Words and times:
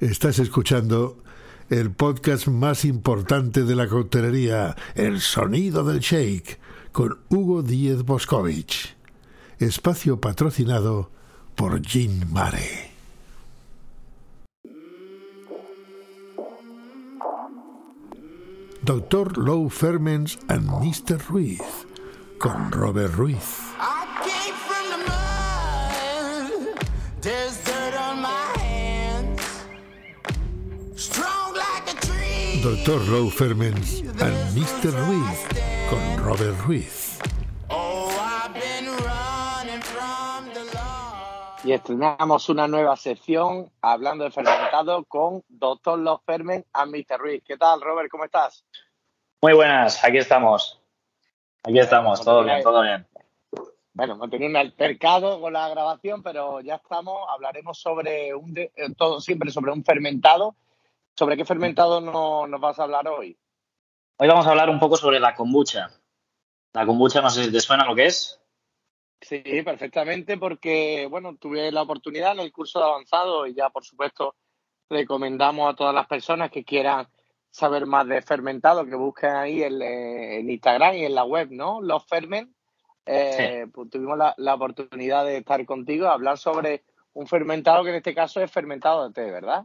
Estás 0.00 0.38
escuchando 0.38 1.18
el 1.70 1.90
podcast 1.90 2.46
más 2.46 2.84
importante 2.84 3.64
de 3.64 3.74
la 3.74 3.88
coctelería, 3.88 4.76
El 4.94 5.20
Sonido 5.20 5.82
del 5.82 5.98
Shake, 5.98 6.60
con 6.92 7.18
Hugo 7.30 7.64
Díez 7.64 8.04
Boscovich. 8.04 8.94
Espacio 9.58 10.20
patrocinado 10.20 11.10
por 11.56 11.84
Gin 11.84 12.32
Mare. 12.32 12.92
Doctor 18.82 19.36
Low 19.36 19.68
Ferments 19.68 20.38
and 20.46 20.70
Mr. 20.80 21.20
Ruiz, 21.28 21.60
con 22.38 22.70
Robert 22.70 23.14
Ruiz. 23.14 23.67
Doctor 32.62 33.00
Low 33.08 33.28
Ferments 33.30 34.00
and 34.20 34.34
Mr. 34.56 34.90
Ruiz, 35.06 35.46
con 35.90 36.24
Robert 36.24 36.58
Ruiz. 36.66 37.18
Y 41.64 41.72
estrenamos 41.72 42.48
una 42.48 42.66
nueva 42.66 42.96
sección 42.96 43.70
hablando 43.82 44.24
de 44.24 44.30
fermentado 44.30 45.04
con 45.04 45.42
Dr. 45.48 45.98
Los 45.98 46.22
Ferment 46.24 46.66
and 46.72 46.90
Mr. 46.94 47.18
Ruiz. 47.18 47.42
¿Qué 47.46 47.56
tal, 47.56 47.80
Robert? 47.80 48.08
¿Cómo 48.10 48.24
estás? 48.24 48.64
Muy 49.42 49.52
buenas, 49.52 50.02
aquí 50.04 50.18
estamos. 50.18 50.80
Aquí 51.64 51.78
estamos, 51.78 52.24
todo 52.24 52.42
bien, 52.44 52.62
todo 52.62 52.82
bien. 52.82 53.06
Bueno, 53.92 54.14
hemos 54.14 54.30
tenido 54.30 54.48
un 54.50 54.56
altercado 54.56 55.40
con 55.40 55.52
la 55.52 55.68
grabación, 55.68 56.22
pero 56.22 56.60
ya 56.60 56.76
estamos. 56.76 57.18
Hablaremos 57.28 57.78
sobre 57.78 58.34
un 58.34 58.54
de- 58.54 58.72
eh, 58.76 58.88
todo 58.96 59.20
siempre 59.20 59.50
sobre 59.50 59.72
un 59.72 59.84
fermentado. 59.84 60.54
¿Sobre 61.18 61.36
qué 61.36 61.44
fermentado 61.44 62.00
no- 62.00 62.46
nos 62.46 62.60
vas 62.60 62.78
a 62.78 62.84
hablar 62.84 63.08
hoy? 63.08 63.36
Hoy 64.18 64.28
vamos 64.28 64.46
a 64.46 64.50
hablar 64.50 64.70
un 64.70 64.78
poco 64.78 64.96
sobre 64.96 65.18
la 65.18 65.34
kombucha. 65.34 65.90
La 66.72 66.86
kombucha, 66.86 67.20
no 67.20 67.28
sé 67.28 67.42
si 67.42 67.50
te 67.50 67.58
suena 67.58 67.84
lo 67.84 67.96
que 67.96 68.06
es. 68.06 68.40
Sí, 69.20 69.42
perfectamente, 69.64 70.38
porque 70.38 71.08
bueno, 71.10 71.36
tuve 71.36 71.72
la 71.72 71.82
oportunidad 71.82 72.34
en 72.34 72.38
el 72.38 72.52
curso 72.52 72.78
de 72.78 72.84
avanzado 72.84 73.48
y 73.48 73.54
ya, 73.54 73.68
por 73.68 73.84
supuesto, 73.84 74.36
recomendamos 74.88 75.68
a 75.68 75.74
todas 75.74 75.92
las 75.92 76.06
personas 76.06 76.52
que 76.52 76.64
quieran 76.64 77.08
saber 77.50 77.86
más 77.86 78.06
de 78.06 78.22
fermentado 78.22 78.86
que 78.86 78.94
busquen 78.94 79.30
ahí 79.34 79.64
en, 79.64 79.82
en 79.82 80.48
Instagram 80.48 80.94
y 80.94 81.04
en 81.04 81.16
la 81.16 81.24
web, 81.24 81.48
¿no? 81.50 81.80
Los 81.82 82.06
Ferment. 82.06 82.54
Eh, 83.06 83.66
pues 83.74 83.90
tuvimos 83.90 84.16
la, 84.16 84.34
la 84.36 84.54
oportunidad 84.54 85.24
de 85.24 85.38
estar 85.38 85.66
contigo 85.66 86.06
a 86.06 86.12
hablar 86.12 86.38
sobre 86.38 86.84
un 87.14 87.26
fermentado 87.26 87.82
que 87.82 87.90
en 87.90 87.96
este 87.96 88.14
caso 88.14 88.40
es 88.40 88.52
fermentado 88.52 89.08
de 89.08 89.14
té, 89.14 89.28
¿verdad? 89.32 89.64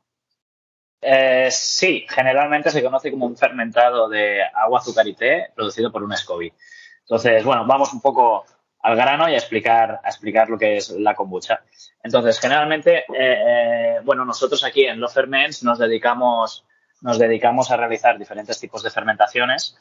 Eh, 1.05 1.49
sí, 1.51 2.05
generalmente 2.07 2.71
se 2.71 2.81
conoce 2.81 3.11
como 3.11 3.25
un 3.25 3.35
fermentado 3.35 4.07
de 4.07 4.41
agua, 4.41 4.79
azúcar 4.79 5.07
y 5.07 5.13
té 5.13 5.51
producido 5.53 5.91
por 5.91 6.03
un 6.03 6.15
SCOBY. 6.15 6.53
Entonces, 7.01 7.43
bueno, 7.43 7.65
vamos 7.65 7.93
un 7.93 8.01
poco 8.01 8.45
al 8.79 8.95
grano 8.95 9.29
y 9.29 9.33
a 9.33 9.37
explicar, 9.37 9.99
explicar 10.05 10.49
lo 10.49 10.57
que 10.57 10.77
es 10.77 10.89
la 10.91 11.13
kombucha. 11.13 11.61
Entonces, 12.03 12.39
generalmente, 12.39 12.99
eh, 12.99 13.03
eh, 13.17 13.99
bueno, 14.03 14.23
nosotros 14.25 14.63
aquí 14.63 14.85
en 14.85 14.99
Los 14.99 15.13
Ferments 15.13 15.63
nos 15.63 15.79
dedicamos, 15.79 16.65
nos 17.01 17.19
dedicamos 17.19 17.71
a 17.71 17.77
realizar 17.77 18.17
diferentes 18.17 18.59
tipos 18.59 18.83
de 18.83 18.89
fermentaciones 18.89 19.77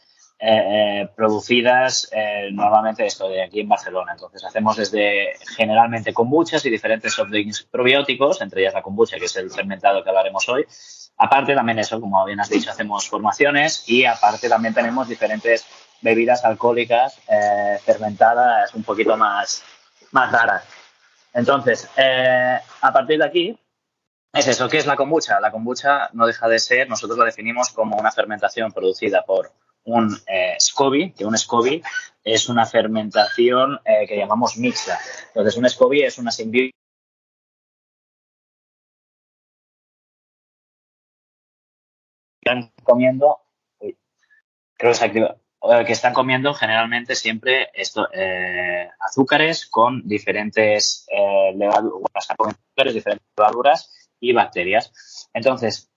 producidas 1.15 2.11
normalmente 2.51 3.07
esto 3.07 3.29
de 3.29 3.45
aquí 3.45 3.61
en 3.61 3.69
Barcelona. 3.69 4.11
Entonces, 4.11 4.45
hacemos 4.45 4.77
desde 4.77 5.35
generalmente 5.57 6.13
kombuchas 6.13 6.67
y 6.67 6.71
diferentes 6.71 7.13
soft 7.13 7.31
drinks 7.31 7.63
probióticos, 7.63 8.41
entre 8.41 8.63
ellas 8.63 8.75
la 8.75 8.83
kombucha, 8.83 9.19
que 9.19 9.27
es 9.27 9.37
el 9.37 9.53
fermentado 9.53 10.03
que 10.03 10.09
hablaremos 10.09 10.49
hoy. 10.49 10.67
Aparte 11.17 11.55
también 11.55 11.79
eso, 11.79 12.01
como 12.01 12.25
bien 12.25 12.41
has 12.41 12.49
dicho, 12.49 12.71
hacemos 12.71 13.09
formaciones 13.09 13.85
y 13.89 14.05
aparte 14.05 14.49
también 14.49 14.75
tenemos 14.75 15.09
diferentes 15.09 15.67
bebidas 16.01 16.45
alcohólicas 16.45 17.19
eh, 17.29 17.79
fermentadas 17.85 18.75
un 18.75 18.83
poquito 18.83 19.17
más, 19.17 19.63
más 20.11 20.33
raras. 20.33 20.65
Entonces, 21.33 21.89
eh, 21.97 22.59
a 22.81 22.93
partir 22.93 23.19
de 23.19 23.25
aquí, 23.25 23.59
es 24.33 24.49
eso, 24.49 24.69
¿qué 24.69 24.79
es 24.79 24.87
la 24.87 24.97
kombucha? 24.97 25.41
La 25.41 25.51
kombucha 25.51 26.09
no 26.15 26.27
deja 26.27 26.49
de 26.49 26.59
ser, 26.59 26.89
nosotros 26.89 27.19
la 27.19 27.27
definimos 27.27 27.71
como 27.71 27.97
una 27.97 28.11
fermentación 28.11 28.73
producida 28.73 29.23
por 29.25 29.53
un 29.85 30.17
eh, 30.27 30.57
SCOBY, 30.59 31.13
que 31.13 31.25
un 31.25 31.37
SCOBY 31.37 31.83
es 32.25 32.49
una 32.49 32.67
fermentación 32.67 33.81
eh, 33.85 34.07
que 34.07 34.17
llamamos 34.17 34.57
mixta. 34.57 34.99
Entonces, 35.29 35.57
un 35.57 35.69
SCOBY 35.69 36.03
es 36.03 36.19
una 36.19 36.31
simbiosis 36.31 36.73
están 42.43 42.73
comiendo, 42.83 43.39
creo 44.77 44.93
eh, 44.93 45.85
que 45.87 45.93
están 45.93 46.13
comiendo 46.13 46.55
generalmente 46.55 47.15
siempre 47.15 47.71
esto, 47.73 48.09
eh, 48.13 48.89
azúcares 48.99 49.67
con 49.67 50.07
diferentes 50.07 51.07
eh, 51.09 51.53
levaduras, 51.55 52.29
diferentes 52.93 53.29
levaduras 53.37 54.11
y 54.19 54.33
bacterias. 54.33 55.29
Entonces, 55.33 55.89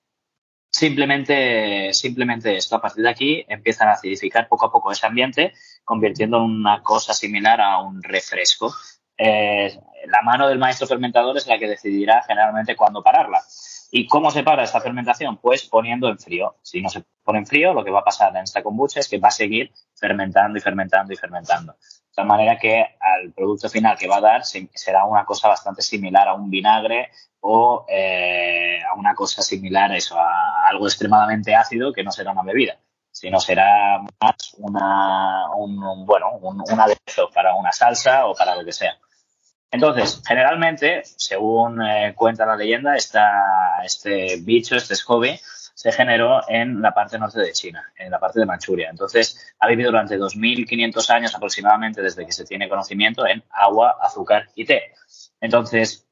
simplemente, 0.72 1.94
simplemente 1.94 2.56
esto, 2.56 2.76
a 2.76 2.82
partir 2.82 3.04
de 3.04 3.10
aquí 3.10 3.46
empiezan 3.48 3.88
a 3.88 3.94
acidificar 3.94 4.48
poco 4.48 4.68
a 4.68 4.72
poco 4.72 4.92
ese 4.92 5.08
ambiente, 5.08 5.54
convirtiendo 5.84 6.38
en 6.38 6.44
una 6.44 6.84
cosa 6.84 7.14
similar 7.14 7.60
a 7.60 7.80
un 7.80 8.04
refresco. 8.04 8.72
Eh, 9.18 9.80
la 10.08 10.22
mano 10.22 10.48
del 10.48 10.60
maestro 10.60 10.86
fermentador 10.86 11.38
es 11.38 11.48
la 11.48 11.58
que 11.58 11.68
decidirá 11.68 12.22
generalmente 12.28 12.76
cuándo 12.76 13.02
pararla. 13.02 13.42
¿Y 13.92 14.08
cómo 14.08 14.32
se 14.32 14.44
para 14.44 14.64
esta 14.64 14.82
fermentación? 14.82 15.38
Pues 15.38 15.64
poniendo 15.64 16.10
en 16.10 16.18
frío. 16.20 16.56
Si 16.62 16.82
no 16.82 16.90
se 16.90 17.04
pone 17.24 17.40
en 17.40 17.46
frío, 17.46 17.74
lo 17.74 17.84
que 17.84 17.92
va 17.92 18.00
a 18.00 18.04
pasar 18.04 18.36
en 18.36 18.44
esta 18.44 18.62
kombucha 18.64 19.00
es 19.00 19.08
que 19.08 19.20
va 19.20 19.30
a 19.30 19.32
seguir 19.32 19.72
fermentando 19.96 20.58
y 20.58 20.62
fermentando 20.62 21.14
y 21.14 21.16
fermentando. 21.16 21.74
De 21.74 22.16
tal 22.16 22.26
manera 22.28 22.58
que 22.58 22.82
al 23.00 23.32
producto 23.34 23.70
final 23.70 23.98
que 23.98 24.08
va 24.08 24.18
a 24.18 24.22
dar 24.22 24.46
se- 24.46 24.70
será 24.74 25.06
una 25.06 25.26
cosa 25.26 25.48
bastante 25.50 25.82
similar 25.82 26.28
a 26.28 26.34
un 26.34 26.50
vinagre 26.50 27.10
o 27.42 27.86
eh, 27.90 28.80
a 28.84 28.96
una 28.96 29.14
cosa 29.14 29.42
similar 29.42 29.92
a 29.92 29.98
eso, 29.98 30.18
a 30.20 30.68
algo 30.68 30.88
extremadamente 30.88 31.54
ácido 31.56 31.94
que 31.94 32.04
no 32.04 32.12
será 32.12 32.32
una 32.32 32.44
bebida, 32.44 32.78
sino 33.12 33.40
será 33.40 34.00
más 34.22 34.56
una, 34.58 35.52
un, 35.56 35.82
un- 35.84 36.06
bueno, 36.06 36.32
un, 36.42 36.62
un 36.70 36.80
aderezo 36.80 37.30
para 37.34 37.54
una 37.56 37.72
salsa 37.72 38.26
o 38.28 38.34
para 38.34 38.56
lo 38.56 38.66
que 38.66 38.72
sea. 38.74 38.98
Entonces, 39.76 40.22
generalmente, 40.26 41.02
según 41.04 41.82
eh, 41.82 42.14
cuenta 42.16 42.46
la 42.46 42.56
leyenda, 42.56 42.96
esta, 42.96 43.84
este 43.84 44.38
bicho, 44.40 44.78
este 44.78 44.96
SCOBY, 44.96 45.38
se 45.74 45.92
generó 45.92 46.40
en 46.48 46.82
la 46.82 46.94
parte 46.94 47.20
norte 47.20 47.42
de 47.42 47.52
China, 47.52 47.84
en 47.98 48.10
la 48.10 48.18
parte 48.18 48.40
de 48.40 48.46
Manchuria. 48.46 48.90
Entonces, 48.90 49.54
ha 49.60 49.68
vivido 49.68 49.92
durante 49.92 50.18
2.500 50.18 51.10
años 51.10 51.36
aproximadamente 51.36 52.02
desde 52.02 52.26
que 52.26 52.32
se 52.32 52.46
tiene 52.46 52.70
conocimiento 52.70 53.28
en 53.28 53.44
agua, 53.50 53.98
azúcar 54.02 54.48
y 54.56 54.64
té. 54.64 54.94
Entonces, 55.42 56.08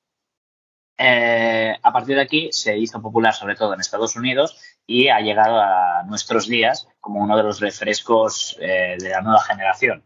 eh, 0.97 1.73
a 1.81 1.93
partir 1.93 2.17
de 2.17 2.21
aquí 2.21 2.49
se 2.51 2.77
hizo 2.77 3.01
popular 3.01 3.33
sobre 3.33 3.55
todo 3.55 3.73
en 3.73 3.79
Estados 3.79 4.17
Unidos 4.17 4.57
y 4.85 5.07
ha 5.07 5.21
llegado 5.21 5.57
a 5.57 6.03
nuestros 6.03 6.49
días 6.49 6.89
como 6.99 7.21
uno 7.21 7.37
de 7.37 7.43
los 7.43 7.61
refrescos 7.61 8.57
eh, 8.59 8.97
de 8.99 9.09
la 9.09 9.21
nueva 9.21 9.41
generación. 9.41 10.03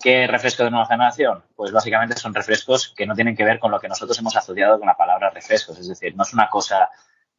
¿Qué 0.00 0.26
refresco 0.26 0.64
de 0.64 0.70
nueva 0.70 0.86
generación? 0.86 1.42
Pues 1.54 1.72
básicamente 1.72 2.16
son 2.16 2.34
refrescos 2.34 2.94
que 2.96 3.06
no 3.06 3.14
tienen 3.14 3.36
que 3.36 3.44
ver 3.44 3.58
con 3.58 3.70
lo 3.70 3.80
que 3.80 3.88
nosotros 3.88 4.18
hemos 4.18 4.36
asociado 4.36 4.78
con 4.78 4.86
la 4.86 4.96
palabra 4.96 5.30
refrescos. 5.30 5.78
Es 5.78 5.88
decir, 5.88 6.16
no 6.16 6.22
es 6.22 6.32
una 6.32 6.48
cosa 6.48 6.90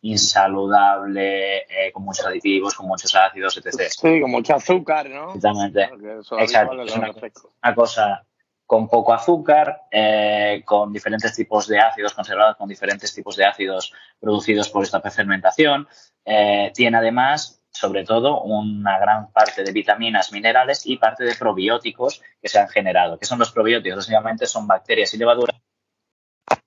insaludable, 0.02 1.58
eh, 1.58 1.92
con 1.92 2.04
muchos 2.04 2.26
aditivos, 2.26 2.74
con 2.74 2.88
muchos 2.88 3.14
ácidos, 3.16 3.58
etc. 3.58 3.90
Sí, 3.90 4.22
con 4.22 4.32
mucho 4.32 4.56
azúcar, 4.56 5.10
¿no? 5.10 5.34
Exactamente. 5.34 5.90
Exacto. 6.40 6.82
Es 6.84 6.96
una 6.96 7.76
cosa 7.76 8.26
con 8.70 8.88
poco 8.88 9.16
azúcar, 9.16 9.88
eh, 9.90 10.62
con 10.64 10.94
diferentes 10.94 11.36
tipos 11.36 11.68
de 11.68 11.80
ácidos 11.80 12.14
conservados, 12.14 12.56
con 12.56 12.70
diferentes 12.70 13.12
tipos 13.12 13.36
de 13.36 13.44
ácidos 13.44 13.92
producidos 14.20 14.70
por 14.70 14.84
esta 14.84 15.02
fermentación. 15.02 15.88
Eh, 16.24 16.72
tiene 16.76 16.98
además, 17.00 17.59
sobre 17.80 18.04
todo, 18.04 18.42
una 18.42 19.00
gran 19.00 19.32
parte 19.32 19.64
de 19.64 19.72
vitaminas, 19.72 20.34
minerales 20.34 20.86
y 20.86 20.98
parte 20.98 21.24
de 21.24 21.34
probióticos 21.34 22.22
que 22.42 22.50
se 22.50 22.60
han 22.60 22.68
generado. 22.68 23.18
¿Qué 23.18 23.26
son 23.26 23.40
los 23.40 23.54
probióticos? 23.54 24.00
Básicamente 24.00 24.48
son 24.48 24.68
bacterias 24.68 25.14
y 25.14 25.18
levaduras 25.18 25.56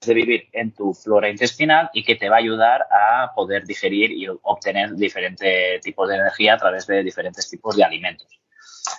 de 0.01 0.15
vivir 0.15 0.49
en 0.53 0.73
tu 0.73 0.95
flora 0.95 1.29
intestinal 1.29 1.91
y 1.93 2.03
que 2.03 2.17
te 2.17 2.31
va 2.31 2.37
a 2.37 2.39
ayudar 2.39 2.87
a 2.91 3.33
poder 3.35 3.65
digerir 3.67 4.11
y 4.13 4.27
obtener 4.27 4.95
diferentes 4.95 5.83
tipos 5.83 6.09
de 6.09 6.15
energía 6.15 6.55
a 6.55 6.59
través 6.59 6.87
de 6.87 7.03
diferentes 7.03 7.49
tipos 7.51 7.77
de 7.77 7.85
alimentos. 7.85 8.41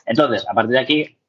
Entonces, 0.06 0.46
a 0.48 0.54
partir 0.54 0.74
de 0.74 0.80
aquí, 0.80 1.20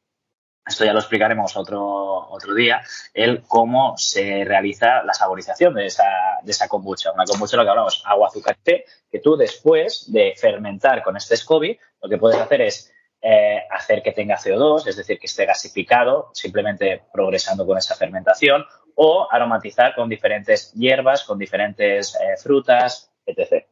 esto 0.67 0.85
ya 0.85 0.93
lo 0.93 0.99
explicaremos 1.01 1.57
otro, 1.57 1.83
otro 2.31 2.55
día, 2.55 2.83
el 3.13 3.43
cómo 3.43 3.97
se 3.99 4.45
realiza 4.45 5.03
la 5.03 5.13
saborización 5.13 5.75
de 5.75 5.87
esa, 5.87 6.05
de 6.43 6.51
esa 6.51 6.69
kombucha. 6.69 7.13
Una 7.13 7.25
kombucha, 7.25 7.57
lo 7.57 7.65
que 7.65 7.71
hablamos, 7.71 8.03
agua, 8.07 8.29
azúcar, 8.29 8.57
que 8.65 8.85
tú 9.23 9.37
después 9.37 10.11
de 10.13 10.35
fermentar 10.37 11.03
con 11.03 11.17
este 11.17 11.37
SCOBY, 11.37 11.79
lo 12.03 12.09
que 12.09 12.17
puedes 12.19 12.41
hacer 12.41 12.63
es 12.63 12.91
eh, 13.21 13.63
hacer 13.71 14.03
que 14.03 14.13
tenga 14.13 14.37
CO2, 14.37 14.87
es 14.87 14.97
decir, 14.97 15.19
que 15.19 15.27
esté 15.27 15.45
gasificado, 15.47 16.31
simplemente 16.35 17.05
progresando 17.13 17.67
con 17.67 17.77
esa 17.79 17.95
fermentación, 17.95 18.65
o 18.95 19.27
aromatizar 19.31 19.95
con 19.95 20.09
diferentes 20.09 20.73
hierbas, 20.73 21.25
con 21.25 21.39
diferentes 21.39 22.15
eh, 22.15 22.37
frutas, 22.43 23.11
etc. 23.27 23.67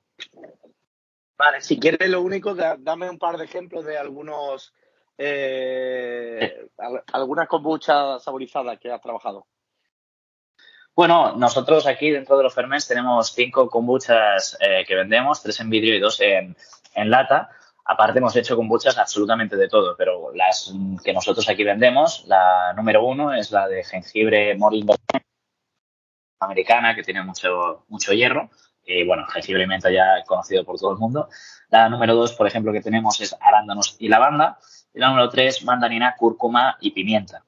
Vale, 1.39 1.61
si 1.61 1.79
quieres 1.79 2.09
lo 2.09 2.21
único, 2.23 2.55
da- 2.55 2.77
dame 2.79 3.09
un 3.11 3.19
par 3.19 3.37
de 3.39 3.45
ejemplos 3.45 3.85
de 3.85 3.99
algunos 3.99 4.73
eh, 5.25 6.69
al- 6.79 7.03
algunas 7.13 7.49
kombuchas 7.49 8.23
saborizadas 8.23 8.79
que 8.79 8.91
has 8.91 9.01
trabajado. 9.01 9.47
Bueno, 10.95 11.35
nosotros 11.37 11.87
aquí 11.87 12.11
dentro 12.11 12.37
de 12.37 12.43
los 12.43 12.55
Ferments 12.55 12.87
tenemos 12.87 13.33
cinco 13.33 13.69
kombuchas 13.71 14.59
eh, 14.61 14.85
que 14.87 14.95
vendemos, 14.95 15.43
tres 15.43 15.59
en 15.61 15.71
vidrio 15.71 15.95
y 15.97 16.01
dos 16.01 16.21
en, 16.21 16.55
en 16.95 17.11
lata. 17.11 17.49
Aparte 17.85 18.19
hemos 18.19 18.37
hecho 18.37 18.57
kombuchas 18.57 18.99
absolutamente 18.99 19.57
de 19.57 19.69
todo, 19.69 19.97
pero 19.97 20.33
las 20.35 20.73
que 21.03 21.13
nosotros 21.13 21.49
aquí 21.49 21.65
vendemos, 21.65 22.25
la 22.27 22.73
número 22.75 23.05
uno 23.05 23.33
es 23.33 23.51
la 23.51 23.69
de 23.69 23.83
jengibre 23.85 24.55
Moringa 24.57 24.95
americana, 26.41 26.95
que 26.95 27.03
tiene 27.03 27.23
mucho, 27.23 27.85
mucho 27.89 28.13
hierro. 28.13 28.51
Y 28.85 29.07
bueno, 29.07 29.27
jengibre 29.29 29.63
y 29.63 29.67
menta 29.67 29.91
ya 29.91 30.23
conocido 30.27 30.65
por 30.65 30.79
todo 30.79 30.93
el 30.93 30.99
mundo. 30.99 31.29
La 31.71 31.89
número 31.89 32.15
dos, 32.15 32.35
por 32.35 32.47
ejemplo, 32.47 32.73
que 32.73 32.81
tenemos 32.81 33.21
es 33.21 33.35
arándanos 33.41 33.97
y 33.99 34.09
lavanda. 34.09 34.59
Y 34.95 34.99
la 35.01 35.09
número 35.09 35.29
tres, 35.29 35.65
mandarina, 35.65 36.15
cúrcuma 36.17 36.77
y 36.81 36.91
pimienta. 36.91 37.43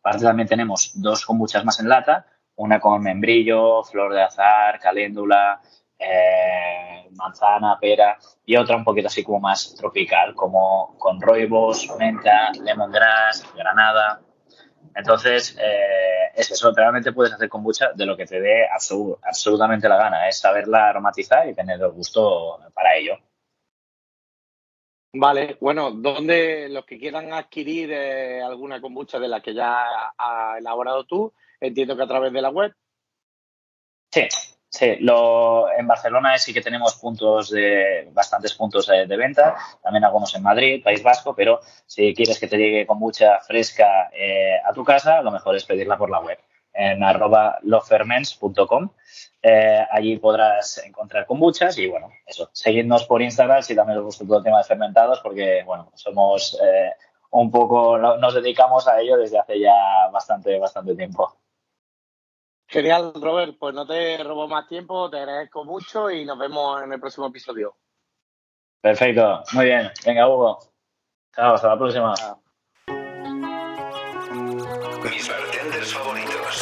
Aparte 0.00 0.24
también 0.24 0.48
tenemos 0.48 0.92
dos 0.94 1.24
kombuchas 1.24 1.64
más 1.64 1.80
en 1.80 1.88
lata, 1.88 2.26
una 2.56 2.78
con 2.78 3.02
membrillo, 3.02 3.82
flor 3.84 4.12
de 4.12 4.22
azar, 4.22 4.78
caléndula, 4.78 5.60
eh, 5.98 7.08
manzana, 7.16 7.78
pera 7.78 8.18
y 8.44 8.56
otra 8.56 8.76
un 8.76 8.84
poquito 8.84 9.08
así 9.08 9.22
como 9.22 9.40
más 9.40 9.74
tropical, 9.74 10.34
como 10.34 10.96
con 10.98 11.20
roibos, 11.20 11.88
menta, 11.98 12.50
lemongrass, 12.52 13.46
granada. 13.54 14.20
Entonces, 14.94 15.56
eh, 15.60 16.32
es 16.34 16.50
eso, 16.50 16.72
realmente 16.74 17.12
puedes 17.12 17.32
hacer 17.32 17.48
kombucha 17.48 17.92
de 17.94 18.06
lo 18.06 18.16
que 18.16 18.26
te 18.26 18.40
dé 18.40 18.68
absolu- 18.68 19.18
absolutamente 19.22 19.88
la 19.88 19.96
gana, 19.96 20.28
es 20.28 20.38
saberla 20.38 20.88
aromatizar 20.88 21.48
y 21.48 21.54
tener 21.54 21.80
el 21.80 21.90
gusto 21.90 22.58
para 22.74 22.96
ello. 22.96 23.18
Vale, 25.12 25.56
bueno, 25.60 25.90
¿dónde 25.90 26.68
los 26.68 26.84
que 26.84 26.98
quieran 26.98 27.32
adquirir 27.32 27.90
eh, 27.90 28.42
alguna 28.42 28.80
kombucha 28.80 29.18
de 29.18 29.26
la 29.26 29.40
que 29.40 29.54
ya 29.54 30.12
has 30.16 30.58
elaborado 30.58 31.04
tú? 31.04 31.32
Entiendo 31.60 31.96
que 31.96 32.02
a 32.04 32.08
través 32.08 32.32
de 32.32 32.40
la 32.40 32.50
web. 32.50 32.72
Sí, 34.12 34.22
sí. 34.68 34.96
Lo, 35.00 35.68
en 35.72 35.88
Barcelona 35.88 36.38
sí 36.38 36.54
que 36.54 36.60
tenemos 36.60 36.94
puntos 36.94 37.50
de, 37.50 38.08
bastantes 38.12 38.54
puntos 38.54 38.86
de, 38.86 39.16
venta, 39.16 39.56
también 39.82 40.04
algunos 40.04 40.32
en 40.36 40.44
Madrid, 40.44 40.82
País 40.82 41.02
Vasco, 41.02 41.34
pero 41.34 41.60
si 41.86 42.14
quieres 42.14 42.38
que 42.38 42.46
te 42.46 42.56
llegue 42.56 42.86
kombucha 42.86 43.40
fresca 43.40 44.10
eh, 44.12 44.60
a 44.64 44.72
tu 44.72 44.84
casa, 44.84 45.22
lo 45.22 45.32
mejor 45.32 45.56
es 45.56 45.64
pedirla 45.64 45.98
por 45.98 46.10
la 46.10 46.20
web 46.20 46.38
en 46.72 47.02
arroba. 47.02 47.58
Eh, 49.42 49.86
allí 49.90 50.18
podrás 50.18 50.78
encontrar 50.84 51.24
kombuchas 51.24 51.78
y 51.78 51.86
bueno, 51.88 52.10
eso, 52.26 52.50
seguidnos 52.52 53.04
por 53.06 53.22
Instagram 53.22 53.62
si 53.62 53.74
también 53.74 53.98
os 53.98 54.04
gusta 54.04 54.26
todo 54.26 54.36
el 54.38 54.44
tema 54.44 54.58
de 54.58 54.64
fermentados 54.64 55.20
porque 55.20 55.62
bueno, 55.64 55.90
somos 55.94 56.58
eh, 56.62 56.92
un 57.30 57.50
poco, 57.50 57.96
no- 57.96 58.18
nos 58.18 58.34
dedicamos 58.34 58.86
a 58.86 59.00
ello 59.00 59.16
desde 59.16 59.38
hace 59.38 59.58
ya 59.58 60.08
bastante, 60.12 60.58
bastante 60.58 60.94
tiempo. 60.94 61.36
Genial, 62.66 63.12
Robert, 63.14 63.56
pues 63.58 63.74
no 63.74 63.86
te 63.86 64.22
robo 64.22 64.46
más 64.46 64.68
tiempo, 64.68 65.08
te 65.10 65.18
agradezco 65.18 65.64
mucho 65.64 66.10
y 66.10 66.24
nos 66.24 66.38
vemos 66.38 66.82
en 66.82 66.92
el 66.92 67.00
próximo 67.00 67.26
episodio. 67.28 67.76
Perfecto, 68.80 69.42
muy 69.54 69.64
bien. 69.64 69.90
Venga, 70.06 70.28
Hugo. 70.28 70.58
Chao, 71.34 71.54
hasta 71.54 71.68
la 71.68 71.78
próxima. 71.78 72.10
Mis 72.10 72.49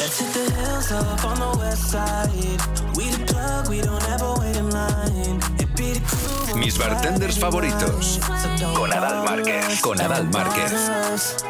favoritos. 0.09 0.19
Let's 0.19 0.19
hit 0.19 0.33
the 0.33 0.51
hills 0.55 0.91
up 0.91 1.25
on 1.25 1.39
the 1.39 1.59
west 1.59 1.91
side. 1.91 2.59
We 2.95 3.09
the 3.09 3.25
plug, 3.25 3.69
we 3.69 3.81
don't 3.81 4.03
ever 4.09 4.33
wait 4.39 4.55
in 4.55 4.69
line. 4.69 5.39
It 5.59 5.75
be 5.75 5.93
the 5.93 6.01
crew. 6.01 6.59
Mis 6.59 6.77
bartenders 6.77 7.39
favoritos. 7.39 8.19
Con 8.75 8.91
Adal 8.91 9.23
Márquez. 9.23 9.81
Con 9.81 10.01
Adal 10.01 10.29
Márquez. 10.29 11.45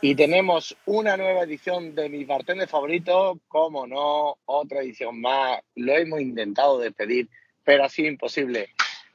Y 0.00 0.14
tenemos 0.16 0.76
una 0.86 1.16
nueva 1.16 1.42
edición 1.42 1.94
de 1.94 2.08
mis 2.08 2.26
bartenders 2.26 2.70
favoritos, 2.70 3.38
como 3.48 3.86
no, 3.86 4.38
otra 4.46 4.80
edición 4.80 5.20
más. 5.20 5.60
Lo 5.76 5.94
hemos 5.96 6.20
intentado 6.20 6.78
despedir, 6.78 7.28
pero 7.64 7.84
ha 7.84 7.88
sido 7.88 8.08
imposible. 8.08 8.68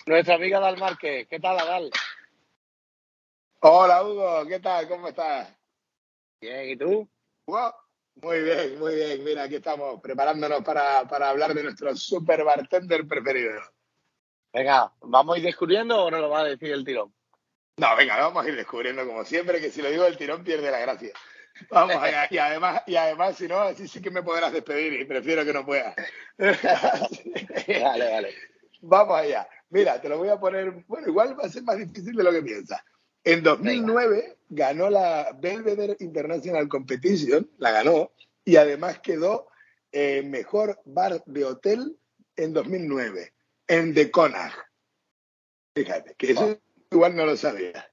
Nuestra 0.06 0.36
amiga 0.36 0.60
Adal 0.60 0.78
Márquez, 0.78 1.28
¿qué 1.28 1.40
tal, 1.40 1.60
Adal? 1.60 1.92
Hola 3.60 4.04
Hugo, 4.04 4.46
¿qué 4.48 4.60
tal? 4.60 4.88
¿Cómo 4.88 5.10
estás? 5.10 5.50
Bien, 6.40 6.70
¿y 6.70 6.78
tú? 6.78 7.08
Wow, 7.48 7.72
Muy 8.22 8.42
bien, 8.42 8.80
muy 8.80 8.96
bien. 8.96 9.24
Mira, 9.24 9.44
aquí 9.44 9.56
estamos 9.56 10.02
preparándonos 10.02 10.64
para, 10.64 11.08
para 11.08 11.30
hablar 11.30 11.54
de 11.54 11.64
nuestro 11.64 11.96
super 11.96 12.44
bartender 12.44 13.08
preferido. 13.08 13.62
Venga, 14.54 14.92
¿vamos 15.02 15.36
a 15.36 15.40
ir 15.40 15.46
descubriendo 15.46 16.06
o 16.06 16.12
no 16.12 16.20
lo 16.20 16.30
va 16.30 16.40
a 16.40 16.46
decir 16.46 16.72
el 16.72 16.84
tirón? 16.84 17.14
No, 17.78 17.96
venga, 17.96 18.18
vamos 18.18 18.44
a 18.44 18.50
ir 18.50 18.56
descubriendo 18.56 19.06
como 19.06 19.24
siempre 19.24 19.62
que 19.62 19.70
si 19.70 19.82
lo 19.82 19.92
digo 19.92 20.06
el 20.06 20.18
tirón 20.18 20.44
pierde 20.44 20.72
la 20.72 20.80
gracia. 20.80 21.12
Vamos 21.70 21.96
allá. 21.98 22.28
Y 22.30 22.38
además, 22.38 22.82
y 22.88 22.96
además, 22.96 23.36
si 23.36 23.48
no, 23.48 23.60
así 23.60 23.88
sí 23.88 24.02
que 24.02 24.12
me 24.12 24.24
podrás 24.24 24.52
despedir 24.52 24.94
y 24.94 25.06
prefiero 25.06 25.46
que 25.46 25.54
no 25.54 25.66
puedas. 25.66 25.96
vale, 26.38 28.12
vale. 28.12 28.36
Vamos 28.82 29.20
allá. 29.20 29.48
Mira, 29.70 30.00
te 30.02 30.10
lo 30.10 30.18
voy 30.18 30.30
a 30.30 30.40
poner, 30.40 30.86
bueno, 30.88 31.08
igual 31.08 31.38
va 31.40 31.46
a 31.46 31.50
ser 31.50 31.64
más 31.64 31.78
difícil 31.78 32.16
de 32.16 32.24
lo 32.24 32.32
que 32.32 32.42
piensas. 32.42 32.82
En 33.28 33.44
2009 33.44 34.38
ganó 34.50 34.90
la 34.90 35.36
Belvedere 35.38 35.98
International 36.00 36.68
Competition, 36.70 37.50
la 37.58 37.72
ganó, 37.72 38.12
y 38.46 38.56
además 38.56 39.00
quedó 39.00 39.50
eh, 39.92 40.22
mejor 40.24 40.80
bar 40.86 41.22
de 41.26 41.44
hotel 41.44 41.98
en 42.38 42.54
2009, 42.54 43.34
en 43.68 43.94
The 43.94 44.10
Connacht. 44.12 44.56
Fíjate, 45.76 46.16
que 46.16 46.32
eso 46.32 46.58
igual 46.92 47.16
no 47.18 47.26
lo 47.26 47.36
sabía. 47.36 47.92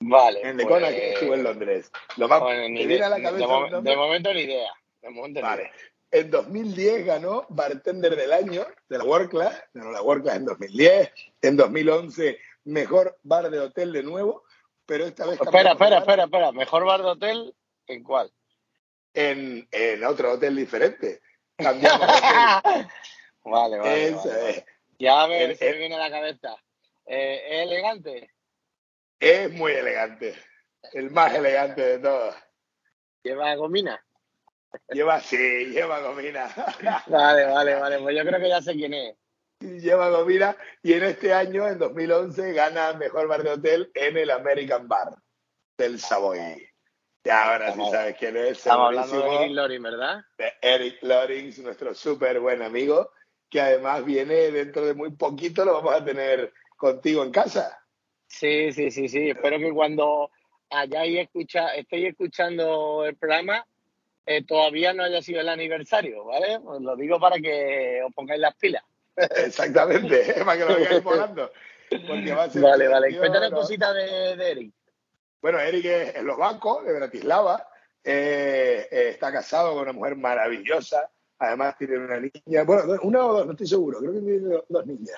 Vale. 0.00 0.40
En 0.42 0.56
The 0.56 0.64
pues, 0.64 0.74
Connacht 0.74 0.98
estuvo 0.98 1.34
en 1.34 1.44
Londres. 1.44 1.90
Lo 2.16 2.26
más 2.28 2.40
bueno, 2.40 2.68
ni 2.68 2.80
que 2.80 2.86
viene 2.88 3.04
a 3.04 3.08
la 3.10 3.16
de, 3.16 3.22
cabeza 3.22 3.46
de 3.46 3.52
un 3.52 3.60
mo- 3.62 3.68
nombre- 3.70 3.90
de 3.92 3.96
momento 3.96 4.34
ni 4.34 4.40
idea. 4.40 4.70
De 5.02 5.10
momento 5.10 5.40
ni 5.40 5.46
Vale. 5.46 5.62
idea. 5.62 5.72
En 6.10 6.30
2010 6.30 7.06
ganó 7.06 7.46
Bartender 7.48 8.14
del 8.16 8.32
Año 8.32 8.66
de 8.88 8.98
la 8.98 9.04
World 9.04 9.30
Class, 9.30 9.62
ganó 9.72 9.90
la 9.90 10.02
World 10.02 10.24
Class 10.24 10.36
en 10.36 10.44
2010. 10.44 11.10
En 11.42 11.56
2011, 11.56 12.38
mejor 12.64 13.18
bar 13.22 13.50
de 13.50 13.58
hotel 13.60 13.92
de 13.92 14.02
nuevo, 14.02 14.43
pero 14.86 15.06
esta 15.06 15.26
vez... 15.26 15.40
Espera, 15.40 15.72
espera, 15.72 15.98
espera, 15.98 16.24
espera. 16.24 16.52
¿Mejor 16.52 16.84
bar 16.84 17.00
de 17.02 17.08
hotel? 17.08 17.54
¿En 17.86 18.02
cuál? 18.02 18.30
En, 19.12 19.66
en 19.70 20.04
otro 20.04 20.32
hotel 20.32 20.56
diferente. 20.56 21.20
Cambiamos 21.56 22.08
hotel. 22.08 22.86
vale, 23.44 23.78
vale. 23.78 24.10
Vale. 24.12 24.66
Ya 24.98 25.26
me, 25.26 25.44
El- 25.44 25.56
se 25.56 25.70
me 25.72 25.78
viene 25.78 25.94
a 25.96 25.98
la 25.98 26.10
cabeza. 26.10 26.56
Eh, 27.06 27.42
¿Es 27.48 27.62
elegante? 27.70 28.30
Es 29.20 29.50
muy 29.52 29.72
elegante. 29.72 30.34
El 30.92 31.10
más 31.10 31.32
elegante 31.34 31.80
de 31.82 31.98
todos. 31.98 32.34
¿Lleva 33.22 33.54
gomina? 33.54 34.04
Lleva, 34.88 35.20
sí, 35.20 35.36
lleva 35.36 36.00
gomina. 36.00 36.52
Vale, 37.06 37.44
vale, 37.46 37.74
vale. 37.76 37.98
Pues 38.00 38.16
yo 38.16 38.24
creo 38.24 38.40
que 38.40 38.48
ya 38.48 38.60
sé 38.60 38.74
quién 38.74 38.92
es. 38.92 39.16
Lleva 39.64 40.10
gomina. 40.10 40.56
Y 40.82 40.92
en 40.92 41.04
este 41.04 41.32
año, 41.32 41.66
en 41.66 41.78
2011, 41.78 42.52
gana 42.52 42.92
mejor 42.94 43.28
bar 43.28 43.42
de 43.42 43.50
hotel 43.50 43.90
en 43.94 44.16
el 44.16 44.30
American 44.30 44.88
Bar 44.88 45.14
del 45.76 45.98
Savoy. 45.98 46.68
Y 47.24 47.30
ahora 47.30 47.72
sí 47.72 47.80
sabes 47.90 48.16
quién 48.18 48.36
es. 48.36 48.58
Estamos 48.58 48.86
hablando 48.86 49.20
de. 49.22 49.36
Eric 49.36 49.52
Loring, 49.52 49.82
¿verdad? 49.82 50.24
de 50.36 50.52
Eric 50.60 51.02
Lorings, 51.02 51.58
nuestro 51.60 51.94
súper 51.94 52.38
buen 52.38 52.62
amigo, 52.62 53.12
que 53.48 53.60
además 53.60 54.04
viene 54.04 54.50
dentro 54.50 54.84
de 54.84 54.94
muy 54.94 55.10
poquito, 55.12 55.64
lo 55.64 55.74
vamos 55.74 55.94
a 55.94 56.04
tener 56.04 56.52
contigo 56.76 57.24
en 57.24 57.30
casa. 57.30 57.80
Sí, 58.26 58.72
sí, 58.72 58.90
sí, 58.90 59.08
sí. 59.08 59.30
Espero 59.30 59.58
que 59.58 59.72
cuando 59.72 60.30
hayáis 60.68 61.20
escucha, 61.20 61.68
estéis 61.68 62.08
escuchando 62.08 63.06
el 63.06 63.16
programa, 63.16 63.64
eh, 64.26 64.44
todavía 64.44 64.92
no 64.92 65.02
haya 65.02 65.22
sido 65.22 65.40
el 65.40 65.48
aniversario, 65.48 66.24
¿vale? 66.24 66.58
Os 66.64 66.82
lo 66.82 66.96
digo 66.96 67.18
para 67.18 67.38
que 67.38 68.02
os 68.06 68.12
pongáis 68.14 68.40
las 68.40 68.54
pilas. 68.56 68.82
Exactamente, 69.36 70.34
para 70.44 70.58
que 70.58 70.64
lo 70.64 70.74
vayáis 70.80 71.02
volando. 71.04 71.50
Porque 72.08 72.34
va 72.34 72.44
a 72.44 72.50
ser 72.50 72.62
Vale, 72.62 72.88
vale. 72.88 73.18
Cuéntanos 73.18 73.50
¿no? 73.50 73.56
cositas 73.58 73.94
de, 73.94 74.36
de 74.36 74.50
Eric. 74.50 74.74
Bueno, 75.40 75.60
Eric 75.60 75.84
es 75.84 76.14
eslovaco, 76.16 76.82
de 76.82 76.92
Bratislava, 76.94 77.68
eh, 78.02 78.88
eh, 78.90 79.08
está 79.10 79.30
casado 79.30 79.72
con 79.74 79.82
una 79.82 79.92
mujer 79.92 80.16
maravillosa, 80.16 81.10
además 81.38 81.76
tiene 81.76 81.98
una 81.98 82.18
niña, 82.18 82.64
bueno, 82.64 82.98
una 83.02 83.26
o 83.26 83.32
dos, 83.34 83.46
no 83.46 83.52
estoy 83.52 83.66
seguro, 83.66 83.98
creo 84.00 84.12
que 84.14 84.20
tiene 84.20 84.38
do- 84.38 84.64
dos 84.68 84.86
niñas. 84.86 85.16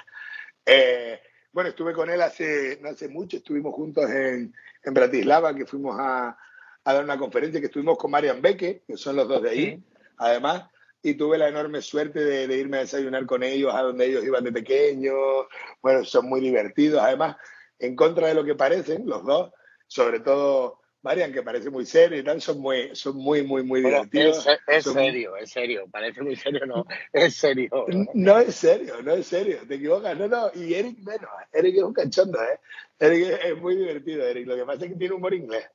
Eh, 0.65 1.21
bueno, 1.53 1.71
estuve 1.71 1.93
con 1.95 2.11
él 2.11 2.21
hace, 2.21 2.79
no 2.83 2.89
hace 2.91 3.09
mucho, 3.09 3.37
estuvimos 3.37 3.73
juntos 3.75 4.11
en, 4.11 4.53
en 4.83 4.95
Bratislava, 4.95 5.55
que 5.55 5.65
fuimos 5.65 5.97
a, 5.99 6.37
a 6.85 6.93
dar 6.93 7.05
una 7.05 7.17
conferencia, 7.19 7.61
que 7.61 7.67
estuvimos 7.67 7.97
con 7.97 8.11
Marian 8.11 8.43
Beque, 8.43 8.83
que 8.87 8.97
son 8.97 9.15
los 9.17 9.29
dos 9.29 9.43
de 9.43 9.51
ahí, 9.51 9.65
Sí. 9.77 9.83
además, 10.19 10.65
y 11.07 11.15
tuve 11.15 11.39
la 11.39 11.49
enorme 11.49 11.81
suerte 11.83 12.19
de, 12.25 12.49
de 12.49 12.57
irme 12.59 12.79
a 12.79 12.81
desayunar 12.81 13.27
con 13.27 13.43
ellos, 13.43 13.73
a 13.73 13.83
donde 13.83 14.07
ellos 14.07 14.25
iban 14.25 14.43
de 14.43 14.51
pequeños, 14.51 15.47
bueno, 15.81 16.05
son 16.05 16.29
muy 16.29 16.41
divertidos, 16.41 17.01
además, 17.01 17.37
en 17.79 17.95
contra 17.95 18.27
de 18.29 18.35
lo 18.35 18.45
que 18.45 18.57
parecen, 18.57 19.07
los 19.07 19.25
dos, 19.25 19.53
sobre 19.87 20.19
todo 20.21 20.81
Marian, 21.03 21.33
que 21.33 21.45
parece 21.45 21.71
muy 21.71 21.87
serio 21.87 22.19
y 22.19 22.25
tal, 22.25 22.43
son 22.43 22.61
muy, 22.61 22.91
son 22.97 23.17
muy, 23.17 23.45
muy, 23.45 23.63
muy 23.63 23.83
Bueno, 23.83 24.05
divertidos. 24.05 24.45
es, 24.67 24.85
serio, 24.85 25.37
es 25.37 25.53
serio. 25.53 25.87
Parece 25.89 26.21
muy 26.21 26.35
serio, 26.35 26.67
no. 26.67 26.85
Es 27.13 27.37
serio. 27.37 27.87
No 28.13 28.41
es 28.41 28.57
serio, 28.57 29.01
no 29.05 29.13
es 29.15 29.29
serio, 29.29 29.61
te 29.69 29.77
equivocas. 29.77 30.19
No, 30.19 30.27
no, 30.27 30.51
y 30.55 30.75
Eric 30.75 30.99
menos. 30.99 31.31
Eric 31.53 31.77
es 31.77 31.83
un 31.85 31.93
cachondo, 31.93 32.43
¿eh? 32.43 32.59
Eric 32.99 33.39
es, 33.45 33.57
muy 33.57 33.77
divertido, 33.77 34.27
Eric. 34.27 34.49
Lo 34.49 34.57
que 34.57 34.65
pasa 34.65 34.85
es 34.85 34.91
que 34.91 34.99
tiene 34.99 35.15
humor 35.15 35.33
inglés. 35.33 35.71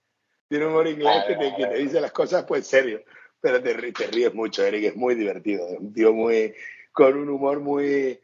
Tiene 0.49 0.65
humor 0.65 0.85
inglés 0.85 1.23
que, 1.25 1.35
te, 1.37 1.55
que 1.55 1.67
dice 1.77 2.01
las 2.01 2.11
cosas, 2.11 2.43
pues 2.43 2.67
serio. 2.67 3.01
Pero 3.41 3.61
te, 3.61 3.73
ríes 3.73 4.33
mucho, 4.33 4.63
Eric 4.63 4.83
es 4.85 4.95
muy 4.95 5.15
divertido. 5.15 5.67
Es 5.67 5.79
un 5.79 5.91
tío 5.93 6.13
muy, 6.13 6.53
con 6.91 7.17
un 7.17 7.29
humor 7.29 7.59
muy, 7.59 8.19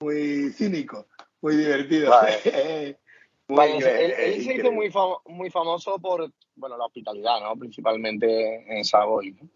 muy 0.00 0.50
cínico, 0.52 1.06
muy 1.42 1.56
divertido. 1.56 2.10
Vale. 2.10 2.38
muy 3.48 3.56
Vale, 3.58 3.74
inglés, 3.74 4.14
él, 4.18 4.42
se 4.42 4.54
hizo 4.54 4.72
muy, 4.72 4.90
famo- 4.90 5.20
muy 5.26 5.50
famoso 5.50 5.98
por 5.98 6.32
bueno, 6.56 6.78
la 6.78 6.86
hospitalidad, 6.86 7.40
¿no? 7.40 7.54
Principalmente 7.56 8.64
en 8.74 8.84
Savoy. 8.84 9.32
¿no? 9.32 9.48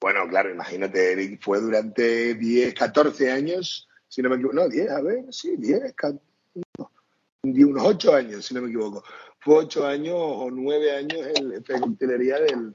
Bueno, 0.00 0.26
claro, 0.28 0.50
imagínate, 0.50 1.12
Eric 1.12 1.40
fue 1.42 1.60
durante 1.60 2.34
10, 2.34 2.74
14 2.74 3.30
años, 3.30 3.88
si 4.08 4.22
no 4.22 4.30
me 4.30 4.36
equivoco, 4.36 4.54
no, 4.56 4.68
10, 4.68 4.90
a 4.90 5.00
ver, 5.02 5.24
sí, 5.30 5.56
10, 5.56 5.92
ca- 5.94 6.12
no, 6.78 6.90
di 7.42 7.62
unos 7.64 7.84
8 7.84 8.14
años, 8.14 8.46
si 8.46 8.54
no 8.54 8.62
me 8.62 8.68
equivoco. 8.68 9.04
Fue 9.40 9.56
8 9.56 9.86
años 9.86 10.16
o 10.16 10.50
9 10.50 10.92
años 10.96 11.26
el 11.34 11.52
jefe 11.52 11.74
de 11.74 11.80
coctelería 11.80 12.38
del, 12.40 12.74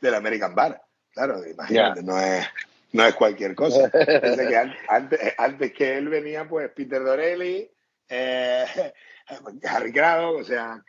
del 0.00 0.14
American 0.14 0.54
Bar. 0.54 0.82
Claro, 1.12 1.46
imagínate, 1.46 2.02
no, 2.02 2.18
es, 2.18 2.46
no 2.92 3.04
es 3.04 3.14
cualquier 3.14 3.54
cosa. 3.54 3.90
Que 3.90 4.56
antes, 4.88 5.20
antes 5.38 5.72
que 5.72 5.96
él 5.98 6.08
venía, 6.08 6.48
pues 6.48 6.70
Peter 6.70 7.02
Dorelli, 7.02 7.70
eh, 8.08 8.64
Harry 9.68 9.92
Craddock, 9.92 10.40
o 10.40 10.44
sea, 10.44 10.82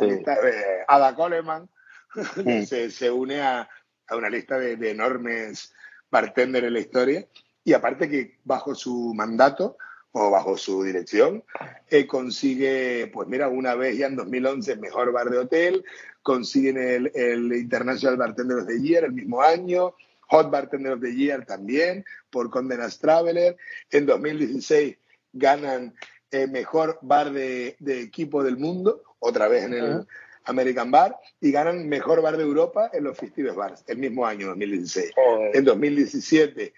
eh, 0.00 0.84
Ada 0.86 1.14
Coleman, 1.14 1.68
Mm. 2.44 2.64
se, 2.64 2.90
se 2.90 3.10
une 3.10 3.40
a, 3.40 3.66
a 4.06 4.16
una 4.16 4.28
lista 4.28 4.58
de, 4.58 4.76
de 4.76 4.90
enormes 4.90 5.72
bartenders 6.10 6.66
en 6.66 6.74
la 6.74 6.80
historia 6.80 7.26
y 7.64 7.72
aparte 7.72 8.08
que 8.10 8.36
bajo 8.44 8.74
su 8.74 9.14
mandato 9.14 9.78
o 10.12 10.30
bajo 10.30 10.56
su 10.56 10.82
dirección 10.84 11.42
eh, 11.90 12.06
consigue, 12.06 13.10
pues 13.12 13.28
mira, 13.28 13.48
una 13.48 13.74
vez 13.74 13.96
ya 13.96 14.06
en 14.06 14.16
2011 14.16 14.76
mejor 14.76 15.12
bar 15.12 15.30
de 15.30 15.38
hotel, 15.38 15.84
consiguen 16.22 16.76
el, 16.78 17.10
el 17.14 17.52
International 17.54 18.16
Bartender 18.16 18.58
of 18.58 18.66
the 18.66 18.80
Year 18.80 19.04
el 19.04 19.12
mismo 19.12 19.42
año, 19.42 19.94
Hot 20.28 20.50
Bartender 20.50 20.92
of 20.92 21.00
the 21.00 21.14
Year 21.14 21.44
también 21.44 22.04
por 22.30 22.50
Condé 22.50 22.76
Nast 22.76 23.00
Traveler, 23.00 23.56
en 23.90 24.06
2016 24.06 24.96
ganan 25.32 25.94
eh, 26.30 26.46
mejor 26.46 26.98
bar 27.02 27.32
de, 27.32 27.76
de 27.78 28.02
equipo 28.02 28.42
del 28.42 28.56
mundo, 28.56 29.02
otra 29.18 29.48
vez 29.48 29.64
en 29.64 29.74
el. 29.74 30.06
American 30.44 30.90
Bar, 30.90 31.16
y 31.40 31.52
ganan 31.52 31.88
mejor 31.88 32.20
bar 32.20 32.36
de 32.36 32.42
Europa 32.42 32.90
en 32.92 33.04
los 33.04 33.16
Festives 33.16 33.54
Bars, 33.54 33.84
el 33.86 33.98
mismo 33.98 34.26
año, 34.26 34.48
2016. 34.48 35.12
Joder. 35.14 35.56
En 35.56 35.64
2017, 35.64 36.74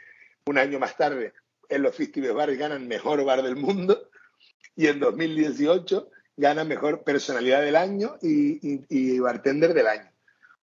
un 0.47 0.59
año 0.59 0.79
más 0.79 0.97
tarde, 0.97 1.33
en 1.69 1.83
los 1.83 1.95
Festives 1.95 2.33
Bars 2.33 2.57
ganan 2.57 2.87
mejor 2.89 3.25
bar 3.25 3.43
del 3.43 3.57
mundo, 3.57 4.09
y 4.77 4.87
en 4.89 5.01
2018 5.01 6.11
ganan 6.37 6.67
mejor 6.69 7.05
personalidad 7.05 7.63
del 7.63 7.77
año 7.77 8.17
y, 8.21 8.75
y- 8.75 8.85
y 8.89 9.19
bartender 9.21 9.75
del 9.75 9.87
año. 9.87 10.11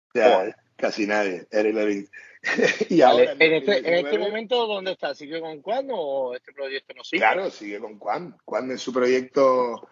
O 0.09 0.13
sea, 0.13 0.57
casi 0.77 1.07
nadie, 1.07 1.47
Eric 1.51 2.11
y 2.89 3.01
Vale, 3.01 3.29
ahora, 3.29 3.33
en, 3.33 3.53
este, 3.53 3.73
en 3.79 3.95
este 3.95 4.17
2019, 4.17 4.19
momento, 4.19 4.67
¿dónde 4.67 4.93
está? 4.93 5.15
¿Sigue 5.15 5.41
con 5.41 5.61
cuándo 5.61 5.95
o 5.95 6.35
este 6.35 6.53
proyecto 6.53 6.95
no 6.97 7.05
sigue? 7.05 7.21
Claro, 7.21 7.51
sigue 7.51 7.79
con 7.79 7.99
Juan. 7.99 8.37
Juan 8.47 8.71
es 8.71 8.81
su 8.81 8.93
proyecto 8.93 9.87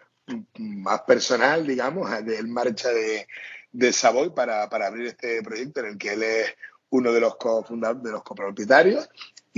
más 0.57 1.01
personal, 1.03 1.65
digamos, 1.65 2.11
él 2.11 2.47
marcha 2.47 2.89
de, 2.89 3.27
de 3.71 3.93
Savoy 3.93 4.31
para, 4.31 4.67
para 4.69 4.87
abrir 4.87 5.07
este 5.07 5.41
proyecto 5.43 5.81
en 5.81 5.85
el 5.87 5.97
que 5.97 6.13
él 6.13 6.23
es 6.23 6.55
uno 6.89 7.11
de 7.13 7.21
los 7.21 7.37
de 7.37 8.11
los 8.11 8.23
copropietarios 8.23 9.07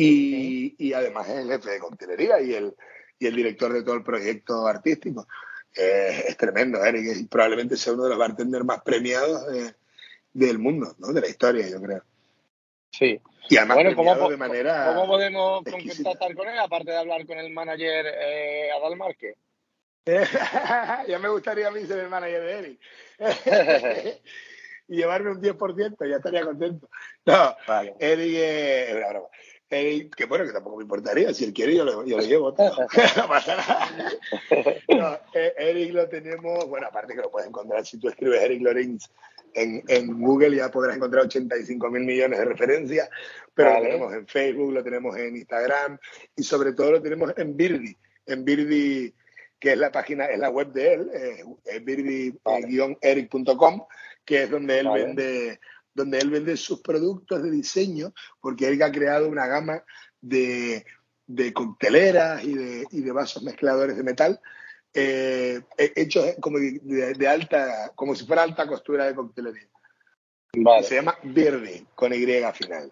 y, 0.03 0.75
y 0.77 0.93
además 0.93 1.27
es 1.29 1.37
el 1.39 1.47
jefe 1.49 1.69
de 1.71 1.79
coctelería 1.79 2.41
y 2.41 2.53
el, 2.53 2.75
y 3.19 3.27
el 3.27 3.35
director 3.35 3.71
de 3.73 3.83
todo 3.83 3.95
el 3.95 4.03
proyecto 4.03 4.67
artístico. 4.67 5.27
Eh, 5.75 6.25
es 6.29 6.37
tremendo, 6.37 6.83
Eric, 6.83 7.07
es 7.07 7.27
probablemente 7.27 7.77
sea 7.77 7.93
uno 7.93 8.03
de 8.03 8.09
los 8.09 8.17
bartenders 8.17 8.65
más 8.65 8.81
premiados 8.81 9.47
de- 9.51 9.73
del 10.33 10.59
mundo, 10.59 10.95
¿no? 10.99 11.11
de 11.13 11.21
la 11.21 11.27
historia, 11.27 11.67
yo 11.69 11.81
creo. 11.81 12.03
Sí. 12.91 13.19
Y 13.49 13.57
además 13.57 13.77
Bueno, 13.77 13.95
¿cómo, 13.95 14.29
de 14.29 14.37
manera... 14.37 14.85
¿cómo 14.93 15.07
podemos 15.07 15.65
exquisita. 15.65 16.03
contactar 16.11 16.35
con 16.35 16.47
él, 16.47 16.59
aparte 16.59 16.91
de 16.91 16.97
hablar 16.97 17.25
con 17.25 17.37
el 17.37 17.51
manager 17.51 18.05
eh, 18.07 18.69
Adal 18.71 18.95
Márquez? 18.97 19.35
ya 21.07 21.19
me 21.19 21.29
gustaría 21.29 21.67
a 21.67 21.71
mí 21.71 21.85
ser 21.85 21.99
el 21.99 22.09
manager 22.09 22.41
de 22.41 22.59
Eric. 22.59 22.79
y 24.87 24.95
llevarme 24.95 25.31
un 25.31 25.41
10%, 25.41 26.09
ya 26.09 26.15
estaría 26.17 26.43
contento. 26.43 26.89
No, 27.25 27.55
Vale. 27.67 27.95
Eric 27.99 28.35
es 28.35 28.95
una 28.95 29.09
broma. 29.09 29.27
Eric, 29.71 30.15
que 30.15 30.25
bueno, 30.25 30.45
que 30.45 30.51
tampoco 30.51 30.77
me 30.77 30.83
importaría. 30.83 31.33
Si 31.33 31.45
él 31.45 31.53
quiere, 31.53 31.75
yo 31.75 31.85
lo, 31.85 32.05
yo 32.05 32.17
lo 32.17 32.23
llevo. 32.23 32.53
todo. 32.53 32.69
no 33.17 33.27
pasa 33.27 33.55
nada. 33.55 33.89
No, 34.89 35.13
eh, 35.33 35.53
Eric 35.57 35.93
lo 35.93 36.07
tenemos, 36.07 36.67
bueno, 36.67 36.87
aparte 36.87 37.15
que 37.15 37.21
lo 37.21 37.31
puedes 37.31 37.47
encontrar 37.47 37.85
si 37.85 37.97
tú 37.97 38.09
escribes 38.09 38.41
Eric 38.41 38.61
Lorenz 38.61 39.09
en, 39.53 39.83
en 39.87 40.21
Google, 40.21 40.55
ya 40.55 40.69
podrás 40.69 40.95
encontrar 40.95 41.25
85 41.25 41.89
mil 41.89 42.03
millones 42.03 42.39
de 42.39 42.45
referencias. 42.45 43.09
Pero 43.53 43.71
Vale. 43.71 43.83
lo 43.83 43.89
tenemos 43.89 44.13
en 44.13 44.27
Facebook, 44.27 44.73
lo 44.73 44.83
tenemos 44.83 45.17
en 45.17 45.35
Instagram 45.35 45.97
y 46.35 46.43
sobre 46.43 46.73
todo 46.73 46.91
lo 46.91 47.01
tenemos 47.01 47.33
en 47.37 47.55
Birdi. 47.55 47.95
En 48.25 48.45
Birdi 48.45 49.13
que 49.61 49.73
es 49.73 49.77
la 49.77 49.91
página, 49.91 50.25
es 50.25 50.39
la 50.39 50.49
web 50.49 50.73
de 50.73 50.93
él, 50.93 51.11
eh, 51.13 51.43
es 51.65 51.85
birdi-eric.com, 51.85 53.85
que 54.25 54.43
es 54.43 54.49
donde 54.49 54.79
él 54.79 54.87
Vale. 54.87 55.05
vende 55.05 55.59
donde 55.93 56.19
él 56.19 56.29
vende 56.29 56.57
sus 56.57 56.81
productos 56.81 57.43
de 57.43 57.51
diseño, 57.51 58.13
porque 58.39 58.67
él 58.67 58.81
ha 58.81 58.91
creado 58.91 59.27
una 59.27 59.47
gama 59.47 59.83
de, 60.19 60.85
de 61.27 61.53
cocteleras 61.53 62.43
y 62.43 62.53
de, 62.53 62.85
y 62.91 63.01
de 63.01 63.11
vasos 63.11 63.43
mezcladores 63.43 63.97
de 63.97 64.03
metal, 64.03 64.39
eh, 64.93 65.61
hechos 65.77 66.35
como 66.41 66.59
de, 66.59 67.27
alta, 67.27 67.91
como 67.95 68.15
si 68.15 68.25
fuera 68.25 68.43
alta 68.43 68.67
costura 68.67 69.05
de 69.05 69.15
coctelería. 69.15 69.67
Vale. 70.53 70.83
Se 70.83 70.95
llama 70.95 71.17
Birdi, 71.23 71.87
con 71.95 72.13
Y 72.13 72.25
final. 72.53 72.91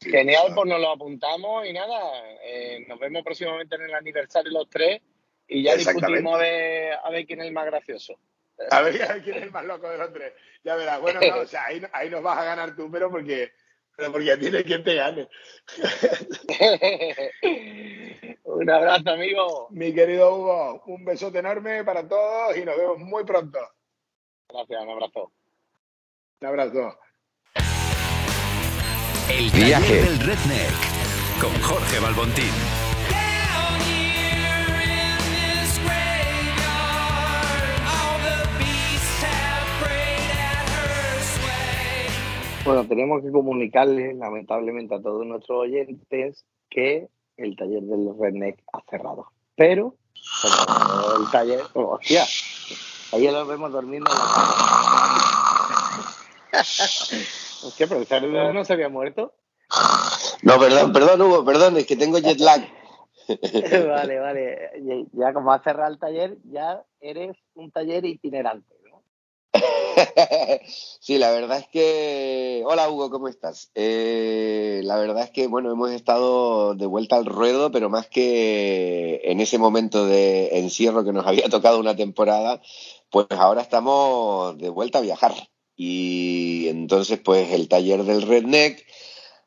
Sí, 0.00 0.10
Genial, 0.10 0.52
pues 0.54 0.68
nos 0.68 0.80
lo 0.80 0.90
apuntamos 0.90 1.66
y 1.66 1.72
nada, 1.72 1.98
eh, 2.44 2.84
nos 2.88 2.98
vemos 3.00 3.24
próximamente 3.24 3.74
en 3.74 3.82
el 3.82 3.94
aniversario 3.94 4.52
los 4.52 4.70
tres 4.70 5.00
y 5.48 5.64
ya 5.64 5.74
discutimos 5.74 6.34
a 6.34 6.38
ver, 6.38 6.92
a 7.02 7.10
ver 7.10 7.26
quién 7.26 7.40
es 7.40 7.46
el 7.46 7.52
más 7.52 7.66
gracioso. 7.66 8.18
A 8.70 8.82
ver, 8.82 9.02
a 9.02 9.14
ver 9.14 9.22
quién 9.22 9.36
es 9.36 9.42
el 9.44 9.52
más 9.52 9.64
loco 9.64 9.88
de 9.88 9.98
los 9.98 10.12
tres. 10.12 10.32
Ya 10.64 10.74
verás. 10.74 11.00
Bueno, 11.00 11.20
no, 11.20 11.42
o 11.42 11.46
sea, 11.46 11.66
ahí, 11.66 11.80
ahí 11.92 12.10
nos 12.10 12.20
vas 12.22 12.38
a 12.38 12.44
ganar 12.44 12.74
tú, 12.74 12.90
pero 12.90 13.08
porque, 13.10 13.52
pero 13.96 14.10
porque 14.12 14.36
tienes 14.36 14.64
quien 14.64 14.82
te 14.82 14.96
gane. 14.96 15.28
Un 18.44 18.70
abrazo, 18.70 19.10
amigo. 19.10 19.68
Mi 19.70 19.94
querido 19.94 20.34
Hugo, 20.34 20.82
un 20.86 21.04
besote 21.04 21.38
enorme 21.38 21.84
para 21.84 22.08
todos 22.08 22.56
y 22.56 22.64
nos 22.64 22.76
vemos 22.76 22.98
muy 22.98 23.22
pronto. 23.24 23.60
Gracias, 24.48 24.82
un 24.82 24.90
abrazo. 24.90 25.32
Un 26.40 26.48
abrazo. 26.48 26.98
El 29.30 29.50
Viaje. 29.50 29.94
del 29.94 30.18
Redneck 30.20 30.74
con 31.40 31.54
Jorge 31.62 32.00
Balbontín. 32.00 32.77
Bueno, 42.68 42.86
tenemos 42.86 43.22
que 43.22 43.32
comunicarles 43.32 44.14
lamentablemente 44.18 44.94
a 44.94 45.00
todos 45.00 45.24
nuestros 45.24 45.60
oyentes 45.60 46.44
que 46.68 47.08
el 47.38 47.56
taller 47.56 47.80
del 47.82 48.10
Redneck 48.20 48.58
ha 48.74 48.82
cerrado. 48.90 49.28
Pero, 49.56 49.94
como 50.42 51.24
el 51.24 51.30
taller, 51.30 51.62
oh, 51.72 51.94
hostia, 51.94 52.24
ayer 53.14 53.32
lo 53.32 53.46
vemos 53.46 53.72
durmiendo 53.72 54.10
en 54.10 54.18
la 54.18 54.24
cama. 54.34 54.54
Hostia, 57.64 57.86
pero 57.88 58.00
el 58.00 58.06
cerdo 58.06 58.52
no 58.52 58.64
se 58.66 58.74
había 58.74 58.90
muerto. 58.90 59.32
No, 60.42 60.58
perdón, 60.58 60.92
perdón, 60.92 61.22
Hugo, 61.22 61.44
perdón, 61.46 61.78
es 61.78 61.86
que 61.86 61.96
tengo 61.96 62.18
jet 62.18 62.38
lag. 62.38 62.60
vale, 63.88 64.18
vale. 64.20 64.70
Ya- 64.82 65.06
Ya 65.26 65.32
como 65.32 65.52
has 65.54 65.62
cerrado 65.64 65.90
el 65.90 65.98
taller, 65.98 66.36
ya 66.44 66.82
eres 67.00 67.34
un 67.54 67.70
taller 67.70 68.04
itinerante. 68.04 68.74
Sí, 71.00 71.18
la 71.18 71.30
verdad 71.30 71.58
es 71.58 71.68
que... 71.68 72.62
Hola 72.66 72.90
Hugo, 72.90 73.10
¿cómo 73.10 73.28
estás? 73.28 73.70
Eh, 73.74 74.80
la 74.84 74.96
verdad 74.96 75.24
es 75.24 75.30
que, 75.30 75.46
bueno, 75.46 75.70
hemos 75.72 75.90
estado 75.90 76.74
de 76.74 76.86
vuelta 76.86 77.16
al 77.16 77.24
ruedo, 77.24 77.70
pero 77.70 77.88
más 77.88 78.08
que 78.08 79.20
en 79.24 79.40
ese 79.40 79.58
momento 79.58 80.06
de 80.06 80.58
encierro 80.58 81.04
que 81.04 81.12
nos 81.12 81.26
había 81.26 81.48
tocado 81.50 81.80
una 81.80 81.96
temporada, 81.96 82.60
pues 83.10 83.26
ahora 83.30 83.62
estamos 83.62 84.58
de 84.58 84.68
vuelta 84.68 84.98
a 84.98 85.02
viajar. 85.02 85.34
Y 85.76 86.68
entonces, 86.68 87.20
pues 87.20 87.52
el 87.52 87.68
taller 87.68 88.04
del 88.04 88.22
Redneck 88.22 88.84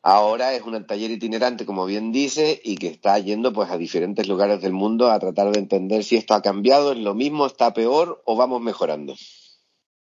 ahora 0.02 0.54
es 0.56 0.64
un 0.64 0.86
taller 0.88 1.12
itinerante, 1.12 1.66
como 1.66 1.86
bien 1.86 2.12
dice, 2.12 2.60
y 2.64 2.78
que 2.78 2.88
está 2.88 3.20
yendo 3.20 3.54
pues 3.54 3.70
a 3.70 3.78
diferentes 3.78 4.28
lugares 4.28 4.62
del 4.62 4.74
mundo 4.74 5.12
a 5.12 5.20
tratar 5.20 5.52
de 5.52 5.60
entender 5.60 6.04
si 6.04 6.16
esto 6.16 6.34
ha 6.34 6.42
cambiado, 6.42 6.94
es 6.94 7.00
lo 7.00 7.14
mismo, 7.14 7.46
está 7.46 7.74
peor 7.74 8.22
o 8.26 8.36
vamos 8.36 8.62
mejorando. 8.62 9.16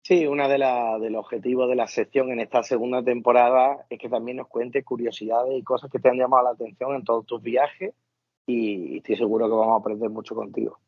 Sí, 0.03 0.27
uno 0.27 0.49
de, 0.49 0.55
de 0.55 1.11
los 1.11 1.21
objetivos 1.21 1.69
de 1.69 1.77
la 1.77 1.87
sección 1.87 2.31
en 2.31 2.41
esta 2.41 2.63
segunda 2.63 3.03
temporada 3.03 3.87
es 3.91 3.99
que 3.99 4.09
también 4.09 4.39
nos 4.39 4.49
cuentes 4.49 4.85
curiosidades 4.85 5.59
y 5.59 5.63
cosas 5.63 5.91
que 5.91 5.99
te 5.99 6.09
han 6.09 6.17
llamado 6.17 6.45
la 6.45 6.51
atención 6.51 6.95
en 6.95 7.05
todos 7.05 7.27
tus 7.27 7.43
viajes 7.43 7.95
y 8.47 8.97
estoy 8.99 9.17
seguro 9.17 9.47
que 9.47 9.55
vamos 9.55 9.75
a 9.75 9.81
aprender 9.81 10.11
mucho 10.11 10.35
contigo. 10.35 10.79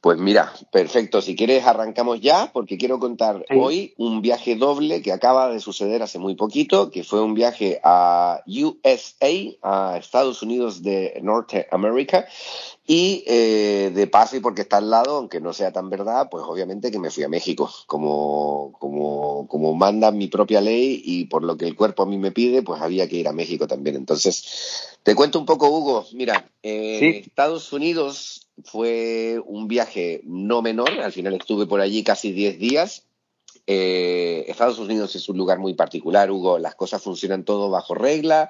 Pues 0.00 0.16
mira, 0.16 0.52
perfecto. 0.70 1.20
Si 1.20 1.34
quieres 1.34 1.66
arrancamos 1.66 2.20
ya, 2.20 2.50
porque 2.52 2.78
quiero 2.78 3.00
contar 3.00 3.44
Sí. 3.48 3.56
hoy 3.58 3.94
un 3.98 4.22
viaje 4.22 4.54
doble 4.54 5.02
que 5.02 5.10
acaba 5.10 5.50
de 5.50 5.58
suceder 5.58 6.02
hace 6.04 6.20
muy 6.20 6.36
poquito, 6.36 6.90
que 6.92 7.02
fue 7.02 7.20
un 7.20 7.34
viaje 7.34 7.80
a 7.82 8.40
USA, 8.46 9.28
a 9.62 9.98
Estados 9.98 10.40
Unidos 10.42 10.82
de 10.84 11.18
Norteamérica, 11.22 12.26
y 12.86 13.24
eh, 13.26 13.90
de 13.92 14.06
paso 14.06 14.36
y 14.36 14.40
porque 14.40 14.62
está 14.62 14.76
al 14.76 14.88
lado, 14.88 15.16
aunque 15.16 15.40
no 15.40 15.52
sea 15.52 15.72
tan 15.72 15.90
verdad, 15.90 16.28
pues 16.30 16.44
obviamente 16.46 16.92
que 16.92 17.00
me 17.00 17.10
fui 17.10 17.24
a 17.24 17.28
México, 17.28 17.68
como, 17.86 18.72
como, 18.78 19.48
como 19.48 19.74
manda 19.74 20.12
mi 20.12 20.28
propia 20.28 20.60
ley 20.60 21.02
y 21.04 21.24
por 21.24 21.42
lo 21.42 21.56
que 21.56 21.66
el 21.66 21.74
cuerpo 21.74 22.04
a 22.04 22.06
mí 22.06 22.18
me 22.18 22.30
pide, 22.30 22.62
pues 22.62 22.80
había 22.80 23.08
que 23.08 23.16
ir 23.16 23.26
a 23.28 23.32
México 23.32 23.66
también. 23.66 23.96
Entonces, 23.96 24.96
te 25.02 25.14
cuento 25.16 25.38
un 25.40 25.44
poco, 25.44 25.68
Hugo. 25.68 26.06
Mira, 26.12 26.48
eh, 26.62 26.98
Sí. 27.00 27.06
Estados 27.28 27.72
Unidos 27.72 28.37
fue 28.64 29.40
un 29.44 29.68
viaje 29.68 30.20
no 30.24 30.62
menor, 30.62 30.90
al 31.00 31.12
final 31.12 31.34
estuve 31.34 31.66
por 31.66 31.80
allí 31.80 32.02
casi 32.02 32.32
10 32.32 32.58
días. 32.58 33.07
Eh, 33.70 34.46
Estados 34.48 34.78
Unidos 34.78 35.14
es 35.14 35.28
un 35.28 35.36
lugar 35.36 35.58
muy 35.58 35.74
particular, 35.74 36.30
Hugo. 36.30 36.58
Las 36.58 36.74
cosas 36.74 37.02
funcionan 37.02 37.44
todo 37.44 37.68
bajo 37.68 37.94
regla, 37.94 38.48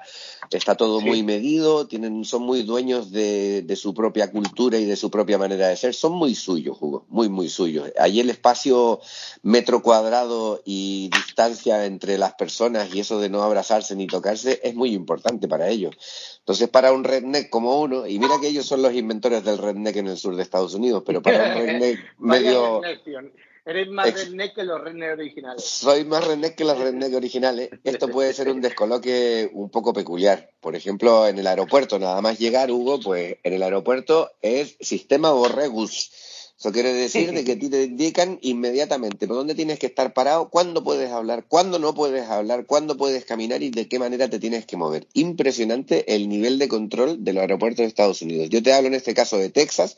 está 0.49 0.75
todo 0.75 1.01
Sí. 1.01 1.05
muy 1.07 1.23
medido, 1.23 1.87
tienen, 1.87 2.23
son 2.23 2.43
muy 2.43 2.63
dueños 2.63 3.11
de, 3.11 3.61
de 3.63 3.75
su 3.75 3.93
propia 3.93 4.31
cultura 4.31 4.77
y 4.77 4.85
de 4.85 4.95
su 4.95 5.11
propia 5.11 5.37
manera 5.37 5.67
de 5.67 5.75
ser. 5.75 5.93
Son 5.93 6.13
muy 6.13 6.35
suyos, 6.35 6.77
Hugo, 6.79 7.05
muy, 7.09 7.27
muy 7.27 7.49
suyos. 7.49 7.91
Allí 7.99 8.21
el 8.21 8.29
espacio 8.29 9.01
metro 9.43 9.83
cuadrado 9.83 10.61
y 10.63 11.09
distancia 11.13 11.85
entre 11.85 12.17
las 12.17 12.35
personas 12.35 12.95
y 12.95 13.01
eso 13.01 13.19
de 13.19 13.27
no 13.27 13.43
abrazarse 13.43 13.97
ni 13.97 14.07
tocarse 14.07 14.61
es 14.63 14.73
muy 14.73 14.93
importante 14.93 15.49
para 15.49 15.67
ellos. 15.67 15.97
Entonces, 16.39 16.69
para 16.69 16.93
un 16.93 17.03
redneck 17.03 17.49
como 17.49 17.81
uno, 17.81 18.07
y 18.07 18.19
mira 18.19 18.35
que 18.39 18.47
ellos 18.47 18.65
son 18.65 18.81
los 18.81 18.93
inventores 18.93 19.43
del 19.43 19.57
redneck 19.57 19.97
en 19.97 20.07
el 20.07 20.17
sur 20.17 20.37
de 20.37 20.43
Estados 20.43 20.73
Unidos, 20.75 21.03
pero 21.05 21.21
para 21.21 21.43
un 21.43 21.53
redneck 21.55 21.99
medio... 22.19 22.79
Eres 23.69 23.87
más 23.89 24.07
Ex- 24.07 24.25
redneck 24.25 24.55
que 24.55 24.63
los 24.63 24.81
redneck 24.81 25.13
originales. 25.13 25.63
Soy 25.63 26.03
más 26.03 26.25
redneck 26.25 26.55
que 26.55 26.65
los 26.65 26.75
redneck 26.79 27.13
originales. 27.13 27.69
Esto 27.83 28.07
puede 28.09 28.33
ser 28.33 28.49
un 28.49 28.61
descoloque 28.61 29.47
un 29.53 29.69
poco 29.69 29.93
peculiar. 29.93 30.49
Por 30.59 30.75
ejemplo, 30.75 31.27
en 31.27 31.37
el 31.37 31.45
aeropuerto, 31.45 31.99
nada 31.99 32.19
más 32.19 32.39
llegar, 32.39 32.71
Hugo, 32.71 32.99
pues 32.99 33.37
en 33.43 33.53
el 33.53 33.61
aeropuerto 33.61 34.31
es 34.41 34.75
sistema 34.81 35.29
borregus. 35.31 36.09
Eso 36.59 36.71
quiere 36.71 36.91
decir 36.93 37.31
de 37.31 37.45
que 37.45 37.51
a 37.53 37.59
ti 37.59 37.69
te 37.69 37.83
indican 37.83 38.39
inmediatamente 38.41 39.27
por 39.27 39.37
dónde 39.37 39.53
tienes 39.53 39.77
que 39.77 39.85
estar 39.85 40.13
parado, 40.13 40.49
cuándo 40.49 40.83
puedes 40.83 41.11
hablar, 41.11 41.45
cuándo 41.47 41.77
no 41.77 41.93
puedes 41.93 42.27
hablar, 42.27 42.65
cuándo 42.65 42.97
puedes 42.97 43.23
caminar 43.23 43.61
y 43.61 43.69
de 43.69 43.87
qué 43.87 43.99
manera 43.99 44.29
te 44.29 44.39
tienes 44.39 44.65
que 44.65 44.77
mover. 44.77 45.07
Impresionante 45.13 46.15
el 46.15 46.27
nivel 46.27 46.57
de 46.57 46.67
control 46.67 47.23
de 47.23 47.33
los 47.33 47.41
aeropuertos 47.41 47.83
de 47.83 47.85
Estados 47.85 48.21
Unidos. 48.23 48.49
Yo 48.49 48.63
te 48.63 48.73
hablo 48.73 48.87
en 48.87 48.95
este 48.95 49.13
caso 49.13 49.37
de 49.37 49.51
Texas, 49.51 49.95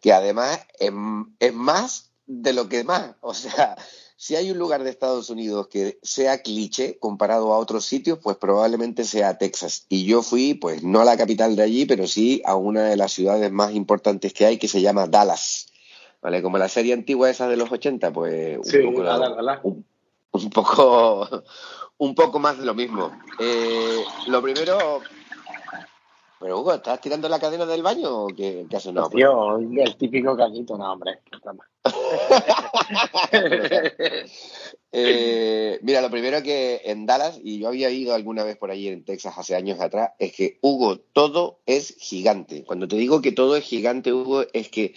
que 0.00 0.12
además 0.12 0.60
es, 0.78 0.92
es 1.40 1.52
más 1.52 2.09
de 2.30 2.52
lo 2.52 2.68
que 2.68 2.84
más. 2.84 3.14
O 3.20 3.34
sea, 3.34 3.76
si 4.16 4.36
hay 4.36 4.50
un 4.50 4.58
lugar 4.58 4.84
de 4.84 4.90
Estados 4.90 5.30
Unidos 5.30 5.68
que 5.68 5.98
sea 6.02 6.42
cliché 6.42 6.98
comparado 6.98 7.52
a 7.52 7.58
otros 7.58 7.84
sitios, 7.84 8.18
pues 8.22 8.36
probablemente 8.36 9.04
sea 9.04 9.38
Texas. 9.38 9.86
Y 9.88 10.04
yo 10.04 10.22
fui, 10.22 10.54
pues 10.54 10.82
no 10.82 11.00
a 11.00 11.04
la 11.04 11.16
capital 11.16 11.56
de 11.56 11.62
allí, 11.62 11.86
pero 11.86 12.06
sí 12.06 12.42
a 12.44 12.54
una 12.54 12.82
de 12.84 12.96
las 12.96 13.12
ciudades 13.12 13.50
más 13.50 13.72
importantes 13.72 14.32
que 14.32 14.46
hay, 14.46 14.58
que 14.58 14.68
se 14.68 14.82
llama 14.82 15.06
Dallas. 15.06 15.66
¿Vale? 16.22 16.42
Como 16.42 16.58
la 16.58 16.68
serie 16.68 16.92
antigua 16.92 17.30
esa 17.30 17.48
de 17.48 17.56
los 17.56 17.72
80, 17.72 18.12
pues 18.12 18.58
un 18.58 18.64
Sí, 18.64 18.78
poco 18.78 19.00
un, 19.64 19.84
un 20.32 20.50
poco 20.50 21.42
un 21.98 22.14
poco 22.14 22.38
más 22.38 22.58
de 22.58 22.66
lo 22.66 22.74
mismo. 22.74 23.10
Eh, 23.38 24.04
lo 24.26 24.42
primero 24.42 25.00
pero 26.38 26.58
Hugo, 26.60 26.72
¿estás 26.72 27.00
tirando 27.02 27.28
la 27.28 27.38
cadena 27.38 27.66
del 27.66 27.82
baño 27.82 28.24
o 28.24 28.26
qué, 28.28 28.66
qué 28.68 28.76
haces? 28.76 28.94
No, 28.94 29.02
pues- 29.10 29.16
Tío, 29.16 29.58
el 29.58 29.96
típico 29.96 30.34
cañito, 30.36 30.76
no, 30.78 30.90
hombre. 30.92 31.20
Eh, 34.92 35.78
mira, 35.82 36.00
lo 36.00 36.10
primero 36.10 36.42
que 36.42 36.82
en 36.86 37.06
Dallas, 37.06 37.38
y 37.44 37.60
yo 37.60 37.68
había 37.68 37.90
ido 37.90 38.12
alguna 38.12 38.42
vez 38.42 38.56
por 38.56 38.72
allí 38.72 38.88
en 38.88 39.04
Texas 39.04 39.34
hace 39.36 39.54
años 39.54 39.78
atrás, 39.80 40.10
es 40.18 40.32
que, 40.32 40.58
Hugo, 40.62 40.98
todo 40.98 41.60
es 41.64 41.94
gigante. 41.96 42.64
Cuando 42.64 42.88
te 42.88 42.96
digo 42.96 43.22
que 43.22 43.30
todo 43.30 43.54
es 43.54 43.64
gigante, 43.64 44.12
Hugo, 44.12 44.46
es 44.52 44.68
que 44.68 44.94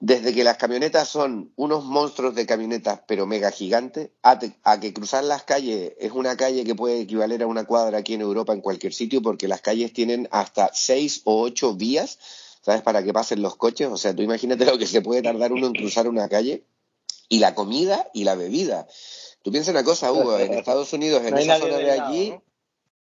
desde 0.00 0.32
que 0.32 0.44
las 0.44 0.58
camionetas 0.58 1.08
son 1.08 1.52
unos 1.56 1.84
monstruos 1.84 2.34
de 2.34 2.46
camionetas, 2.46 3.00
pero 3.06 3.26
mega 3.26 3.50
gigantes, 3.50 4.10
a, 4.22 4.38
que 4.80 4.92
cruzar 4.92 5.24
las 5.24 5.42
calles 5.42 5.94
es 5.98 6.12
una 6.12 6.36
calle 6.36 6.64
que 6.64 6.76
puede 6.76 7.00
equivaler 7.00 7.42
a 7.42 7.48
una 7.48 7.64
cuadra 7.64 7.98
aquí 7.98 8.14
en 8.14 8.20
Europa 8.20 8.52
en 8.52 8.60
cualquier 8.60 8.94
sitio, 8.94 9.22
porque 9.22 9.48
las 9.48 9.60
calles 9.60 9.92
tienen 9.92 10.28
hasta 10.30 10.70
seis 10.72 11.22
o 11.24 11.40
ocho 11.42 11.74
vías, 11.74 12.18
¿sabes? 12.68 12.82
Para 12.82 13.02
que 13.02 13.14
pasen 13.14 13.40
los 13.40 13.56
coches. 13.56 13.88
O 13.88 13.96
sea, 13.96 14.14
tú 14.14 14.20
imagínate 14.20 14.66
lo 14.66 14.76
que 14.76 14.86
se 14.86 15.00
puede 15.00 15.22
tardar 15.22 15.52
uno 15.52 15.68
en 15.68 15.72
cruzar 15.72 16.06
una 16.06 16.28
calle 16.28 16.64
y 17.30 17.38
la 17.38 17.54
comida 17.54 18.10
y 18.12 18.24
la 18.24 18.34
bebida. 18.34 18.86
Tú 19.40 19.50
piensa 19.50 19.70
una 19.70 19.84
cosa, 19.84 20.12
Hugo, 20.12 20.38
en 20.38 20.52
Estados 20.52 20.92
Unidos, 20.92 21.22
en 21.24 21.30
No 21.30 21.38
esa 21.38 21.58
zona 21.58 21.78
de 21.78 21.90
allí, 21.92 22.34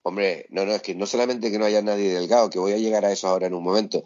hombre, 0.02 0.46
no, 0.50 0.64
no, 0.64 0.72
es 0.72 0.82
que 0.82 0.94
no 0.94 1.04
solamente 1.04 1.50
que 1.50 1.58
no 1.58 1.64
haya 1.64 1.82
nadie 1.82 2.14
delgado, 2.14 2.48
que 2.48 2.60
voy 2.60 2.74
a 2.74 2.78
llegar 2.78 3.04
a 3.04 3.10
eso 3.10 3.26
ahora 3.26 3.48
en 3.48 3.54
un 3.54 3.64
momento. 3.64 4.04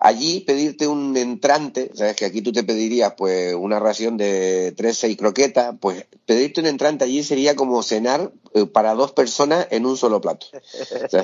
Allí 0.00 0.40
pedirte 0.40 0.86
un 0.86 1.16
entrante, 1.16 1.90
sabes 1.92 2.14
que 2.14 2.24
aquí 2.24 2.40
tú 2.40 2.52
te 2.52 2.62
pedirías 2.62 3.14
pues 3.16 3.52
una 3.54 3.80
ración 3.80 4.16
de 4.16 4.72
tres, 4.76 4.96
seis 4.96 5.16
croquetas, 5.16 5.74
pues 5.80 6.06
pedirte 6.24 6.60
un 6.60 6.68
entrante 6.68 7.02
allí 7.02 7.24
sería 7.24 7.56
como 7.56 7.82
cenar 7.82 8.30
eh, 8.54 8.66
para 8.66 8.94
dos 8.94 9.10
personas 9.10 9.66
en 9.70 9.86
un 9.86 9.96
solo 9.96 10.20
plato. 10.20 10.46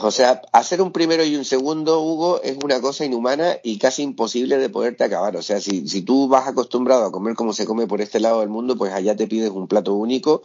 O 0.02 0.10
sea, 0.10 0.42
hacer 0.52 0.82
un 0.82 0.90
primero 0.90 1.24
y 1.24 1.36
un 1.36 1.44
segundo, 1.44 2.00
Hugo, 2.02 2.42
es 2.42 2.58
una 2.64 2.80
cosa 2.80 3.04
inhumana 3.04 3.58
y 3.62 3.78
casi 3.78 4.02
imposible 4.02 4.58
de 4.58 4.68
poderte 4.68 5.04
acabar. 5.04 5.36
O 5.36 5.42
sea, 5.42 5.60
si, 5.60 5.86
si 5.86 6.02
tú 6.02 6.26
vas 6.26 6.48
acostumbrado 6.48 7.04
a 7.04 7.12
comer 7.12 7.36
como 7.36 7.52
se 7.52 7.66
come 7.66 7.86
por 7.86 8.00
este 8.00 8.18
lado 8.18 8.40
del 8.40 8.48
mundo, 8.48 8.76
pues 8.76 8.92
allá 8.92 9.14
te 9.14 9.28
pides 9.28 9.50
un 9.50 9.68
plato 9.68 9.94
único 9.94 10.42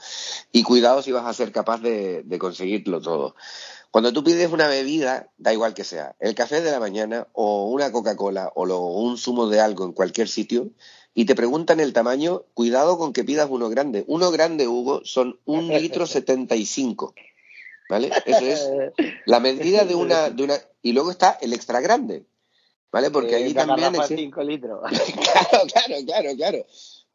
y 0.51 0.61
cuidado 0.61 1.01
si 1.01 1.11
vas 1.11 1.25
a 1.25 1.33
ser 1.33 1.51
capaz 1.51 1.81
de, 1.81 2.21
de 2.23 2.37
conseguirlo 2.37 3.01
todo. 3.01 3.33
Cuando 3.91 4.13
tú 4.13 4.23
pides 4.23 4.51
una 4.51 4.67
bebida, 4.67 5.31
da 5.37 5.51
igual 5.51 5.73
que 5.73 5.83
sea, 5.83 6.15
el 6.19 6.35
café 6.35 6.61
de 6.61 6.69
la 6.71 6.79
mañana 6.79 7.27
o 7.33 7.65
una 7.69 7.91
Coca-Cola 7.91 8.51
o 8.55 8.65
lo- 8.65 8.81
un 8.85 9.17
zumo 9.17 9.47
de 9.47 9.59
algo 9.61 9.83
en 9.85 9.93
cualquier 9.93 10.27
sitio, 10.27 10.69
y 11.15 11.25
te 11.25 11.33
preguntan 11.35 11.79
el 11.79 11.91
tamaño, 11.91 12.43
cuidado 12.53 12.97
con 12.99 13.13
que 13.13 13.23
pidas 13.23 13.47
uno 13.49 13.67
grande. 13.69 14.03
Uno 14.07 14.29
grande, 14.31 14.67
Hugo, 14.67 15.01
son 15.05 15.39
un 15.45 15.67
litro 16.03 16.05
setenta 16.05 16.55
y 16.55 16.65
cinco. 16.65 17.15
¿Vale? 17.89 18.11
Eso 18.25 18.45
es 18.45 18.69
la 19.25 19.39
medida 19.39 19.83
de 19.85 19.95
una, 19.95 20.29
de 20.29 20.43
una. 20.43 20.53
Y 20.83 20.93
luego 20.93 21.09
está 21.09 21.37
el 21.41 21.53
extra 21.53 21.81
grande. 21.81 22.25
¿Vale? 22.91 23.09
Porque 23.11 23.33
Eh, 23.35 23.43
allí 23.43 23.53
la 23.53 23.65
también 23.65 23.95
existe. 23.95 24.17
5 24.17 24.43
litros. 24.43 24.79
Claro, 25.23 25.65
claro, 25.67 25.95
claro, 26.05 26.29
claro. 26.35 26.65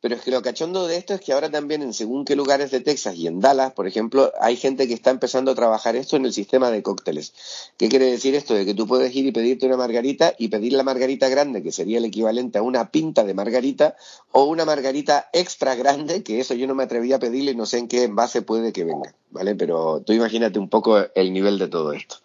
Pero 0.04 0.16
es 0.16 0.20
que 0.20 0.30
lo 0.30 0.42
cachondo 0.42 0.86
de 0.86 0.98
esto 0.98 1.14
es 1.14 1.22
que 1.22 1.32
ahora 1.32 1.50
también 1.50 1.80
en 1.80 1.94
según 1.94 2.26
qué 2.26 2.36
lugares 2.36 2.70
de 2.70 2.80
Texas 2.80 3.16
y 3.16 3.26
en 3.26 3.40
Dallas, 3.40 3.72
por 3.72 3.86
ejemplo, 3.86 4.34
hay 4.38 4.54
gente 4.54 4.86
que 4.86 4.92
está 4.92 5.08
empezando 5.08 5.50
a 5.50 5.54
trabajar 5.54 5.96
esto 5.96 6.16
en 6.16 6.26
el 6.26 6.34
sistema 6.34 6.70
de 6.70 6.82
cócteles. 6.82 7.32
¿Qué 7.78 7.88
quiere 7.88 8.10
decir 8.10 8.34
esto? 8.34 8.52
De 8.52 8.66
que 8.66 8.74
tú 8.74 8.86
puedes 8.86 9.16
ir 9.16 9.24
y 9.24 9.32
pedirte 9.32 9.64
una 9.64 9.78
margarita 9.78 10.34
y 10.36 10.48
pedir 10.48 10.74
la 10.74 10.82
margarita 10.82 11.30
grande, 11.30 11.62
que 11.62 11.72
sería 11.72 11.96
el 11.96 12.04
equivalente 12.04 12.58
a 12.58 12.62
una 12.62 12.90
pinta 12.90 13.24
de 13.24 13.32
margarita, 13.32 13.96
o 14.30 14.44
una 14.44 14.66
margarita 14.66 15.30
extra 15.32 15.74
grande, 15.74 16.22
que 16.22 16.38
eso 16.38 16.52
yo 16.52 16.66
no 16.66 16.74
me 16.74 16.82
atreví 16.82 17.14
a 17.14 17.18
pedirle 17.18 17.52
y 17.52 17.56
no 17.56 17.64
sé 17.64 17.78
en 17.78 17.88
qué 17.88 18.02
envase 18.02 18.42
puede 18.42 18.74
que 18.74 18.84
venga, 18.84 19.14
¿vale? 19.30 19.54
Pero 19.54 20.02
tú 20.04 20.12
imagínate 20.12 20.58
un 20.58 20.68
poco 20.68 20.98
el 21.14 21.32
nivel 21.32 21.58
de 21.58 21.68
todo 21.68 21.94
esto. 21.94 22.16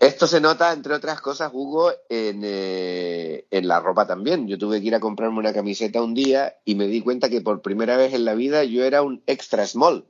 Esto 0.00 0.26
se 0.26 0.40
nota, 0.40 0.72
entre 0.72 0.94
otras 0.94 1.20
cosas, 1.20 1.50
Hugo, 1.52 1.92
en, 2.08 2.40
eh, 2.44 3.46
en 3.50 3.68
la 3.68 3.80
ropa 3.80 4.06
también. 4.06 4.48
Yo 4.48 4.56
tuve 4.56 4.80
que 4.80 4.86
ir 4.86 4.94
a 4.94 5.00
comprarme 5.00 5.38
una 5.38 5.52
camiseta 5.52 6.02
un 6.02 6.14
día 6.14 6.56
y 6.64 6.74
me 6.74 6.86
di 6.86 7.02
cuenta 7.02 7.28
que 7.28 7.42
por 7.42 7.60
primera 7.60 7.96
vez 7.96 8.14
en 8.14 8.24
la 8.24 8.34
vida 8.34 8.64
yo 8.64 8.84
era 8.84 9.02
un 9.02 9.22
extra 9.26 9.66
small. 9.66 10.06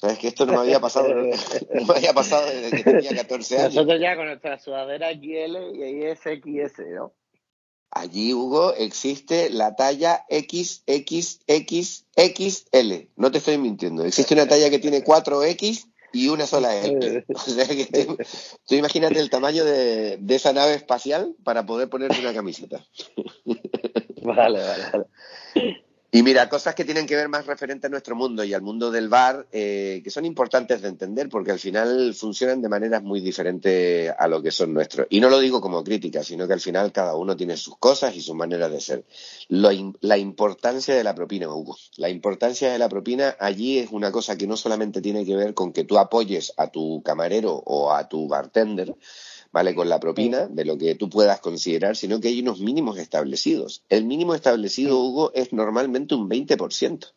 Sabes 0.00 0.18
que 0.18 0.28
esto 0.28 0.46
no 0.46 0.52
me 0.52 0.58
había 0.60 0.78
pasado, 0.78 1.08
no 1.74 1.84
me 1.84 1.94
había 1.96 2.12
pasado 2.12 2.46
desde 2.46 2.70
que 2.70 2.84
tenía 2.84 3.16
14 3.16 3.58
años. 3.58 3.74
Nosotros 3.74 4.00
ya 4.00 4.16
con 4.16 4.26
nuestra 4.26 4.58
sudadera 4.60 5.10
XL 5.10 5.74
y 5.74 5.82
ahí 5.82 6.02
es 6.04 6.20
XS, 6.20 6.78
¿no? 6.94 7.12
Allí, 7.90 8.34
Hugo, 8.34 8.74
existe 8.74 9.48
la 9.50 9.74
talla 9.74 10.26
XXXXL. 10.30 11.98
No 13.16 13.32
te 13.32 13.38
estoy 13.38 13.56
mintiendo. 13.56 14.04
Existe 14.04 14.34
una 14.34 14.46
talla 14.46 14.68
que 14.68 14.78
tiene 14.78 15.02
4X 15.02 15.87
y 16.12 16.28
una 16.28 16.46
sola 16.46 16.74
L. 16.74 17.24
O 17.34 17.38
sea 17.38 17.66
que 17.66 17.86
tú, 17.86 18.16
tú 18.66 18.74
imagínate 18.74 19.20
el 19.20 19.30
tamaño 19.30 19.64
de, 19.64 20.16
de 20.18 20.34
esa 20.34 20.52
nave 20.52 20.74
espacial 20.74 21.34
para 21.44 21.66
poder 21.66 21.88
ponerte 21.88 22.20
una 22.20 22.34
camiseta. 22.34 22.84
Vale, 24.20 24.60
vale, 24.60 24.84
vale. 24.92 25.84
Y 26.10 26.22
mira, 26.22 26.48
cosas 26.48 26.74
que 26.74 26.86
tienen 26.86 27.06
que 27.06 27.16
ver 27.16 27.28
más 27.28 27.44
referente 27.44 27.86
a 27.86 27.90
nuestro 27.90 28.16
mundo 28.16 28.42
y 28.42 28.54
al 28.54 28.62
mundo 28.62 28.90
del 28.90 29.10
bar, 29.10 29.46
eh, 29.52 30.00
que 30.02 30.08
son 30.08 30.24
importantes 30.24 30.80
de 30.80 30.88
entender 30.88 31.28
porque 31.28 31.50
al 31.50 31.58
final 31.58 32.14
funcionan 32.14 32.62
de 32.62 32.70
maneras 32.70 33.02
muy 33.02 33.20
diferentes 33.20 34.10
a 34.18 34.26
lo 34.26 34.40
que 34.40 34.50
son 34.50 34.72
nuestros. 34.72 35.06
Y 35.10 35.20
no 35.20 35.28
lo 35.28 35.38
digo 35.38 35.60
como 35.60 35.84
crítica, 35.84 36.24
sino 36.24 36.48
que 36.48 36.54
al 36.54 36.60
final 36.60 36.92
cada 36.92 37.14
uno 37.14 37.36
tiene 37.36 37.58
sus 37.58 37.76
cosas 37.76 38.16
y 38.16 38.22
sus 38.22 38.34
maneras 38.34 38.70
de 38.70 38.80
ser. 38.80 39.04
La 39.48 40.16
importancia 40.16 40.94
de 40.94 41.04
la 41.04 41.14
propina, 41.14 41.54
Hugo. 41.54 41.76
La 41.98 42.08
importancia 42.08 42.72
de 42.72 42.78
la 42.78 42.88
propina 42.88 43.36
allí 43.38 43.78
es 43.78 43.90
una 43.90 44.10
cosa 44.10 44.38
que 44.38 44.46
no 44.46 44.56
solamente 44.56 45.02
tiene 45.02 45.26
que 45.26 45.36
ver 45.36 45.52
con 45.52 45.74
que 45.74 45.84
tú 45.84 45.98
apoyes 45.98 46.54
a 46.56 46.68
tu 46.68 47.02
camarero 47.02 47.52
o 47.52 47.92
a 47.92 48.08
tu 48.08 48.28
bartender, 48.28 48.94
¿vale? 49.52 49.74
Con 49.74 49.88
la 49.88 50.00
propina, 50.00 50.46
de 50.46 50.64
lo 50.64 50.78
que 50.78 50.94
tú 50.94 51.08
puedas 51.08 51.40
considerar, 51.40 51.96
sino 51.96 52.20
que 52.20 52.28
hay 52.28 52.40
unos 52.40 52.60
mínimos 52.60 52.98
establecidos. 52.98 53.82
El 53.88 54.04
mínimo 54.04 54.34
establecido, 54.34 55.00
Hugo, 55.00 55.32
es 55.34 55.52
normalmente 55.52 56.14
un 56.14 56.28
20%. 56.28 57.12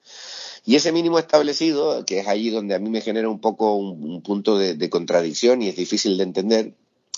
Y 0.66 0.76
ese 0.76 0.92
mínimo 0.92 1.18
establecido, 1.20 2.06
que 2.06 2.20
es 2.20 2.28
ahí 2.28 2.50
donde 2.50 2.76
a 2.76 2.80
mí 2.80 2.90
me 2.90 3.02
genera 3.02 3.30
un 3.30 3.40
poco 3.40 3.76
un, 3.76 4.04
un 4.04 4.22
punto 4.22 4.58
de, 4.58 4.76
de 4.76 4.90
contradicción 4.90 5.62
y 5.62 5.70
es 5.70 5.76
difícil 5.76 6.18
de 6.18 6.24
entender, 6.24 6.74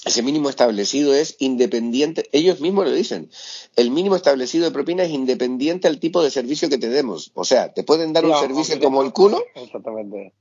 ese 0.05 0.21
mínimo 0.21 0.49
establecido 0.49 1.13
es 1.13 1.37
independiente, 1.39 2.27
ellos 2.33 2.59
mismos 2.59 2.85
lo 2.85 2.91
dicen, 2.91 3.29
el 3.77 3.89
mínimo 3.89 4.15
establecido 4.15 4.65
de 4.65 4.71
propina 4.71 5.03
es 5.03 5.11
independiente 5.11 5.87
al 5.87 5.99
tipo 5.99 6.21
de 6.21 6.29
servicio 6.29 6.69
que 6.69 6.77
te 6.77 6.89
demos. 6.89 7.31
O 7.35 7.45
sea, 7.45 7.73
te 7.73 7.83
pueden 7.83 8.11
dar 8.11 8.25
un 8.25 8.37
servicio 8.37 8.79
como 8.79 9.01
el 9.01 9.13
culo, 9.13 9.41
Exactamente. 9.55 10.33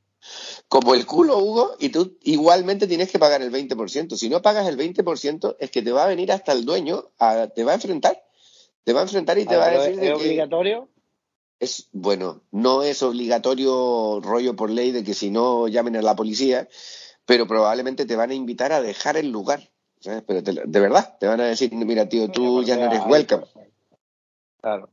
Como 0.69 0.95
el 0.95 1.07
culo, 1.07 1.39
Hugo, 1.39 1.77
y 1.79 1.89
tú 1.91 2.19
igualmente 2.23 2.87
tienes 2.87 3.11
que 3.11 3.19
pagar 3.19 3.43
el 3.43 3.51
20%. 3.51 4.17
Si 4.17 4.29
no 4.29 4.43
pagas 4.43 4.67
el 4.69 4.77
20%, 4.77 5.57
es 5.61 5.71
que 5.71 5.83
te 5.83 5.93
va 5.93 6.05
a 6.05 6.09
venir 6.09 6.33
hasta 6.33 6.53
el 6.53 6.65
dueño, 6.65 7.11
a- 7.19 7.49
te 7.49 7.65
va 7.65 7.73
a 7.73 7.75
enfrentar. 7.77 8.23
Te 8.85 8.93
va 8.93 9.01
a 9.01 9.05
enfrentar 9.05 9.39
y 9.39 9.45
te 9.45 9.57
va 9.57 9.67
a 9.67 9.71
decir 9.71 9.95
¿Es 9.95 10.01
de 10.01 10.07
que 10.07 10.13
obligatorio? 10.15 10.89
es, 11.61 11.89
bueno, 11.93 12.43
no 12.51 12.83
es 12.83 13.03
obligatorio 13.03 14.21
rollo 14.21 14.57
por 14.57 14.71
ley 14.71 14.91
de 14.91 15.05
que 15.05 15.15
si 15.15 15.31
no 15.31 15.69
llamen 15.69 15.97
a 15.97 16.03
la 16.03 16.17
policía, 16.17 16.69
pero 17.25 17.47
probablemente 17.47 18.05
te 18.07 18.17
van 18.17 18.31
a 18.31 18.35
invitar 18.35 18.73
a 18.73 18.83
dejar 18.83 19.17
el 19.17 19.31
lugar. 19.31 19.71
¿sabes? 20.01 20.25
Pero 20.27 20.43
te- 20.43 20.53
de 20.67 20.81
verdad, 20.81 21.17
te 21.21 21.29
van 21.29 21.41
a 21.41 21.45
decir, 21.45 21.73
mira, 21.73 22.09
tío, 22.09 22.29
tú 22.29 22.65
ya 22.65 22.77
no 22.77 22.87
eres 22.87 23.03
welcome. 23.07 23.45
Claro. 24.61 24.89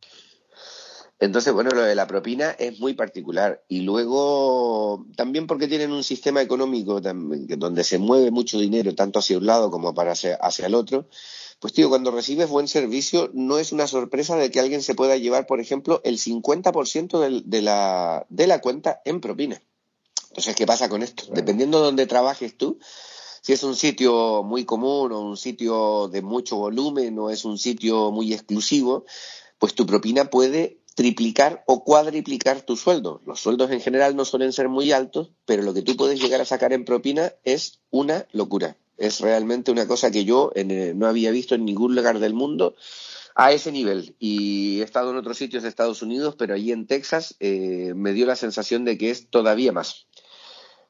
Entonces, 1.21 1.51
bueno, 1.53 1.71
lo 1.71 1.81
de 1.81 1.95
la 1.95 2.07
propina 2.07 2.51
es 2.51 2.79
muy 2.79 2.93
particular. 2.93 3.63
Y 3.67 3.81
luego, 3.81 5.05
también 5.17 5.47
porque 5.47 5.67
tienen 5.67 5.91
un 5.91 6.03
sistema 6.03 6.41
económico 6.41 7.01
también, 7.01 7.45
donde 7.59 7.83
se 7.83 7.97
mueve 7.97 8.31
mucho 8.31 8.57
dinero, 8.57 8.95
tanto 8.95 9.19
hacia 9.19 9.37
un 9.37 9.45
lado 9.45 9.69
como 9.69 9.93
para 9.93 10.13
hacia, 10.13 10.35
hacia 10.35 10.67
el 10.67 10.75
otro, 10.75 11.07
pues 11.59 11.73
tío, 11.73 11.89
cuando 11.89 12.11
recibes 12.11 12.47
buen 12.49 12.69
servicio, 12.69 13.31
no 13.33 13.57
es 13.59 13.73
una 13.73 13.85
sorpresa 13.87 14.37
de 14.37 14.49
que 14.49 14.61
alguien 14.61 14.81
se 14.81 14.95
pueda 14.95 15.17
llevar, 15.17 15.45
por 15.45 15.59
ejemplo, 15.59 15.99
el 16.05 16.17
50% 16.17 17.19
del- 17.19 17.43
de, 17.49 17.61
la, 17.63 18.25
de 18.29 18.47
la 18.47 18.61
cuenta 18.61 19.01
en 19.03 19.19
propina. 19.19 19.61
Entonces, 20.29 20.55
¿qué 20.55 20.65
pasa 20.65 20.89
con 20.89 21.03
esto? 21.03 21.23
Dependiendo 21.33 21.79
de 21.79 21.85
dónde 21.85 22.05
trabajes 22.07 22.57
tú, 22.57 22.79
si 23.41 23.53
es 23.53 23.63
un 23.63 23.75
sitio 23.75 24.43
muy 24.43 24.65
común 24.65 25.11
o 25.11 25.19
un 25.21 25.37
sitio 25.37 26.07
de 26.09 26.21
mucho 26.21 26.57
volumen 26.57 27.17
o 27.19 27.29
es 27.29 27.45
un 27.45 27.57
sitio 27.57 28.11
muy 28.11 28.33
exclusivo, 28.33 29.05
pues 29.59 29.75
tu 29.75 29.85
propina 29.85 30.25
puede 30.29 30.78
triplicar 30.99 31.63
o 31.65 31.85
cuadriplicar 31.85 32.61
tu 32.61 32.75
sueldo. 32.75 33.21
Los 33.25 33.39
sueldos 33.39 33.71
en 33.71 33.79
general 33.79 34.17
no 34.17 34.25
suelen 34.25 34.51
ser 34.51 34.67
muy 34.67 34.91
altos, 34.91 35.31
pero 35.45 35.63
lo 35.63 35.73
que 35.73 35.81
tú 35.81 35.95
puedes 35.95 36.19
llegar 36.19 36.41
a 36.41 36.45
sacar 36.45 36.73
en 36.73 36.83
propina 36.83 37.31
es 37.45 37.79
una 37.89 38.27
locura. 38.33 38.75
Es 38.97 39.21
realmente 39.21 39.71
una 39.71 39.87
cosa 39.87 40.11
que 40.11 40.25
yo 40.25 40.51
en, 40.55 40.71
eh, 40.71 40.93
no 40.93 41.07
había 41.07 41.31
visto 41.31 41.55
en 41.55 41.63
ningún 41.63 41.95
lugar 41.95 42.19
del 42.19 42.33
mundo 42.33 42.75
a 43.33 43.53
ese 43.53 43.71
nivel. 43.71 44.17
Y 44.19 44.81
he 44.81 44.83
estado 44.83 45.11
en 45.11 45.15
otros 45.15 45.37
sitios 45.37 45.63
de 45.63 45.69
Estados 45.69 46.01
Unidos, 46.01 46.35
pero 46.37 46.53
allí 46.53 46.73
en 46.73 46.85
Texas 46.85 47.37
eh, 47.39 47.93
me 47.95 48.11
dio 48.11 48.25
la 48.25 48.35
sensación 48.35 48.83
de 48.83 48.97
que 48.97 49.09
es 49.09 49.29
todavía 49.29 49.71
más. 49.71 50.05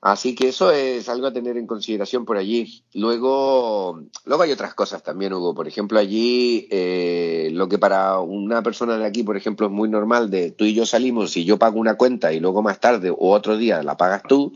Así 0.01 0.33
que 0.33 0.47
eso 0.47 0.71
es 0.71 1.09
algo 1.09 1.27
a 1.27 1.33
tener 1.33 1.57
en 1.57 1.67
consideración 1.67 2.23
por 2.23 2.38
allí. 2.38 2.85
Luego, 2.93 4.01
luego 4.23 4.43
hay 4.43 4.51
otras 4.53 4.73
cosas 4.73 5.03
también, 5.03 5.33
Hugo. 5.33 5.53
Por 5.53 5.67
ejemplo, 5.67 5.99
allí 5.99 6.67
eh, 6.71 7.49
lo 7.51 7.67
que 7.67 7.77
para 7.77 8.19
una 8.19 8.63
persona 8.63 8.97
de 8.97 9.05
aquí, 9.05 9.23
por 9.23 9.35
ejemplo, 9.35 9.67
es 9.67 9.73
muy 9.73 9.89
normal 9.89 10.29
de 10.29 10.51
tú 10.51 10.63
y 10.63 10.73
yo 10.73 10.85
salimos 10.85 11.35
y 11.35 11.43
yo 11.43 11.59
pago 11.59 11.79
una 11.79 11.95
cuenta 11.95 12.31
y 12.31 12.39
luego 12.39 12.62
más 12.62 12.79
tarde 12.79 13.09
o 13.09 13.31
otro 13.33 13.57
día 13.57 13.83
la 13.83 13.97
pagas 13.97 14.23
tú, 14.23 14.53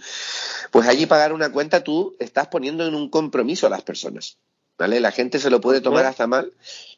pues 0.71 0.87
allí 0.87 1.07
pagar 1.07 1.33
una 1.33 1.51
cuenta 1.51 1.83
tú 1.83 2.15
estás 2.19 2.47
poniendo 2.47 2.87
en 2.87 2.95
un 2.95 3.09
compromiso 3.09 3.67
a 3.67 3.69
las 3.69 3.81
personas. 3.81 4.37
¿Vale? 4.77 4.99
La 4.99 5.11
gente 5.11 5.37
se 5.37 5.51
lo 5.51 5.61
puede 5.61 5.81
tomar 5.81 6.05
hasta 6.05 6.25
mal. 6.25 6.51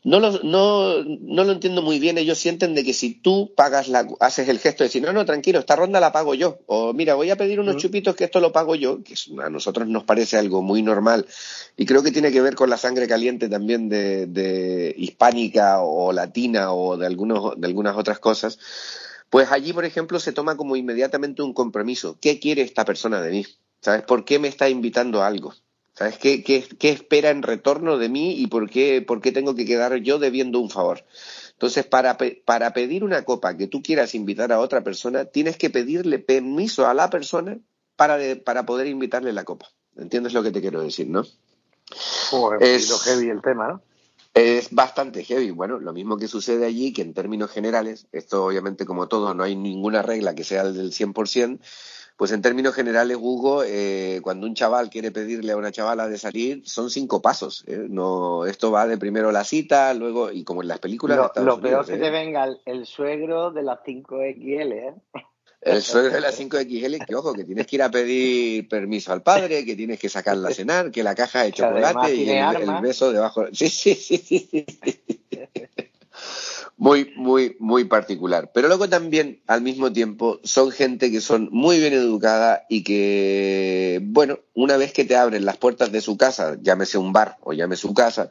No 0.04 0.20
lo, 0.20 0.32
no, 0.44 1.04
no 1.04 1.44
lo 1.44 1.52
entiendo 1.52 1.82
muy 1.82 2.00
bien. 2.00 2.18
Ellos 2.18 2.38
sienten 2.38 2.74
de 2.74 2.86
que 2.86 2.94
si 2.94 3.14
tú 3.14 3.54
pagas 3.56 3.90
la, 3.90 4.08
haces 4.22 4.48
el 4.48 4.60
gesto 4.60 4.84
de 4.84 4.88
decir, 4.88 5.04
no, 5.04 5.12
no, 5.12 5.26
tranquilo, 5.26 5.60
esta 5.60 5.76
ronda 5.76 6.00
la 6.00 6.14
pago 6.14 6.36
yo. 6.36 6.60
O 6.68 6.94
mira, 6.94 7.16
voy 7.16 7.32
a 7.32 7.36
pedir 7.36 7.60
unos 7.60 7.76
chupitos 7.76 8.16
que 8.16 8.24
esto 8.24 8.40
lo 8.40 8.54
pago 8.54 8.76
yo, 8.76 9.04
que 9.04 9.16
a 9.44 9.50
nosotros 9.50 9.88
nos 9.90 10.06
parece 10.06 10.38
algo 10.38 10.62
muy 10.62 10.84
normal. 10.84 11.26
Y 11.76 11.86
creo 11.86 12.02
que 12.02 12.12
tiene 12.12 12.32
que 12.32 12.42
ver 12.42 12.56
con 12.56 12.70
la 12.70 12.78
sangre 12.78 13.08
caliente 13.08 13.50
también 13.50 13.90
de, 13.90 14.26
de 14.28 14.96
hispánica 14.98 15.82
o 15.82 16.14
latina 16.14 16.72
o 16.72 16.96
de, 16.96 17.06
algunos, 17.06 17.60
de 17.60 17.68
algunas 17.68 17.98
otras 17.98 18.20
cosas. 18.20 18.58
Pues 19.30 19.52
allí, 19.52 19.74
por 19.74 19.84
ejemplo, 19.84 20.20
se 20.20 20.32
toma 20.32 20.56
como 20.56 20.78
inmediatamente 20.78 21.42
un 21.42 21.54
compromiso. 21.54 22.18
¿Qué 22.22 22.40
quiere 22.40 22.62
esta 22.62 22.86
persona 22.86 23.22
de 23.22 23.32
mí? 23.32 23.46
¿Sabes? 23.82 24.04
¿Por 24.04 24.24
qué 24.24 24.40
me 24.40 24.48
está 24.48 24.70
invitando 24.70 25.22
a 25.22 25.28
algo? 25.28 25.54
¿Sabes? 25.98 26.18
¿Qué, 26.18 26.44
qué, 26.44 26.64
qué 26.78 26.90
espera 26.90 27.30
en 27.30 27.42
retorno 27.42 27.98
de 27.98 28.10
mí 28.10 28.34
y 28.34 28.48
por 28.48 28.70
qué, 28.70 29.02
por 29.02 29.22
qué 29.22 29.32
tengo 29.32 29.56
que 29.56 29.66
quedar 29.66 29.96
yo 29.98 30.20
debiendo 30.20 30.60
un 30.60 30.70
favor? 30.70 31.06
Entonces, 31.54 31.86
para, 31.86 32.18
para 32.44 32.74
pedir 32.74 33.04
una 33.06 33.24
copa 33.24 33.56
que 33.56 33.68
tú 33.68 33.82
quieras 33.82 34.14
invitar 34.14 34.52
a 34.52 34.60
otra 34.60 34.84
persona, 34.84 35.24
tienes 35.26 35.56
que 35.58 35.70
pedirle 35.70 36.20
permiso 36.20 36.86
a 36.86 36.94
la 36.94 37.10
persona 37.10 37.58
para, 37.96 38.18
de- 38.18 38.36
para 38.36 38.66
poder 38.66 38.88
invitarle 38.88 39.32
la 39.32 39.46
copa. 39.46 39.70
¿Entiendes 39.98 40.34
lo 40.34 40.44
que 40.44 40.52
te 40.52 40.60
quiero 40.60 40.82
decir, 40.82 41.08
no? 41.08 41.26
Joder, 42.30 42.62
Es- 42.62 42.88
poquito 42.88 43.00
heavy 43.00 43.30
el 43.30 43.42
tema, 43.42 43.68
¿no? 43.70 43.82
Es 44.34 44.68
bastante 44.72 45.24
heavy. 45.24 45.52
Bueno, 45.52 45.80
lo 45.80 45.94
mismo 45.94 46.18
que 46.18 46.28
sucede 46.28 46.66
allí, 46.66 46.92
que 46.92 47.04
en 47.04 47.14
términos 47.14 47.52
generales, 47.52 48.08
esto 48.12 48.44
obviamente 48.44 48.86
como 48.86 49.08
todo, 49.08 49.34
no 49.34 49.44
hay 49.44 49.56
ninguna 49.56 50.02
regla 50.02 50.36
que 50.36 50.44
sea 50.44 50.64
el 50.64 50.76
del 50.76 50.92
100%, 50.92 51.62
pues 52.18 52.32
en 52.32 52.42
términos 52.42 52.74
generales, 52.74 53.18
Hugo, 53.20 53.64
eh, 53.66 54.20
cuando 54.24 54.48
un 54.48 54.56
chaval 54.56 54.90
quiere 54.90 55.12
pedirle 55.12 55.52
a 55.52 55.58
una 55.58 55.72
chavala 55.72 56.08
de 56.08 56.18
salir, 56.18 56.62
son 56.66 56.90
cinco 56.90 57.22
pasos. 57.22 57.66
¿eh? 57.68 57.88
No, 57.90 58.46
esto 58.46 58.72
va 58.72 58.88
de 58.88 58.98
primero 58.98 59.32
la 59.32 59.44
cita, 59.44 59.94
luego, 59.94 60.32
y 60.32 60.44
como 60.44 60.62
en 60.62 60.70
las 60.70 60.80
películas 60.80 61.18
de 61.18 61.22
Lo, 61.22 61.28
Estados 61.28 61.48
lo 61.48 61.62
peor 61.62 61.74
Unidos, 61.74 61.88
que 61.88 61.96
¿eh? 61.96 62.00
te 62.00 62.10
venga 62.10 62.46
el, 62.46 62.62
el 62.66 62.86
suegro 62.86 63.52
de 63.52 63.64
las 63.64 63.80
5XL, 63.80 64.74
¿eh? 64.74 64.94
El 65.66 65.82
suegro 65.82 66.14
de 66.14 66.22
la 66.22 66.32
5XL, 66.32 67.06
que 67.06 67.16
ojo, 67.16 67.34
que 67.34 67.44
tienes 67.44 67.66
que 67.66 67.76
ir 67.76 67.82
a 67.82 67.90
pedir 67.90 68.70
permiso 68.70 69.12
al 69.12 69.24
padre, 69.24 69.66
que 69.66 69.76
tienes 69.76 70.00
que 70.00 70.10
sacarla 70.10 70.50
a 70.50 70.54
cenar, 70.54 70.92
que 70.92 71.02
la 71.02 71.16
caja 71.16 71.42
de 71.42 71.52
chocolate 71.52 72.14
y 72.14 72.30
el, 72.30 72.82
beso 72.82 73.12
debajo. 73.12 73.46
Sí, 73.52 73.68
sí, 73.70 73.96
sí, 73.96 74.18
sí, 74.20 74.48
sí. 74.52 74.66
Muy, 76.78 77.14
muy, 77.16 77.56
muy 77.60 77.86
particular. 77.86 78.52
Pero 78.54 78.68
luego 78.68 78.90
también, 78.90 79.42
al 79.48 79.62
mismo 79.62 79.94
tiempo, 79.94 80.42
son 80.44 80.72
gente 80.72 81.10
que 81.10 81.22
son 81.22 81.48
muy 81.52 81.80
bien 81.80 81.94
educada 81.94 82.66
y 82.70 82.84
que, 82.84 84.02
bueno, 84.04 84.40
una 84.54 84.76
vez 84.76 84.92
que 84.92 85.06
te 85.06 85.16
abren 85.16 85.46
las 85.46 85.58
puertas 85.58 85.94
de 85.94 86.02
su 86.02 86.18
casa, 86.18 86.58
llámese 86.62 86.98
un 86.98 87.14
bar 87.14 87.38
o 87.42 87.54
llámese 87.54 87.84
su 87.84 87.94
casa, 87.94 88.30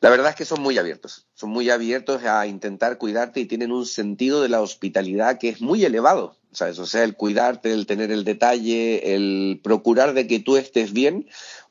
la 0.00 0.10
verdad 0.10 0.30
es 0.30 0.36
que 0.36 0.44
son 0.44 0.62
muy 0.62 0.78
abiertos, 0.78 1.26
son 1.34 1.50
muy 1.50 1.70
abiertos 1.70 2.22
a 2.24 2.46
intentar 2.46 2.98
cuidarte 2.98 3.40
y 3.40 3.46
tienen 3.46 3.72
un 3.72 3.84
sentido 3.84 4.40
de 4.40 4.48
la 4.48 4.60
hospitalidad 4.60 5.38
que 5.38 5.48
es 5.48 5.60
muy 5.60 5.84
elevado, 5.84 6.36
¿sabes? 6.52 6.78
O 6.78 6.86
sea, 6.86 7.02
el 7.02 7.16
cuidarte, 7.16 7.72
el 7.72 7.84
tener 7.86 8.12
el 8.12 8.24
detalle, 8.24 9.14
el 9.14 9.60
procurar 9.62 10.14
de 10.14 10.28
que 10.28 10.38
tú 10.38 10.56
estés 10.56 10.92
bien, 10.92 11.26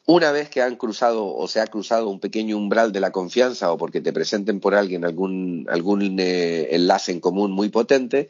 una 0.10 0.32
vez 0.32 0.50
que 0.50 0.62
han 0.62 0.78
cruzado 0.78 1.28
o 1.36 1.48
se 1.50 1.60
ha 1.60 1.68
cruzado 1.68 2.10
un 2.10 2.20
pequeño 2.22 2.58
umbral 2.58 2.92
de 2.94 3.02
la 3.02 3.12
confianza 3.12 3.72
o 3.74 3.78
porque 3.78 4.00
te 4.02 4.14
presenten 4.14 4.60
por 4.62 4.74
alguien 4.74 5.04
algún, 5.04 5.68
algún 5.70 6.18
eh, 6.20 6.70
enlace 6.76 7.12
en 7.12 7.20
común 7.20 7.52
muy 7.52 7.68
potente, 7.70 8.30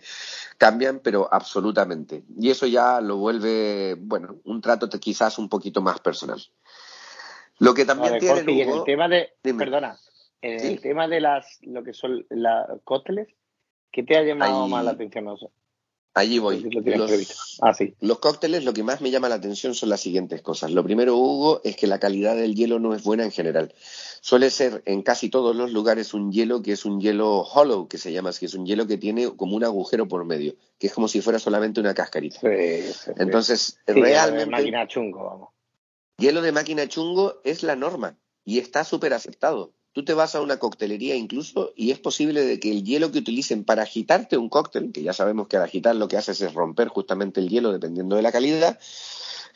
cambian, 0.57 0.99
pero 1.03 1.29
absolutamente. 1.31 2.23
Y 2.37 2.49
eso 2.49 2.65
ya 2.65 2.99
lo 2.99 3.17
vuelve, 3.17 3.95
bueno, 3.99 4.37
un 4.45 4.59
trato 4.59 4.89
quizás 4.99 5.37
un 5.37 5.49
poquito 5.49 5.81
más 5.81 5.99
personal. 5.99 6.41
Lo 7.59 7.73
que 7.73 7.85
también 7.85 8.17
tiene 8.19 8.35
Jorge, 8.41 8.51
y 8.51 8.61
en 8.61 8.69
el 8.69 8.83
tema 8.83 9.07
de, 9.07 9.29
Dime. 9.43 9.59
perdona, 9.59 9.97
en 10.41 10.59
Sí. 10.59 10.67
el 10.67 10.81
tema 10.81 11.07
de 11.07 11.21
las, 11.21 11.59
lo 11.61 11.83
que 11.83 11.93
son 11.93 12.25
las 12.29 12.67
cócteles, 12.83 13.27
¿qué 13.91 14.01
te 14.03 14.17
ha 14.17 14.23
llamado 14.23 14.63
Ahí- 14.65 14.71
más 14.71 14.83
la 14.83 14.91
atención? 14.91 15.25
Allí 16.17 16.39
voy. 16.39 16.61
Los-. 16.61 17.59
Ah, 17.61 17.75
sí. 17.75 17.93
Los 18.01 18.17
cócteles, 18.17 18.65
lo 18.65 18.73
que 18.73 18.81
más 18.81 19.01
me 19.01 19.11
llama 19.11 19.29
la 19.29 19.35
atención 19.35 19.75
son 19.75 19.89
las 19.89 20.01
siguientes 20.01 20.41
cosas. 20.41 20.71
Lo 20.71 20.83
primero, 20.83 21.15
Hugo, 21.15 21.61
es 21.63 21.75
que 21.75 21.85
la 21.85 21.99
calidad 21.99 22.35
del 22.35 22.55
hielo 22.55 22.79
no 22.79 22.95
es 22.95 23.03
buena 23.03 23.23
en 23.23 23.31
general. 23.31 23.71
Suele 24.21 24.49
ser 24.49 24.81
en 24.85 25.03
casi 25.03 25.29
todos 25.29 25.55
los 25.55 25.71
lugares 25.71 26.15
un 26.15 26.31
hielo 26.31 26.63
que 26.63 26.71
es 26.71 26.85
un 26.85 26.99
hielo 26.99 27.41
hollow, 27.41 27.87
que 27.87 27.99
se 27.99 28.11
llama 28.11 28.29
así, 28.29 28.45
es 28.45 28.55
un 28.55 28.65
hielo 28.65 28.87
que 28.87 28.97
tiene 28.97 29.29
como 29.35 29.55
un 29.55 29.63
agujero 29.63 30.07
por 30.07 30.25
medio, 30.25 30.55
que 30.79 30.87
es 30.87 30.93
como 30.93 31.07
si 31.07 31.21
fuera 31.21 31.37
solamente 31.37 31.79
una 31.79 31.93
cascarita. 31.93 32.39
Sí, 32.39 32.93
sí. 32.93 33.11
Entonces, 33.17 33.79
realmente, 33.85 34.45
de 34.45 34.45
máquina 34.47 34.87
chungo, 34.87 35.23
vamos. 35.23 35.49
hielo 36.17 36.41
de 36.41 36.51
máquina 36.51 36.87
chungo 36.87 37.41
es 37.43 37.61
la 37.61 37.75
norma 37.75 38.17
y 38.43 38.57
está 38.57 38.83
súper 38.83 39.13
aceptado. 39.13 39.71
Tú 39.97 40.03
te 40.03 40.13
vas 40.13 40.35
a 40.35 40.41
una 40.41 40.59
coctelería 40.59 41.15
incluso 41.15 41.73
y 41.75 41.89
es 41.89 41.97
posible 41.97 42.45
de 42.45 42.59
que 42.59 42.69
el 42.69 42.83
hielo 42.83 43.11
que 43.11 43.17
utilicen 43.17 43.63
para 43.63 43.81
agitarte 43.81 44.37
un 44.37 44.47
cóctel, 44.47 44.91
que 44.91 45.01
ya 45.01 45.11
sabemos 45.11 45.47
que 45.47 45.57
al 45.57 45.63
agitar 45.63 45.95
lo 45.95 46.07
que 46.07 46.17
haces 46.17 46.39
es 46.41 46.53
romper 46.53 46.89
justamente 46.89 47.39
el 47.39 47.49
hielo 47.49 47.71
dependiendo 47.71 48.15
de 48.15 48.21
la 48.21 48.31
calidad, 48.31 48.77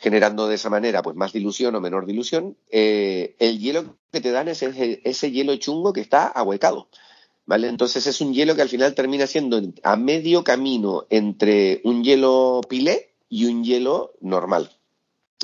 generando 0.00 0.48
de 0.48 0.56
esa 0.56 0.68
manera 0.68 1.00
pues 1.00 1.14
más 1.14 1.32
dilución 1.32 1.76
o 1.76 1.80
menor 1.80 2.06
dilución, 2.06 2.56
eh, 2.72 3.36
el 3.38 3.60
hielo 3.60 3.96
que 4.10 4.20
te 4.20 4.32
dan 4.32 4.48
es 4.48 4.64
ese, 4.64 5.30
hielo 5.30 5.54
chungo 5.58 5.92
que 5.92 6.00
está 6.00 6.26
ahuecado. 6.26 6.88
¿Vale? 7.46 7.68
Entonces 7.68 8.08
es 8.08 8.20
un 8.20 8.34
hielo 8.34 8.56
que 8.56 8.62
al 8.62 8.68
final 8.68 8.96
termina 8.96 9.28
siendo 9.28 9.62
a 9.84 9.96
medio 9.96 10.42
camino 10.42 11.06
entre 11.08 11.82
un 11.84 12.02
hielo 12.02 12.62
pilé 12.68 13.14
y 13.28 13.44
un 13.44 13.62
hielo 13.62 14.14
normal. 14.20 14.72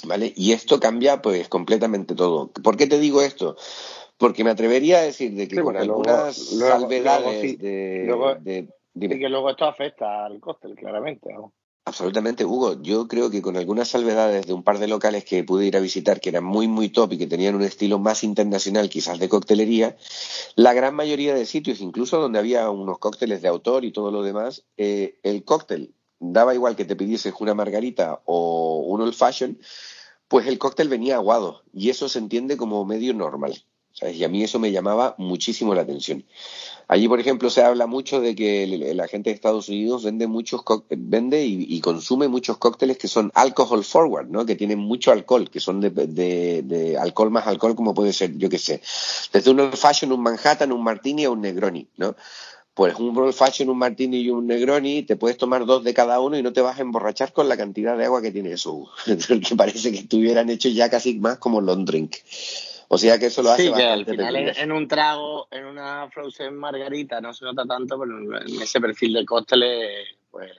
¿Vale? 0.05 0.33
Y 0.37 0.53
esto 0.53 0.81
cambia 0.81 1.23
pues 1.23 1.49
completamente 1.49 2.17
todo. 2.17 2.51
¿Por 2.51 2.77
qué 2.77 2.89
te 2.89 2.99
digo 2.99 3.23
esto? 3.23 3.57
Porque 4.19 4.45
me 4.45 4.51
atrevería 4.51 4.99
a 4.99 5.03
decir 5.03 5.33
de 5.35 5.49
que 5.49 5.57
Sí, 5.57 5.63
con 5.63 5.77
algunas 5.77 6.53
luego- 6.53 6.79
salvedades 6.81 7.57
luego 7.59 7.63
de, 7.63 8.05
luego- 8.07 8.35
de- 8.35 8.69
dime. 8.93 9.15
Y 9.15 9.19
que 9.21 9.29
luego 9.29 9.49
esto 9.51 9.65
afecta 9.65 10.27
al 10.27 10.41
cóctel, 10.41 10.75
claramente. 10.75 11.33
¿no? 11.33 11.53
Absolutamente, 11.85 12.45
Hugo. 12.45 12.83
Yo 12.83 13.09
creo 13.09 13.31
que 13.31 13.41
con 13.41 13.57
algunas 13.57 13.89
salvedades 13.89 14.47
de 14.47 14.53
un 14.53 14.63
par 14.63 14.79
de 14.79 14.89
locales 14.89 15.25
que 15.25 15.43
pude 15.45 15.67
ir 15.67 15.77
a 15.77 15.81
visitar 15.81 16.21
que 16.21 16.29
eran 16.29 16.45
muy, 16.45 16.69
muy 16.69 16.91
top 16.91 17.13
y 17.15 17.19
que 17.19 17.27
tenían 17.27 17.55
un 17.55 17.63
estilo 17.63 17.99
más 17.99 18.25
internacional, 18.25 18.91
quizás 18.91 19.19
de 19.19 19.29
coctelería, 19.31 19.97
la 20.57 20.75
gran 20.75 20.95
mayoría 20.95 21.35
de 21.35 21.47
sitios, 21.47 21.81
incluso 21.81 22.21
donde 22.21 22.41
había 22.41 22.69
unos 22.71 22.99
cócteles 22.99 23.41
de 23.41 23.49
autor 23.49 23.85
y 23.87 23.93
todo 23.93 24.11
lo 24.11 24.23
demás, 24.23 24.65
eh, 24.77 25.19
el 25.23 25.45
cóctel 25.45 25.95
daba 26.19 26.53
igual 26.55 26.75
que 26.77 26.85
te 26.85 26.97
pidieses 26.97 27.33
una 27.39 27.55
margarita 27.55 28.21
o 28.27 28.81
un 28.87 29.01
old 29.01 29.15
fashion, 29.15 29.59
pues 30.27 30.47
el 30.47 30.59
cóctel 30.59 30.89
venía 30.91 31.15
aguado 31.15 31.63
y 31.73 31.89
eso 31.89 32.09
se 32.11 32.19
entiende 32.19 32.59
como 32.59 32.85
medio 32.85 33.15
normal. 33.15 33.55
Y 34.01 34.23
a 34.23 34.29
mí 34.29 34.45
eso 34.45 34.59
me 34.59 34.71
llamaba 34.71 35.15
muchísimo 35.19 35.75
la 35.75 35.83
atención. 35.83 36.25
Allí, 36.87 37.07
por 37.07 37.21
ejemplo, 37.21 37.51
se 37.51 37.63
habla 37.63 37.87
mucho 37.87 38.21
de 38.21 38.35
que 38.35 38.67
la 38.95 39.09
gente 39.09 39.29
de 39.29 39.35
Estados 39.35 39.69
Unidos 39.69 40.05
vende 40.05 40.27
muchos 40.27 40.63
vende 40.89 41.45
y, 41.45 41.81
consume 41.81 42.29
muchos 42.29 42.57
cócteles 42.57 42.97
que 42.97 43.09
son 43.09 43.31
alcohol 43.35 43.85
forward, 43.85 44.29
¿no? 44.29 44.47
Que 44.47 44.57
tienen 44.57 44.79
mucho 44.79 45.13
alcohol, 45.13 45.51
que 45.51 45.61
son 45.61 45.81
de, 45.81 46.97
alcohol 46.99 47.31
más 47.31 47.47
alcohol, 47.47 47.75
como 47.75 47.93
puede 47.93 48.15
ser, 48.15 48.39
yo 48.39 48.49
qué 48.49 48.59
sé, 48.59 48.81
desde 49.33 49.51
un 49.51 49.61
old 49.61 49.77
fashion, 49.77 50.13
un 50.13 50.23
Manhattan, 50.23 50.73
un 50.73 50.83
martini 50.83 51.25
a 51.25 51.31
un 51.31 51.43
Negroni, 51.43 51.87
¿no? 51.99 52.17
Pues 52.73 52.95
un 52.95 53.15
old 53.19 53.35
fashion, 53.35 53.69
un 53.69 53.79
martini 53.79 54.21
y 54.21 54.31
un 54.31 54.47
Negroni, 54.47 55.03
te 55.03 55.17
puedes 55.17 55.37
tomar 55.37 55.67
dos 55.67 55.85
de 55.85 55.93
cada 55.93 56.21
uno 56.21 56.39
y 56.39 56.43
no 56.43 56.55
te 56.55 56.63
vas 56.63 56.79
a 56.79 56.83
emborrachar 56.83 57.35
con 57.35 57.49
la 57.51 57.57
cantidad 57.59 57.99
de 57.99 58.07
agua 58.07 58.23
que 58.23 58.31
tiene 58.31 58.53
eso. 58.53 58.89
que 59.05 59.57
parece 59.57 59.93
que 59.93 59.99
estuvieran 59.99 60.49
hechos 60.49 60.73
ya 60.75 60.89
casi 60.89 61.19
más 61.19 61.37
como 61.37 61.61
long 61.61 61.85
drink. 61.85 62.17
O 62.89 62.97
sea 62.97 63.19
que 63.19 63.27
eso 63.27 63.43
lo 63.43 63.51
hace 63.51 63.67
Sí, 63.67 63.73
que 63.73 63.85
al 63.85 64.07
final 64.07 64.37
en, 64.37 64.73
un 64.73 64.89
trago, 64.89 65.47
en 65.51 65.67
una 65.67 66.09
frozen 66.11 66.57
margarita 66.57 67.21
no 67.21 67.35
se 67.35 67.45
nota 67.45 67.65
tanto, 67.67 67.99
pero 67.99 68.41
en 68.41 68.63
ese 68.63 68.81
perfil 68.81 69.13
de 69.13 69.27
cócteles, 69.27 70.09
pues, 70.31 70.51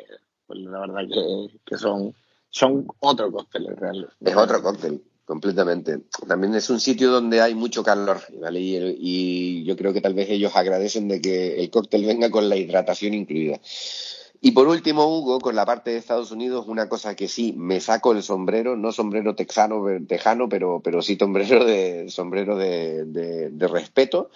pues 0.46 0.60
la 0.60 0.80
verdad 0.80 1.02
que, 1.12 1.60
que 1.66 1.78
son, 1.78 2.14
son 2.50 2.88
otro 3.00 3.32
cóctel 3.32 3.76
real. 3.76 4.08
Es 4.24 4.36
otro 4.36 4.62
cóctel, 4.62 5.02
completamente. 5.26 6.02
También 6.28 6.54
es 6.54 6.70
un 6.70 6.80
sitio 6.80 7.10
donde 7.10 7.42
hay 7.42 7.56
mucho 7.56 7.84
calor, 7.84 8.22
¿vale? 8.40 8.60
Y, 8.60 8.78
y 9.00 9.64
yo 9.64 9.76
creo 9.76 9.92
que 9.92 10.02
tal 10.02 10.14
vez 10.14 10.30
ellos 10.30 10.56
agradecen 10.56 11.08
de 11.08 11.22
que 11.22 11.60
el 11.60 11.72
cóctel 11.72 12.06
venga 12.06 12.30
con 12.30 12.48
la 12.48 12.58
hidratación 12.58 13.16
incluida. 13.16 13.60
Y 14.42 14.52
por 14.52 14.68
último, 14.70 15.06
Hugo, 15.06 15.40
con 15.40 15.56
la 15.56 15.66
parte 15.66 15.92
de 15.92 15.98
Estados 15.98 16.32
Unidos, 16.32 16.66
una 16.68 16.88
cosa 16.88 17.14
que 17.16 17.28
sí 17.28 17.54
me 17.58 17.82
saco 17.82 18.14
el 18.14 18.24
sombrero, 18.24 18.78
no 18.78 18.94
sombrero 18.94 19.36
texano, 19.36 19.84
tejano, 20.08 20.48
pero, 20.48 20.80
pero 20.82 21.02
sí 21.02 21.18
sombrero 21.20 21.66
de, 21.66 22.10
sombrero 22.10 22.56
de, 22.56 23.04
de- 23.06 23.50
de 23.50 23.68
respeto, 23.68 24.30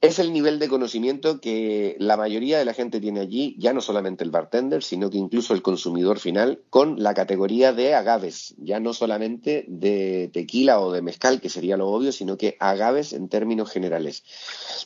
es 0.00 0.18
el 0.18 0.32
nivel 0.32 0.58
de 0.58 0.68
conocimiento 0.68 1.38
que 1.40 1.96
la 2.00 2.16
mayoría 2.16 2.58
de 2.58 2.64
la 2.64 2.72
gente 2.74 2.98
tiene 2.98 3.20
allí, 3.20 3.54
ya 3.58 3.72
no 3.74 3.80
solamente 3.82 4.24
el 4.24 4.30
bartender, 4.30 4.82
sino 4.82 5.10
que 5.10 5.18
incluso 5.18 5.52
el 5.54 5.60
consumidor 5.62 6.18
final, 6.18 6.62
con 6.70 7.00
la 7.02 7.12
categoría 7.14 7.72
de 7.74 7.94
agaves, 7.94 8.54
ya 8.58 8.80
no 8.80 8.94
solamente 8.94 9.64
de 9.68 10.28
tequila 10.32 10.80
o 10.80 10.90
de 10.92 11.02
mezcal, 11.02 11.40
que 11.42 11.50
sería 11.50 11.76
lo 11.76 11.88
obvio, 11.88 12.10
sino 12.10 12.36
que 12.38 12.56
agaves 12.58 13.12
en 13.12 13.28
términos 13.28 13.70
generales. 13.70 14.24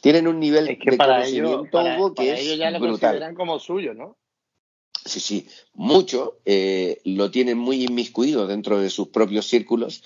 Tienen 0.02 0.26
un 0.26 0.40
nivel 0.40 0.68
Es 0.68 0.78
que 0.80 0.90
de 0.90 0.96
para 0.98 1.24
ellos, 1.24 1.50
conocimiento, 1.50 1.78
para, 1.78 1.98
Hugo, 1.98 2.14
que 2.14 2.26
para 2.26 2.38
ellos 2.40 2.58
ya 2.58 2.66
es 2.66 2.72
lo 2.72 2.80
brutal. 2.80 3.00
consideran 3.12 3.34
como 3.36 3.58
suyo, 3.60 3.94
¿no? 3.94 4.16
Sí, 5.06 5.20
sí, 5.20 5.46
mucho. 5.74 6.38
eh, 6.44 7.00
lo 7.04 7.30
tienen 7.30 7.58
muy 7.58 7.84
inmiscuido 7.84 8.46
dentro 8.46 8.80
de 8.80 8.90
sus 8.90 9.08
propios 9.08 9.46
círculos. 9.46 10.02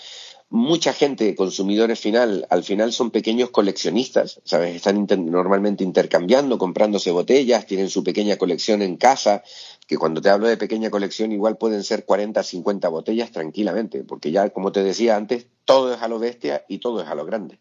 Mucha 0.51 0.93
gente, 0.93 1.35
consumidores 1.37 2.01
final, 2.01 2.47
al 2.51 2.65
final 2.65 2.93
son 2.93 3.11
pequeños 3.11 3.51
coleccionistas, 3.51 4.41
¿sabes? 4.45 4.75
Están 4.77 5.07
normalmente 5.27 5.85
intercambiando, 5.85 6.59
comprándose 6.59 7.13
botellas, 7.13 7.67
tienen 7.67 7.89
su 7.89 8.03
pequeña 8.03 8.37
colección 8.37 8.83
en 8.83 8.97
casa, 8.97 9.45
que 9.87 9.97
cuando 9.97 10.21
te 10.21 10.29
hablo 10.29 10.49
de 10.49 10.57
pequeña 10.57 10.91
colección 10.91 11.31
igual 11.33 11.57
pueden 11.57 11.85
ser 11.85 12.05
40, 12.05 12.43
50 12.43 12.89
botellas 12.89 13.31
tranquilamente, 13.31 14.03
porque 14.05 14.33
ya, 14.33 14.51
como 14.51 14.73
te 14.73 14.83
decía 14.83 15.17
antes, 15.17 15.47
todo 15.65 15.95
es 15.95 16.03
a 16.03 16.09
lo 16.09 16.19
bestia 16.19 16.65
y 16.69 16.79
todo 16.79 17.01
es 17.01 17.09
a 17.09 17.15
lo 17.15 17.25
grande. 17.25 17.61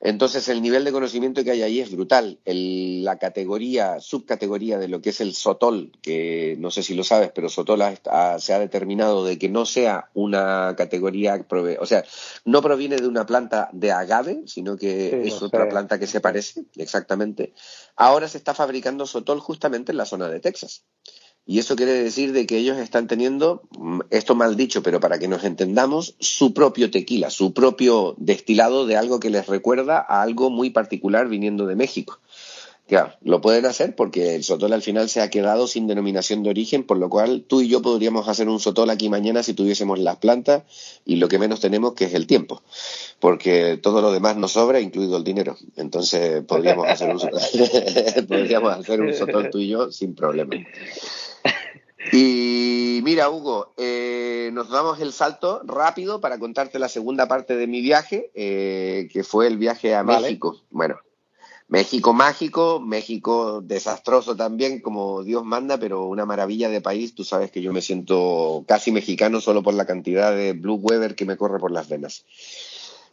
Entonces, 0.00 0.48
el 0.48 0.60
nivel 0.62 0.84
de 0.84 0.92
conocimiento 0.92 1.42
que 1.42 1.50
hay 1.52 1.62
ahí 1.62 1.80
es 1.80 1.90
brutal. 1.90 2.38
El- 2.44 3.04
la 3.04 3.18
categoría, 3.18 4.00
subcategoría 4.00 4.78
de 4.78 4.88
lo 4.88 5.00
que 5.00 5.10
es 5.10 5.20
el 5.20 5.34
sotol, 5.34 5.92
que 6.02 6.56
no 6.58 6.70
sé 6.70 6.82
si 6.82 6.94
lo 6.94 7.02
sabes, 7.04 7.30
pero 7.34 7.48
sotol 7.48 7.82
ha- 7.82 7.94
ha- 8.10 8.38
se 8.38 8.52
ha 8.52 8.58
determinado 8.58 9.24
de 9.24 9.38
que 9.38 9.48
no 9.48 9.64
sea 9.66 10.10
una 10.14 10.74
categoría, 10.76 11.36
prove- 11.48 11.78
o 11.80 11.86
sea, 11.86 12.04
no 12.44 12.62
proviene 12.62 12.96
de 12.96 13.06
una 13.08 13.26
planta 13.26 13.70
de 13.72 13.92
agave, 13.92 14.42
sino 14.46 14.76
que 14.76 15.20
Sí, 15.22 15.28
es 15.28 15.42
otra 15.42 15.64
sé. 15.64 15.70
planta 15.70 15.98
que 15.98 16.06
se 16.06 16.20
parece, 16.20 16.64
exactamente. 16.76 17.52
Ahora 17.96 18.28
se 18.28 18.38
está 18.38 18.54
fabricando 18.54 19.06
sotol 19.06 19.40
justamente 19.40 19.92
en 19.92 19.98
la 19.98 20.04
zona 20.04 20.28
de 20.28 20.40
Texas. 20.40 20.84
Y 21.48 21.60
eso 21.60 21.76
quiere 21.76 21.92
decir 21.92 22.32
de 22.32 22.44
que 22.44 22.58
ellos 22.58 22.76
están 22.76 23.06
teniendo, 23.06 23.62
mm, 23.78 24.00
esto 24.10 24.34
mal 24.34 24.56
dicho, 24.56 24.82
pero 24.82 24.98
para 24.98 25.20
que 25.20 25.28
nos 25.28 25.44
entendamos, 25.44 26.16
su 26.18 26.52
propio 26.52 26.90
tequila, 26.90 27.30
su 27.30 27.54
propio 27.54 28.16
destilado 28.18 28.84
de 28.84 28.96
algo 28.96 29.20
que 29.20 29.30
les 29.30 29.46
recuerda 29.46 29.98
a 29.98 30.22
algo 30.22 30.50
muy 30.50 30.70
particular 30.70 31.28
viniendo 31.28 31.66
de 31.66 31.76
México. 31.76 32.18
Claro, 32.88 33.14
lo 33.22 33.40
pueden 33.40 33.66
hacer 33.66 33.96
porque 33.96 34.36
el 34.36 34.44
sotol 34.44 34.72
al 34.72 34.82
final 34.82 35.08
se 35.08 35.20
ha 35.20 35.28
quedado 35.28 35.66
sin 35.66 35.88
denominación 35.88 36.44
de 36.44 36.50
origen, 36.50 36.84
por 36.84 36.98
lo 36.98 37.10
cual 37.10 37.44
tú 37.46 37.60
y 37.60 37.66
yo 37.66 37.82
podríamos 37.82 38.28
hacer 38.28 38.48
un 38.48 38.60
sotol 38.60 38.90
aquí 38.90 39.08
mañana 39.08 39.42
si 39.42 39.54
tuviésemos 39.54 39.98
las 39.98 40.18
plantas 40.18 40.62
y 41.04 41.16
lo 41.16 41.26
que 41.26 41.40
menos 41.40 41.58
tenemos 41.58 41.94
que 41.94 42.04
es 42.04 42.14
el 42.14 42.28
tiempo, 42.28 42.62
porque 43.18 43.76
todo 43.76 44.02
lo 44.02 44.12
demás 44.12 44.36
nos 44.36 44.52
sobra, 44.52 44.80
incluido 44.80 45.16
el 45.16 45.24
dinero. 45.24 45.56
Entonces 45.76 46.44
podríamos 46.44 46.86
hacer 46.86 47.10
un 47.10 47.18
sotol, 47.18 47.40
podríamos 48.28 48.72
hacer 48.72 49.00
un 49.00 49.14
sotol 49.14 49.50
tú 49.50 49.58
y 49.58 49.68
yo 49.68 49.90
sin 49.90 50.14
problema. 50.14 50.54
Y 52.12 53.00
mira, 53.02 53.30
Hugo, 53.30 53.74
eh, 53.76 54.50
nos 54.52 54.70
damos 54.70 55.00
el 55.00 55.12
salto 55.12 55.62
rápido 55.64 56.20
para 56.20 56.38
contarte 56.38 56.78
la 56.78 56.88
segunda 56.88 57.28
parte 57.28 57.56
de 57.56 57.66
mi 57.66 57.80
viaje, 57.80 58.30
eh, 58.34 59.08
que 59.12 59.24
fue 59.24 59.46
el 59.46 59.58
viaje 59.58 59.94
a 59.94 60.02
Vale. 60.02 60.22
México. 60.22 60.62
Bueno, 60.70 60.96
México 61.68 62.12
mágico, 62.12 62.78
México 62.80 63.60
desastroso 63.60 64.36
también, 64.36 64.80
como 64.80 65.24
Dios 65.24 65.44
manda, 65.44 65.78
pero 65.78 66.04
una 66.04 66.24
maravilla 66.24 66.68
de 66.68 66.80
país. 66.80 67.14
Tú 67.14 67.24
sabes 67.24 67.50
que 67.50 67.60
yo 67.60 67.72
me 67.72 67.82
siento 67.82 68.64
casi 68.68 68.92
mexicano 68.92 69.40
solo 69.40 69.64
por 69.64 69.74
la 69.74 69.84
cantidad 69.84 70.34
de 70.34 70.52
Blue 70.52 70.80
Weber 70.80 71.16
que 71.16 71.24
me 71.24 71.36
corre 71.36 71.58
por 71.58 71.72
las 71.72 71.88
venas. 71.88 72.24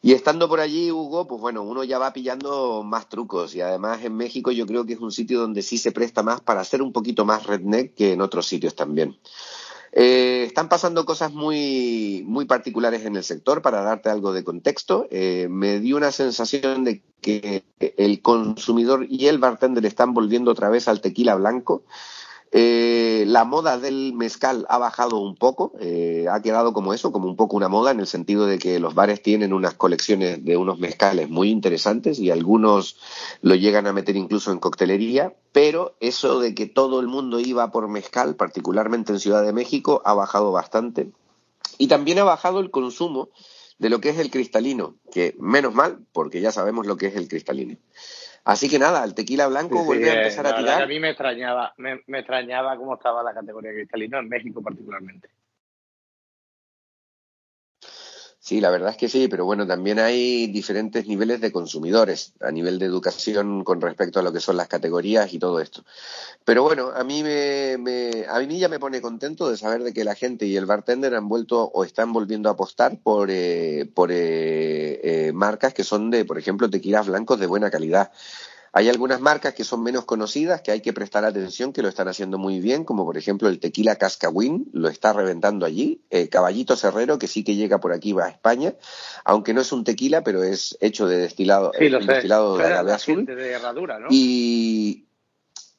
Y 0.06 0.12
estando 0.12 0.50
por 0.50 0.60
allí, 0.60 0.92
Hugo, 0.92 1.26
pues 1.28 1.40
bueno, 1.40 1.64
uno 1.64 1.86
ya 1.86 1.98
va 1.98 2.12
pillando 2.12 2.84
más 2.84 3.08
trucos 3.08 3.56
y 3.56 3.62
además 3.62 4.04
en 4.04 4.18
México 4.18 4.52
yo 4.52 4.66
creo 4.68 4.86
que 4.86 4.92
es 4.92 5.00
un 5.00 5.14
sitio 5.14 5.40
donde 5.40 5.62
sí 5.62 5.78
se 5.78 5.94
presta 5.94 6.24
más 6.24 6.42
para 6.42 6.62
ser 6.66 6.82
un 6.82 6.92
poquito 6.92 7.24
más 7.24 7.48
redneck 7.48 7.94
que 7.94 8.12
en 8.12 8.20
otros 8.20 8.46
sitios 8.46 8.76
también. 8.76 9.18
Eh, 9.94 10.44
están 10.46 10.68
pasando 10.68 11.06
cosas 11.06 11.32
muy, 11.32 12.22
muy 12.28 12.44
particulares 12.44 13.06
en 13.06 13.16
el 13.16 13.24
sector 13.24 13.62
para 13.62 13.82
darte 13.82 14.10
algo 14.10 14.34
de 14.34 14.44
contexto. 14.44 15.08
Eh, 15.10 15.48
me 15.50 15.80
dio 15.80 15.96
una 15.96 16.12
sensación 16.12 16.84
de 16.84 17.02
que 17.22 17.64
el 17.80 18.22
consumidor 18.22 19.08
y 19.10 19.28
el 19.28 19.38
bartender 19.38 19.86
están 19.86 20.14
volviendo 20.14 20.52
otra 20.52 20.68
vez 20.68 20.90
al 20.90 21.00
tequila 21.00 21.36
blanco. 21.36 21.84
Eh, 22.56 23.24
la 23.26 23.46
moda 23.46 23.80
del 23.80 24.14
mezcal 24.14 24.68
ha 24.70 24.78
bajado 24.78 25.18
un 25.18 25.36
poco, 25.36 25.74
eh, 25.80 26.28
ha 26.30 26.40
quedado 26.44 26.72
como 26.72 26.94
eso, 26.94 27.12
como 27.12 27.28
un 27.28 27.36
poco 27.36 27.58
una 27.58 27.68
moda, 27.68 27.90
en 27.90 28.00
el 28.00 28.06
sentido 28.06 28.46
de 28.46 28.60
que 28.60 28.80
los 28.80 28.94
bares 28.94 29.24
tienen 29.24 29.54
unas 29.54 29.74
colecciones 29.74 30.46
de 30.46 30.56
unos 30.56 30.78
mezcales 30.78 31.30
muy 31.30 31.50
interesantes 31.50 32.20
y 32.20 32.30
algunos 32.30 33.00
lo 33.42 33.56
llegan 33.56 33.88
a 33.88 33.94
meter 33.94 34.16
incluso 34.18 34.52
en 34.52 34.60
coctelería, 34.60 35.34
pero 35.52 35.96
eso 36.00 36.40
de 36.40 36.54
que 36.54 36.68
todo 36.68 37.00
el 37.00 37.08
mundo 37.08 37.40
iba 37.40 37.72
por 37.72 37.88
mezcal, 37.88 38.36
particularmente 38.36 39.14
en 39.14 39.20
Ciudad 39.20 39.44
de 39.44 39.52
México, 39.52 40.04
ha 40.06 40.14
bajado 40.14 40.52
bastante. 40.52 41.10
Y 41.80 41.88
también 41.88 42.20
ha 42.20 42.24
bajado 42.24 42.60
el 42.60 42.70
consumo 42.70 43.30
de 43.80 43.90
lo 43.90 44.00
que 44.00 44.10
es 44.10 44.20
el 44.20 44.30
cristalino, 44.30 44.96
que 45.12 45.36
menos 45.40 45.74
mal, 45.74 46.06
porque 46.12 46.40
ya 46.40 46.52
sabemos 46.52 46.86
lo 46.86 46.98
que 46.98 47.08
es 47.08 47.16
el 47.16 47.28
cristalino. 47.28 47.78
Así 48.46 48.70
que 48.70 48.78
nada, 48.78 49.04
el 49.04 49.14
tequila 49.14 49.48
blanco 49.48 49.76
Sí, 49.76 49.82
sí, 49.82 49.86
vuelve 49.88 50.10
a 50.10 50.14
eh, 50.14 50.18
empezar 50.18 50.44
la 50.44 50.52
a 50.52 50.56
tirar. 50.58 50.82
a 50.84 50.88
mí 50.88 51.00
me 51.00 51.10
extrañaba, 51.12 51.74
me, 51.78 52.02
me 52.08 52.20
extrañaba 52.20 52.76
cómo 52.78 52.96
estaba 52.96 53.24
la 53.24 53.34
categoría 53.34 53.72
cristalino 53.72 54.20
en 54.20 54.28
México 54.28 54.62
particularmente. 54.62 55.30
Sí, 58.54 58.62
la 58.62 58.70
verdad 58.70 58.92
es 58.92 58.98
que 58.98 59.10
sí, 59.10 59.28
pero 59.28 59.46
bueno, 59.46 59.66
también 59.66 59.98
hay 59.98 60.46
diferentes 60.46 61.08
niveles 61.08 61.42
de 61.42 61.52
consumidores 61.52 62.34
a 62.40 62.52
nivel 62.52 62.78
de 62.78 62.86
educación 62.86 63.64
con 63.64 63.82
respecto 63.82 64.20
a 64.20 64.22
lo 64.22 64.32
que 64.32 64.40
son 64.40 64.58
las 64.58 64.68
categorías 64.68 65.34
y 65.34 65.40
todo 65.40 65.60
esto. 65.60 65.84
Pero 66.46 66.62
bueno, 66.62 66.92
a 66.94 67.04
mí 67.04 67.24
me, 67.24 68.28
a 68.30 68.40
mí 68.40 68.60
ya 68.60 68.70
me 68.70 68.78
pone 68.78 69.02
contento 69.02 69.50
de 69.50 69.58
saber 69.58 69.82
de 69.82 69.92
que 69.92 70.04
la 70.04 70.14
gente 70.14 70.46
y 70.46 70.56
el 70.56 70.68
bartender 70.68 71.16
han 71.16 71.28
vuelto 71.30 71.64
o 71.64 71.84
están 71.84 72.14
volviendo 72.14 72.48
a 72.48 72.52
apostar 72.52 73.00
por 73.02 73.32
eh, 73.32 73.90
por 73.92 74.12
eh, 74.12 75.00
eh, 75.02 75.32
marcas 75.34 75.74
que 75.74 75.84
son 75.84 76.12
de, 76.12 76.24
por 76.24 76.38
ejemplo, 76.38 76.70
tequilas 76.70 77.08
blancos 77.08 77.40
de 77.40 77.48
buena 77.48 77.72
calidad. 77.72 78.12
Hay 78.76 78.90
algunas 78.90 79.22
marcas 79.22 79.54
que 79.54 79.64
son 79.64 79.84
menos 79.84 80.04
conocidas 80.06 80.62
que 80.64 80.72
hay 80.72 80.82
que 80.82 80.94
prestar 80.94 81.24
atención, 81.26 81.72
que 81.74 81.84
lo 81.84 81.90
están 81.90 82.08
haciendo 82.08 82.40
muy 82.40 82.60
bien, 82.60 82.86
como 82.86 83.06
por 83.06 83.18
ejemplo 83.18 83.48
el 83.48 83.60
tequila 83.60 83.98
Cascawin, 83.98 84.68
lo 84.74 84.90
está 84.90 85.14
reventando 85.14 85.66
allí. 85.68 86.02
Eh, 86.10 86.28
Caballito 86.28 86.76
Cerrero, 86.76 87.20
que 87.20 87.28
sí 87.28 87.44
que 87.44 87.56
llega 87.56 87.80
por 87.80 87.94
aquí, 87.94 88.14
va 88.14 88.26
a 88.26 88.30
España, 88.30 88.74
aunque 89.26 89.54
no 89.54 89.62
es 89.62 89.72
un 89.72 89.84
tequila, 89.84 90.24
pero 90.24 90.44
es 90.44 90.76
hecho 90.82 91.06
de 91.06 91.18
destilado, 91.18 91.72
Sí, 91.78 91.88
lo 91.88 92.02
sé. 92.02 92.14
destilado 92.14 92.58
de 92.58 92.66
agave 92.66 92.92
azul. 92.94 93.26
de 93.28 93.52
herradura, 93.52 94.00
¿no? 94.00 94.08
Y 94.10 95.06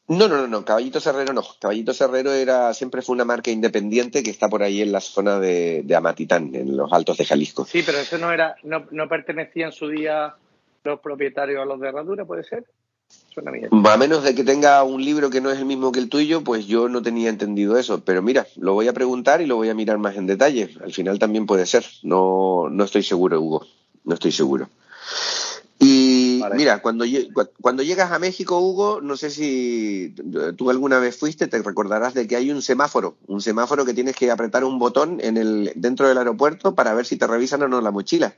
no, 0.07 0.29
no, 0.29 0.37
no, 0.37 0.47
no, 0.47 0.65
Caballito 0.65 1.01
Cerrero 1.01 1.33
no. 1.33 1.43
Caballito 1.61 1.93
Cerrero 1.95 2.33
era, 2.33 2.73
siempre 2.75 3.03
fue 3.03 3.15
una 3.15 3.25
marca 3.25 3.51
independiente 3.51 4.23
que 4.23 4.31
está 4.31 4.49
por 4.49 4.63
ahí 4.63 4.83
en 4.83 4.93
la 4.93 5.01
zona 5.01 5.41
de, 5.41 5.83
de 5.85 5.97
Amatitán, 5.97 6.55
en 6.55 6.77
los 6.77 6.93
altos 6.93 7.17
de 7.19 7.25
Jalisco. 7.25 7.65
Sí, 7.65 7.83
pero 7.85 7.99
eso 7.99 8.19
no 8.19 8.31
era, 8.31 8.55
no, 8.63 8.87
no 8.93 9.09
pertenecía 9.09 9.67
en 9.67 9.73
su 9.73 9.89
día 9.89 10.37
los 10.85 11.01
propietarios 11.01 11.61
a 11.61 11.65
los 11.65 11.81
de 11.81 11.89
herradura, 11.89 12.25
¿puede 12.25 12.45
ser? 12.45 12.65
Suena 13.33 13.51
bien. 13.51 13.69
A 13.73 13.97
menos 13.97 14.23
de 14.23 14.35
que 14.35 14.45
tenga 14.45 14.83
un 14.85 15.05
libro 15.05 15.29
que 15.29 15.41
no 15.41 15.51
es 15.51 15.59
el 15.59 15.65
mismo 15.65 15.91
que 15.91 15.99
el 15.99 16.09
tuyo, 16.09 16.45
pues 16.45 16.67
yo 16.67 16.89
no 16.89 17.03
tenía 17.03 17.29
entendido 17.29 17.77
eso. 17.77 18.05
Pero 18.05 18.23
mira, 18.23 18.47
lo 18.57 18.75
voy 18.75 18.87
a 18.87 18.93
preguntar 18.93 19.43
y 19.43 19.47
lo 19.47 19.57
voy 19.57 19.69
a 19.69 19.75
mirar 19.75 19.99
más 19.99 20.17
en 20.17 20.27
detalle. 20.27 20.71
Al 20.83 20.93
final 20.93 21.19
también 21.19 21.45
puede 21.45 21.67
ser. 21.67 21.85
No, 22.03 22.69
no 22.71 22.85
estoy 22.85 23.03
seguro, 23.03 23.41
Hugo. 23.41 23.67
No 24.05 24.15
estoy 24.15 24.31
seguro. 24.31 24.69
Y 25.81 26.41
Vale. 26.41 26.55
mira, 26.55 26.81
cuando, 26.81 27.05
cuando 27.61 27.83
llegas 27.83 28.13
a 28.13 28.19
México, 28.19 28.59
Hugo, 28.61 29.01
no 29.03 29.17
sé 29.17 29.31
si 29.31 30.15
tú 30.57 30.71
alguna 30.71 30.99
vez 30.99 31.19
fuiste, 31.19 31.49
te 31.49 31.61
recordarás 31.61 32.15
de 32.15 32.27
que 32.27 32.37
hay 32.37 32.51
un 32.51 32.63
semáforo, 32.63 33.17
un 33.27 33.43
semáforo 33.43 33.85
que 33.85 33.93
tienes 33.93 34.17
que 34.17 34.31
apretar 34.31 34.65
un 34.65 34.79
botón 34.79 35.19
en 35.21 35.37
el, 35.37 35.73
dentro 35.75 36.09
del 36.09 36.19
aeropuerto 36.19 36.75
para 36.75 36.95
ver 36.95 37.05
si 37.05 37.17
te 37.17 37.27
revisan 37.27 37.63
o 37.63 37.69
no 37.69 37.81
la 37.81 37.91
mochila. 37.91 38.35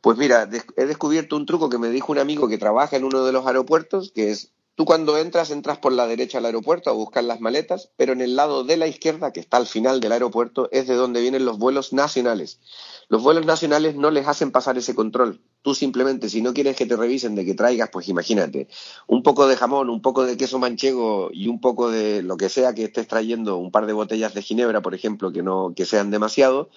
Pues 0.00 0.16
mira, 0.16 0.48
he 0.76 0.86
descubierto 0.86 1.36
un 1.36 1.44
truco 1.44 1.68
que 1.68 1.78
me 1.78 1.90
dijo 1.90 2.10
un 2.12 2.18
amigo 2.18 2.48
que 2.48 2.56
trabaja 2.56 2.96
en 2.96 3.04
uno 3.04 3.22
de 3.24 3.32
los 3.32 3.46
aeropuertos, 3.46 4.12
que 4.12 4.30
es, 4.30 4.52
tú 4.74 4.86
cuando 4.86 5.18
entras, 5.18 5.50
entras 5.50 5.78
por 5.78 5.92
la 5.92 6.06
derecha 6.06 6.38
al 6.38 6.46
aeropuerto 6.46 6.88
a 6.88 6.94
buscar 6.94 7.24
las 7.24 7.40
maletas, 7.40 7.90
pero 7.96 8.14
en 8.14 8.22
el 8.22 8.34
lado 8.34 8.64
de 8.64 8.78
la 8.78 8.86
izquierda, 8.86 9.32
que 9.32 9.40
está 9.40 9.58
al 9.58 9.66
final 9.66 10.00
del 10.00 10.12
aeropuerto, 10.12 10.70
es 10.72 10.86
de 10.86 10.94
donde 10.94 11.20
vienen 11.20 11.44
los 11.44 11.58
vuelos 11.58 11.92
nacionales. 11.92 12.60
Los 13.08 13.22
vuelos 13.22 13.44
nacionales 13.44 13.94
no 13.94 14.10
les 14.10 14.26
hacen 14.26 14.52
pasar 14.52 14.78
ese 14.78 14.94
control. 14.94 15.42
Tú 15.62 15.74
simplemente, 15.74 16.28
si 16.28 16.40
no 16.40 16.54
quieres 16.54 16.76
que 16.76 16.86
te 16.86 16.96
revisen 16.96 17.34
de 17.34 17.44
que 17.44 17.54
traigas, 17.54 17.90
pues 17.90 18.08
imagínate, 18.08 18.68
un 19.06 19.22
poco 19.22 19.46
de 19.46 19.56
jamón, 19.56 19.90
un 19.90 20.00
poco 20.00 20.24
de 20.24 20.36
queso 20.36 20.58
manchego 20.58 21.30
y 21.32 21.48
un 21.48 21.60
poco 21.60 21.90
de 21.90 22.22
lo 22.22 22.36
que 22.36 22.48
sea 22.48 22.74
que 22.74 22.84
estés 22.84 23.06
trayendo, 23.06 23.58
un 23.58 23.70
par 23.70 23.86
de 23.86 23.92
botellas 23.92 24.34
de 24.34 24.42
ginebra, 24.42 24.80
por 24.80 24.94
ejemplo, 24.94 25.32
que 25.32 25.42
no 25.42 25.72
que 25.76 25.84
sean 25.84 26.10
demasiado, 26.10 26.70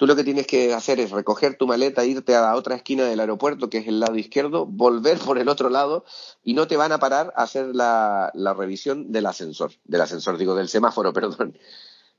Tú 0.00 0.06
lo 0.06 0.16
que 0.16 0.24
tienes 0.24 0.46
que 0.46 0.72
hacer 0.72 0.98
es 0.98 1.10
recoger 1.10 1.58
tu 1.58 1.66
maleta, 1.66 2.06
irte 2.06 2.34
a 2.34 2.40
la 2.40 2.56
otra 2.56 2.74
esquina 2.74 3.04
del 3.04 3.20
aeropuerto, 3.20 3.68
que 3.68 3.76
es 3.76 3.86
el 3.86 4.00
lado 4.00 4.16
izquierdo, 4.16 4.64
volver 4.64 5.18
por 5.18 5.36
el 5.36 5.46
otro 5.46 5.68
lado 5.68 6.06
y 6.42 6.54
no 6.54 6.66
te 6.66 6.78
van 6.78 6.92
a 6.92 6.98
parar 6.98 7.34
a 7.36 7.42
hacer 7.42 7.76
la, 7.76 8.30
la 8.32 8.54
revisión 8.54 9.12
del 9.12 9.26
ascensor, 9.26 9.72
del 9.84 10.00
ascensor, 10.00 10.38
digo, 10.38 10.54
del 10.54 10.70
semáforo, 10.70 11.12
perdón. 11.12 11.54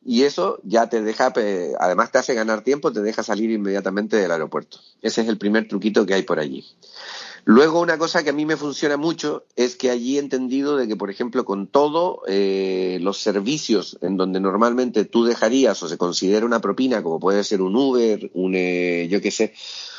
Y 0.04 0.24
eso 0.24 0.60
ya 0.64 0.90
te 0.90 1.02
deja, 1.02 1.32
además 1.80 2.12
te 2.12 2.18
hace 2.18 2.34
ganar 2.34 2.64
tiempo, 2.64 2.92
te 2.92 3.02
deja 3.02 3.22
salir 3.24 3.52
inmediatamente 3.52 4.18
del 4.18 4.32
aeropuerto. 4.32 4.80
Ese 5.02 5.22
es 5.22 5.28
el 5.28 5.38
primer 5.38 5.68
truquito 5.68 6.06
que 6.06 6.16
hay 6.16 6.24
por 6.24 6.40
allí. 6.40 6.66
Luego, 7.44 7.80
una 7.82 7.98
cosa 7.98 8.24
que 8.24 8.30
a 8.30 8.34
mí 8.34 8.46
me 8.46 8.56
funciona 8.56 8.98
mucho 8.98 9.46
es 9.56 9.76
que 9.76 9.90
allí 9.90 10.18
he 10.18 10.20
entendido 10.20 10.78
de 10.78 10.88
que, 10.88 10.96
por 10.96 11.10
ejemplo, 11.10 11.44
con 11.44 11.68
todo 11.68 12.22
eh, 12.28 13.00
los 13.02 13.18
servicios 13.20 13.98
en 14.02 14.16
donde 14.16 14.40
normalmente 14.40 15.06
tú 15.06 15.24
dejarías 15.24 15.82
o 15.82 15.88
se 15.88 15.98
considera 15.98 16.46
una 16.46 16.62
propina, 16.62 17.02
como 17.02 17.20
puede 17.20 17.44
ser 17.44 17.62
un 17.62 17.76
Uber, 17.76 18.30
un, 18.36 18.54
eh, 18.56 19.08
yo 19.10 19.22
qué 19.22 19.32
sé, 19.32 19.54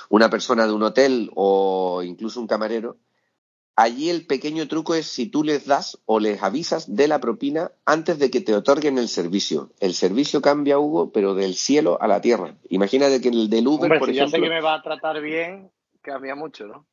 una 0.08 0.30
persona 0.30 0.66
de 0.66 0.72
un 0.72 0.84
hotel 0.84 1.30
o 1.34 2.02
incluso 2.04 2.40
un 2.40 2.46
camarero, 2.46 2.96
allí 3.76 4.10
el 4.10 4.26
pequeño 4.26 4.68
truco 4.68 4.94
es 4.94 5.06
si 5.06 5.26
tú 5.26 5.44
les 5.44 5.66
das 5.66 5.98
o 6.06 6.20
les 6.20 6.42
avisas 6.42 6.94
de 6.94 7.08
la 7.08 7.20
propina 7.20 7.72
antes 7.84 8.18
de 8.18 8.30
que 8.30 8.40
te 8.40 8.54
otorguen 8.54 8.98
el 8.98 9.08
servicio. 9.08 9.70
El 9.80 9.94
servicio 9.94 10.42
cambia, 10.42 10.78
Hugo, 10.78 11.10
pero 11.12 11.34
del 11.34 11.54
cielo 11.54 11.98
a 12.00 12.08
la 12.08 12.20
tierra. 12.20 12.56
Imagínate 12.68 13.20
que 13.20 13.28
el 13.28 13.48
del 13.48 13.66
Uber, 13.66 13.84
Hombre, 13.84 13.98
por 13.98 14.08
si 14.08 14.14
ya 14.14 14.24
sé 14.24 14.36
ejemplo... 14.36 14.48
que 14.48 14.54
me 14.54 14.60
va 14.60 14.74
a 14.74 14.82
tratar 14.82 15.20
bien, 15.20 15.70
cambia 16.00 16.34
mucho, 16.34 16.66
¿no? 16.66 16.86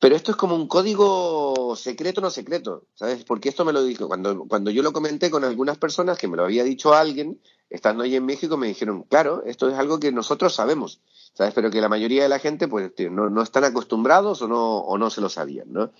Pero 0.00 0.14
esto 0.14 0.30
es 0.30 0.36
como 0.36 0.54
un 0.54 0.68
código 0.68 1.74
secreto 1.74 2.20
no 2.20 2.30
secreto, 2.30 2.84
¿sabes? 2.94 3.24
Porque 3.24 3.48
esto 3.48 3.64
me 3.64 3.72
lo 3.72 3.82
dijo 3.82 4.06
cuando, 4.06 4.46
cuando 4.46 4.70
yo 4.70 4.84
lo 4.84 4.92
comenté 4.92 5.28
con 5.28 5.42
algunas 5.42 5.76
personas 5.76 6.18
que 6.18 6.28
me 6.28 6.36
lo 6.36 6.44
había 6.44 6.62
dicho 6.62 6.94
alguien, 6.94 7.40
estando 7.68 8.04
ahí 8.04 8.14
en 8.14 8.24
México, 8.24 8.56
me 8.56 8.68
dijeron, 8.68 9.02
claro, 9.02 9.42
esto 9.44 9.68
es 9.68 9.74
algo 9.74 9.98
que 9.98 10.12
nosotros 10.12 10.54
sabemos, 10.54 11.00
¿sabes? 11.34 11.54
Pero 11.54 11.70
que 11.70 11.80
la 11.80 11.88
mayoría 11.88 12.22
de 12.22 12.28
la 12.28 12.38
gente, 12.38 12.68
pues, 12.68 12.94
tío, 12.94 13.10
no, 13.10 13.30
no 13.30 13.42
están 13.42 13.64
acostumbrados 13.64 14.42
o 14.42 14.48
no, 14.48 14.78
o 14.78 14.98
no 14.98 15.10
se 15.10 15.20
lo 15.20 15.28
sabían, 15.28 15.72
¿no? 15.72 15.92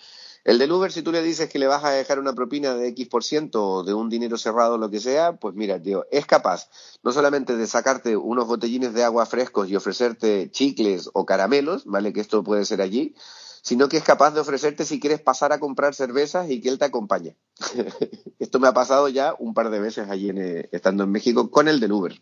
El 0.44 0.58
del 0.58 0.72
Uber, 0.72 0.90
si 0.90 1.02
tú 1.02 1.12
le 1.12 1.22
dices 1.22 1.50
que 1.50 1.58
le 1.58 1.66
vas 1.66 1.84
a 1.84 1.90
dejar 1.90 2.18
una 2.18 2.32
propina 2.32 2.74
de 2.74 2.88
X 2.88 3.08
por 3.08 3.24
ciento 3.24 3.66
o 3.66 3.84
de 3.84 3.92
un 3.92 4.08
dinero 4.08 4.38
cerrado 4.38 4.74
o 4.74 4.78
lo 4.78 4.88
que 4.88 5.00
sea, 5.00 5.36
pues 5.36 5.54
mira, 5.54 5.80
tío, 5.82 6.06
es 6.10 6.26
capaz 6.26 6.70
no 7.02 7.12
solamente 7.12 7.56
de 7.56 7.66
sacarte 7.66 8.16
unos 8.16 8.46
botellines 8.46 8.94
de 8.94 9.04
agua 9.04 9.26
frescos 9.26 9.68
y 9.68 9.76
ofrecerte 9.76 10.50
chicles 10.50 11.10
o 11.12 11.26
caramelos, 11.26 11.84
¿vale? 11.84 12.12
Que 12.12 12.20
esto 12.20 12.42
puede 12.42 12.64
ser 12.64 12.80
allí, 12.80 13.14
sino 13.62 13.88
que 13.88 13.98
es 13.98 14.04
capaz 14.04 14.30
de 14.30 14.40
ofrecerte 14.40 14.84
si 14.84 15.00
quieres 15.00 15.20
pasar 15.20 15.52
a 15.52 15.60
comprar 15.60 15.94
cervezas 15.94 16.48
y 16.50 16.60
que 16.60 16.70
él 16.70 16.78
te 16.78 16.86
acompañe. 16.86 17.36
Esto 18.38 18.60
me 18.60 18.68
ha 18.68 18.72
pasado 18.72 19.08
ya 19.08 19.34
un 19.38 19.52
par 19.52 19.68
de 19.68 19.80
veces 19.80 20.08
allí 20.08 20.30
en, 20.30 20.38
eh, 20.38 20.68
estando 20.72 21.04
en 21.04 21.10
México 21.10 21.50
con 21.50 21.68
el 21.68 21.80
del 21.80 21.92
Uber. 21.92 22.18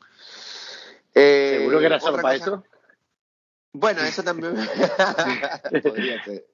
Eh, 1.15 1.59
¿Seguro 1.59 1.79
que 1.79 1.87
era 1.87 2.01
solo 2.01 2.21
para 2.21 2.35
eso? 2.35 2.65
Bueno, 3.79 4.01
eso 4.03 4.23
también 4.23 4.55
podría 5.83 6.25
ser. 6.25 6.47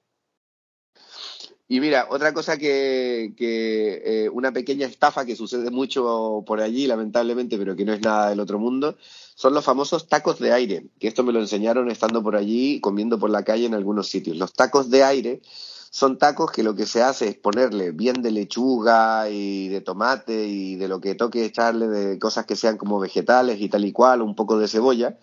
Y 1.69 1.79
mira, 1.79 2.07
otra 2.09 2.33
cosa 2.33 2.57
que, 2.57 3.33
que 3.37 4.01
eh, 4.05 4.29
una 4.29 4.51
pequeña 4.51 4.85
estafa 4.85 5.25
que 5.25 5.37
sucede 5.37 5.71
mucho 5.71 6.43
por 6.45 6.59
allí, 6.59 6.85
lamentablemente, 6.85 7.57
pero 7.57 7.75
que 7.75 7.85
no 7.85 7.93
es 7.93 8.01
nada 8.01 8.29
del 8.29 8.41
otro 8.41 8.59
mundo, 8.59 8.97
son 9.35 9.53
los 9.53 9.63
famosos 9.63 10.07
tacos 10.07 10.39
de 10.39 10.51
aire, 10.51 10.87
que 10.99 11.07
esto 11.07 11.23
me 11.23 11.31
lo 11.31 11.39
enseñaron 11.39 11.89
estando 11.89 12.21
por 12.21 12.35
allí, 12.35 12.81
comiendo 12.81 13.17
por 13.17 13.29
la 13.29 13.43
calle 13.43 13.65
en 13.65 13.73
algunos 13.73 14.09
sitios. 14.09 14.35
Los 14.35 14.53
tacos 14.53 14.89
de 14.89 15.03
aire 15.03 15.41
son 15.89 16.17
tacos 16.17 16.51
que 16.51 16.63
lo 16.63 16.75
que 16.75 16.85
se 16.85 17.01
hace 17.01 17.29
es 17.29 17.35
ponerle 17.35 17.91
bien 17.91 18.21
de 18.21 18.31
lechuga 18.31 19.29
y 19.29 19.69
de 19.69 19.79
tomate 19.79 20.47
y 20.47 20.75
de 20.75 20.87
lo 20.87 20.99
que 20.99 21.15
toque 21.15 21.45
echarle 21.45 21.87
de 21.87 22.19
cosas 22.19 22.45
que 22.45 22.55
sean 22.55 22.77
como 22.77 22.99
vegetales 22.99 23.61
y 23.61 23.69
tal 23.69 23.85
y 23.85 23.93
cual, 23.93 24.21
un 24.21 24.35
poco 24.35 24.59
de 24.59 24.67
cebolla, 24.67 25.17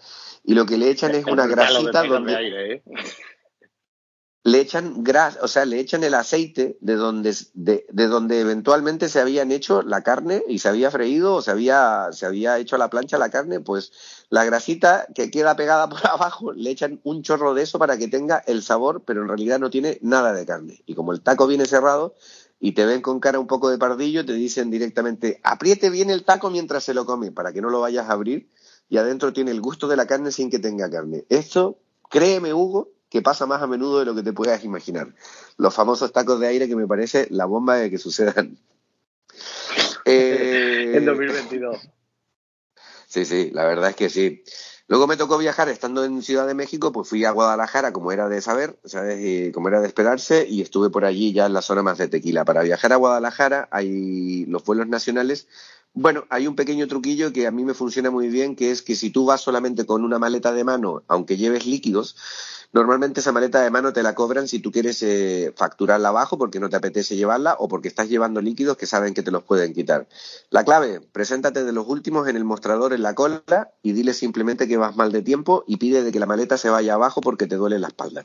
y 0.51 0.55
lo 0.55 0.67
que 0.67 0.79
le 0.79 0.91
echan 0.91 1.15
es 1.15 1.27
una 1.27 1.47
grasita 1.47 2.03
donde 2.03 2.35
aire, 2.35 2.73
¿eh? 2.73 2.83
le 4.43 4.59
echan 4.59 5.05
gras, 5.05 5.39
o 5.43 5.47
sea, 5.47 5.65
le 5.65 5.79
echan 5.79 6.03
el 6.03 6.13
aceite 6.13 6.77
de 6.81 6.97
donde, 6.97 7.37
de, 7.55 7.87
de 7.89 8.07
donde 8.09 8.41
eventualmente 8.41 9.09
se 9.09 9.21
habían 9.21 9.53
hecho 9.53 9.83
la 9.83 10.03
carne 10.03 10.43
y 10.49 10.59
se 10.59 10.69
había 10.69 10.91
freído 10.91 11.35
o 11.35 11.43
se 11.43 11.53
había, 11.53 12.09
se 12.11 12.27
había 12.27 12.59
hecho 12.59 12.75
a 12.75 12.81
la 12.81 12.91
plancha 12.91 13.17
la 13.17 13.31
carne, 13.31 13.61
pues 13.61 13.93
la 14.29 14.45
grasita 14.45 15.07
que 15.15 15.31
queda 15.31 15.55
pegada 15.55 15.89
por 15.89 16.05
abajo 16.05 16.53
le 16.53 16.71
echan 16.71 17.01
un 17.05 17.23
chorro 17.23 17.55
de 17.55 17.63
eso 17.63 17.79
para 17.79 17.97
que 17.97 18.09
tenga 18.09 18.43
el 18.49 18.65
sabor, 18.65 19.05
pero 19.07 19.23
en 19.23 19.29
realidad 19.29 19.61
no 19.61 19.71
tiene 19.71 20.01
nada 20.03 20.33
de 20.33 20.45
carne. 20.47 20.83
Y 20.85 20.97
como 20.97 21.13
el 21.13 21.21
taco 21.21 21.47
viene 21.47 21.67
cerrado 21.67 22.17
y 22.59 22.73
te 22.73 22.87
ven 22.87 23.03
con 23.03 23.21
cara 23.21 23.39
un 23.39 23.47
poco 23.47 23.71
de 23.71 23.79
pardillo, 23.79 24.27
te 24.27 24.33
dicen 24.33 24.69
directamente, 24.69 25.41
apriete 25.45 25.91
bien 25.91 26.11
el 26.11 26.25
taco 26.25 26.51
mientras 26.51 26.83
se 26.83 26.93
lo 26.93 27.07
come 27.07 27.31
para 27.31 27.53
que 27.53 27.63
no 27.63 27.71
lo 27.71 27.81
vayas 27.83 28.09
a 28.09 28.15
abrir 28.15 28.49
y 28.91 28.99
adentro 28.99 29.33
tiene 29.33 29.53
el 29.53 29.61
gusto 29.61 29.89
de 29.89 29.97
la 29.97 30.07
carne 30.07 30.33
sin 30.33 30.51
que 30.51 30.59
tenga 30.59 30.91
carne. 30.91 31.25
Esto, 31.29 31.79
créeme, 32.11 32.53
Hugo, 32.53 32.91
que 33.09 33.23
pasa 33.23 33.47
más 33.47 33.63
a 33.63 33.69
menudo 33.69 34.01
de 34.01 34.05
lo 34.05 34.15
que 34.15 34.25
te 34.25 34.33
puedas 34.33 34.65
imaginar. 34.65 35.15
Los 35.57 35.75
famosos 35.75 36.13
tacos 36.13 36.41
de 36.41 36.49
aire 36.49 36.69
que 36.69 36.77
me 36.77 36.89
parece 36.89 37.29
la 37.31 37.47
bomba 37.47 37.77
de 37.77 37.89
que 37.89 37.99
sucedan. 37.99 38.59
Eh, 40.07 40.93
En 40.97 41.05
2022. 41.05 41.77
Sí, 43.07 43.25
sí, 43.27 43.51
la 43.53 43.65
verdad 43.65 43.91
es 43.91 43.97
que 43.97 44.09
sí. 44.09 44.43
Luego 44.89 45.07
me 45.07 45.17
tocó 45.17 45.39
viajar 45.39 45.69
estando 45.69 46.05
en 46.05 46.21
Ciudad 46.23 46.49
de 46.49 46.55
México, 46.55 46.91
pues 46.91 47.09
fui 47.09 47.25
a 47.25 47.31
Guadalajara, 47.31 47.93
como 47.93 48.11
era 48.11 48.29
de 48.29 48.41
saber, 48.41 48.77
¿sabes? 48.85 49.21
Y 49.21 49.53
como 49.53 49.69
era 49.69 49.81
de 49.81 49.87
esperarse, 49.87 50.49
y 50.49 50.63
estuve 50.63 50.91
por 50.91 51.05
allí 51.05 51.33
ya 51.33 51.47
en 51.47 51.53
la 51.53 51.63
zona 51.63 51.83
más 51.83 51.99
de 51.99 52.09
tequila. 52.09 52.45
Para 52.45 52.63
viajar 52.63 52.93
a 52.93 52.97
Guadalajara 52.97 53.69
hay 53.71 54.47
los 54.47 54.65
vuelos 54.65 54.89
nacionales. 54.89 55.47
Bueno, 55.93 56.25
hay 56.31 56.47
un 56.47 56.55
pequeño 56.55 56.87
truquillo 56.87 57.33
que 57.33 57.47
a 57.47 57.51
mí 57.51 57.65
me 57.65 57.75
funciona 57.75 58.11
muy 58.11 58.29
bien, 58.29 58.55
que 58.55 58.71
es 58.71 58.83
que 58.83 58.95
si 58.95 59.11
tú 59.11 59.27
vas 59.27 59.41
solamente 59.41 59.87
con 59.87 60.05
una 60.05 60.19
maleta 60.19 60.53
de 60.53 60.65
mano, 60.65 61.03
aunque 61.09 61.37
lleves 61.37 61.67
líquidos, 61.67 62.17
Normalmente 62.73 63.19
esa 63.19 63.33
maleta 63.33 63.61
de 63.63 63.71
mano 63.71 63.93
te 63.93 64.03
la 64.05 64.15
cobran 64.15 64.47
si 64.47 64.61
tú 64.61 64.71
quieres 64.71 65.03
eh, 65.03 65.53
facturarla 65.57 66.11
abajo 66.11 66.39
porque 66.39 66.61
no 66.61 66.69
te 66.69 66.77
apetece 66.77 67.17
llevarla 67.17 67.57
o 67.59 67.67
porque 67.67 67.89
estás 67.89 68.09
llevando 68.09 68.41
líquidos 68.41 68.77
que 68.77 68.87
saben 68.87 69.13
que 69.13 69.25
te 69.25 69.33
los 69.33 69.43
pueden 69.43 69.75
quitar. 69.75 70.07
La 70.51 70.65
clave, 70.65 71.01
preséntate 71.01 71.65
de 71.65 71.73
los 71.73 71.89
últimos 71.89 72.29
en 72.29 72.37
el 72.37 72.45
mostrador 72.45 72.93
en 72.93 73.03
la 73.03 73.15
cola 73.15 73.73
y 73.83 73.93
dile 73.93 74.15
simplemente 74.15 74.69
que 74.69 74.77
vas 74.77 74.95
mal 74.95 75.11
de 75.11 75.23
tiempo 75.23 75.65
y 75.67 75.79
pide 75.79 76.05
de 76.05 76.13
que 76.13 76.21
la 76.21 76.27
maleta 76.27 76.57
se 76.59 76.71
vaya 76.71 76.95
abajo 76.95 77.21
porque 77.21 77.49
te 77.49 77.57
duele 77.57 77.81
la 77.81 77.89
espalda. 77.89 78.25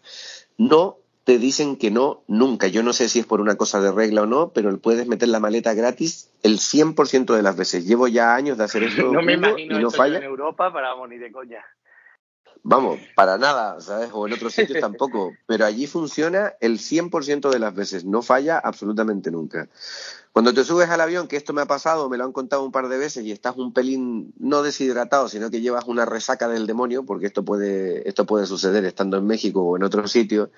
No 0.59 0.99
te 1.25 1.39
dicen 1.39 1.75
que 1.75 1.89
no 1.89 2.23
nunca. 2.27 2.67
Yo 2.67 2.83
no 2.83 2.93
sé 2.93 3.09
si 3.09 3.19
es 3.19 3.25
por 3.25 3.41
una 3.41 3.55
cosa 3.55 3.81
de 3.81 3.91
regla 3.91 4.21
o 4.21 4.25
no, 4.27 4.51
pero 4.53 4.77
puedes 4.77 5.07
meter 5.07 5.27
la 5.27 5.39
maleta 5.39 5.73
gratis 5.73 6.29
el 6.43 6.59
100% 6.59 7.35
de 7.35 7.41
las 7.41 7.57
veces. 7.57 7.85
Llevo 7.87 8.07
ya 8.07 8.35
años 8.35 8.59
de 8.59 8.63
hacer 8.63 8.83
esto 8.83 9.11
No 9.11 9.23
me 9.23 9.33
imagino 9.33 9.79
y 9.79 9.81
no 9.81 9.89
falla. 9.89 10.19
en 10.19 10.23
Europa 10.23 10.71
para 10.71 10.95
morir 10.95 11.19
de 11.19 11.31
coña. 11.31 11.65
Vamos, 12.61 12.99
para 13.15 13.37
nada, 13.37 13.79
¿sabes? 13.81 14.09
O 14.13 14.25
en 14.25 14.33
otros 14.33 14.53
sitios 14.53 14.79
tampoco. 14.79 15.33
Pero 15.47 15.65
allí 15.65 15.87
funciona 15.87 16.53
el 16.61 16.77
100% 16.77 17.49
de 17.49 17.59
las 17.59 17.73
veces. 17.73 18.05
No 18.05 18.21
falla 18.21 18.59
absolutamente 18.59 19.29
nunca. 19.31 19.67
Cuando 20.31 20.53
te 20.53 20.63
subes 20.63 20.89
al 20.89 21.01
avión, 21.01 21.27
que 21.27 21.37
esto 21.37 21.53
me 21.53 21.61
ha 21.61 21.65
pasado, 21.67 22.09
me 22.09 22.17
lo 22.17 22.23
han 22.23 22.33
contado 22.33 22.63
un 22.63 22.71
par 22.71 22.87
de 22.87 22.97
veces 22.97 23.23
y 23.23 23.31
estás 23.31 23.55
un 23.57 23.71
pelín 23.73 24.33
no 24.37 24.63
deshidratado, 24.63 25.29
sino 25.29 25.49
que 25.49 25.61
llevas 25.61 25.85
una 25.85 26.05
resaca 26.05 26.47
del 26.47 26.67
demonio, 26.67 27.03
porque 27.05 27.27
esto 27.27 27.45
puede, 27.45 28.07
esto 28.07 28.25
puede 28.25 28.45
suceder 28.45 28.83
estando 28.85 29.17
en 29.17 29.25
México 29.25 29.61
o 29.61 29.77
en 29.77 29.83
otros 29.83 30.11
sitios. 30.11 30.49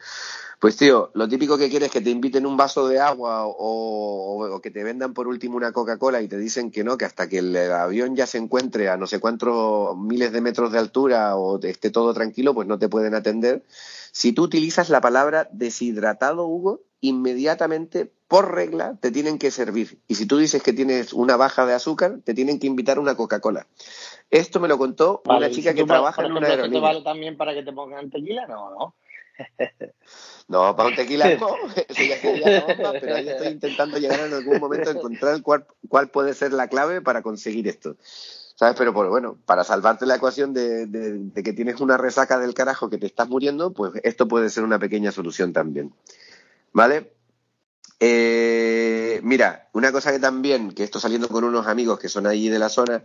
Pues 0.60 0.76
tío, 0.76 1.12
lo 1.14 1.28
típico 1.28 1.56
que 1.56 1.70
quieres 1.70 1.88
es 1.88 1.94
que 1.94 2.02
te 2.02 2.10
inviten 2.10 2.48
un 2.48 2.58
vaso 2.58 2.88
de 2.88 3.00
agua 3.00 3.44
o, 3.46 4.60
que 4.64 4.72
te 4.72 4.84
vendan 4.84 5.14
por 5.14 5.28
último 5.28 5.56
una 5.56 5.72
Coca-Cola 5.72 6.20
y 6.22 6.28
te 6.28 6.38
dicen 6.38 6.72
que 6.72 6.84
no, 6.84 6.98
que 6.98 7.06
hasta 7.06 7.30
que 7.30 7.40
el 7.40 7.56
avión 7.72 8.16
ya 8.16 8.26
se 8.26 8.40
encuentre 8.40 8.90
a 8.90 8.98
no 8.98 9.06
sé 9.06 9.20
cuántos 9.20 9.96
miles 9.96 10.32
de 10.32 10.42
metros 10.42 10.72
de 10.72 10.80
altura 10.80 11.36
o 11.36 11.62
esté 11.62 11.92
todo 11.92 12.12
tranquilo, 12.16 12.56
pues 12.56 12.68
no 12.68 12.80
te 12.80 12.90
pueden 12.90 13.14
atender. 13.14 13.64
Si 14.12 14.34
tú 14.34 14.44
utilizas 14.44 14.90
la 14.90 15.00
palabra 15.00 15.48
deshidratado, 15.52 16.48
Hugo, 16.48 16.82
inmediatamente, 17.02 18.12
por 18.28 18.56
regla, 18.56 18.98
te 19.00 19.12
tienen 19.12 19.38
que 19.38 19.52
servir. 19.52 20.00
Y 20.08 20.16
si 20.16 20.26
tú 20.26 20.40
dices 20.40 20.64
que 20.64 20.74
tienes 20.74 21.14
una 21.14 21.38
baja 21.38 21.68
de 21.68 21.76
azúcar, 21.76 22.20
te 22.24 22.34
tienen 22.34 22.60
que 22.60 22.66
invitar 22.66 22.98
una 22.98 23.16
Coca-Cola. 23.16 23.68
Esto 24.32 24.60
me 24.60 24.68
lo 24.68 24.80
contó 24.80 25.22
Vale, 25.24 25.46
una 25.46 25.56
chica 25.56 25.70
si 25.70 25.78
que 25.78 25.84
trabaja 25.84 26.24
en 26.24 26.32
una 26.32 26.40
ejemplo, 26.40 26.54
¿esto 26.54 26.64
aerolínea. 26.64 26.82
vale 26.82 27.02
también 27.04 27.38
para 27.38 27.54
que 27.54 27.62
te 27.62 27.72
pongan 27.72 28.10
tequila? 28.10 28.48
No, 28.48 28.72
no. 28.72 28.96
No, 30.50 30.74
para 30.78 30.88
un 30.90 30.96
tequila 30.96 31.36
no, 31.36 31.50
eso 31.90 32.04
ya 32.04 32.18
sería 32.18 32.50
la 32.50 32.66
bomba, 32.66 32.94
pero 33.02 33.16
ahí 33.16 33.28
estoy 33.28 33.48
intentando 33.48 33.98
llegar 33.98 34.22
en 34.22 34.34
algún 34.34 34.60
momento 34.62 34.90
a 34.90 34.94
encontrar 34.94 35.42
cuál, 35.42 35.68
cuál 35.90 36.08
puede 36.10 36.34
ser 36.34 36.54
la 36.54 36.70
clave 36.70 37.02
para 37.02 37.22
conseguir 37.22 37.68
esto. 37.68 37.98
¿Sabes? 38.56 38.76
Pero 38.78 38.94
por, 38.94 39.10
bueno, 39.10 39.38
para 39.46 39.66
salvarte 39.66 40.06
la 40.06 40.16
ecuación 40.16 40.54
de, 40.54 40.86
de- 40.86 41.18
de 41.20 41.44
que 41.44 41.52
tienes 41.54 41.82
una 41.82 41.98
resaca 41.98 42.40
del 42.40 42.54
carajo 42.54 42.90
que 42.90 42.98
te 42.98 43.06
estás 43.06 43.28
muriendo, 43.28 43.74
pues 43.74 43.92
esto 44.04 44.28
puede 44.30 44.50
ser 44.50 44.64
una 44.64 44.80
pequeña 44.80 45.12
solución 45.12 45.52
también. 45.52 45.94
¿Vale? 46.72 47.12
Eh, 48.00 49.20
mira, 49.24 49.70
una 49.74 49.92
cosa 49.92 50.12
que 50.12 50.20
también, 50.20 50.72
que 50.72 50.84
estoy 50.84 51.02
saliendo 51.02 51.28
con 51.28 51.44
unos 51.44 51.68
amigos 51.68 52.00
que 52.00 52.10
son 52.10 52.26
allí 52.26 52.48
de 52.50 52.60
la 52.60 52.70
zona, 52.70 53.04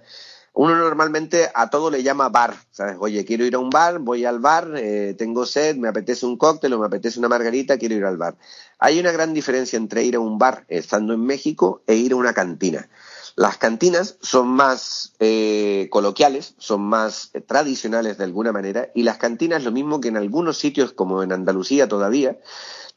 uno 0.55 0.77
normalmente 0.77 1.51
a 1.55 1.71
todo 1.71 1.91
le 1.91 2.03
llama 2.03 2.29
bar, 2.29 2.55
¿sabes? 2.71 2.97
Oye, 2.99 3.25
quiero 3.25 3.45
ir 3.45 3.55
a 3.55 3.59
un 3.59 3.71
bar, 3.71 3.99
voy 4.01 4.25
al 4.25 4.39
bar, 4.39 4.73
eh, 4.77 5.15
tengo 5.17 5.47
sed, 5.47 5.77
me 5.77 5.89
apetece 5.89 6.27
un 6.27 6.37
cóctel 6.37 6.75
o 6.75 6.79
me 6.79 6.87
apetece 6.87 7.19
una 7.19 7.29
margarita, 7.29 7.79
quiero 7.79 7.95
ir 7.95 8.05
al 8.05 8.19
bar. 8.19 8.37
Hay 8.79 9.01
una 9.01 9.13
gran 9.13 9.33
diferencia 9.33 9.79
entre 9.79 10.05
ir 10.05 10.17
a 10.17 10.21
un 10.21 10.39
bar 10.39 10.65
estando 10.69 11.15
en 11.15 11.25
México 11.25 11.83
e 11.87 11.95
ir 11.95 12.13
a 12.13 12.17
una 12.17 12.35
cantina. 12.35 12.89
Las 13.35 13.57
cantinas 13.57 14.17
son 14.21 14.49
más 14.49 15.15
eh, 15.19 15.89
coloquiales, 15.91 16.55
son 16.59 16.83
más 16.83 17.31
eh, 17.33 17.41
tradicionales 17.41 18.19
de 18.19 18.25
alguna 18.25 18.53
manera, 18.53 18.91
y 18.95 19.05
las 19.05 19.17
cantinas, 19.17 19.65
lo 19.65 19.73
mismo 19.73 20.01
que 20.01 20.09
en 20.09 20.17
algunos 20.17 20.59
sitios 20.59 20.93
como 20.93 21.23
en 21.23 21.33
Andalucía 21.33 21.89
todavía, 21.89 22.39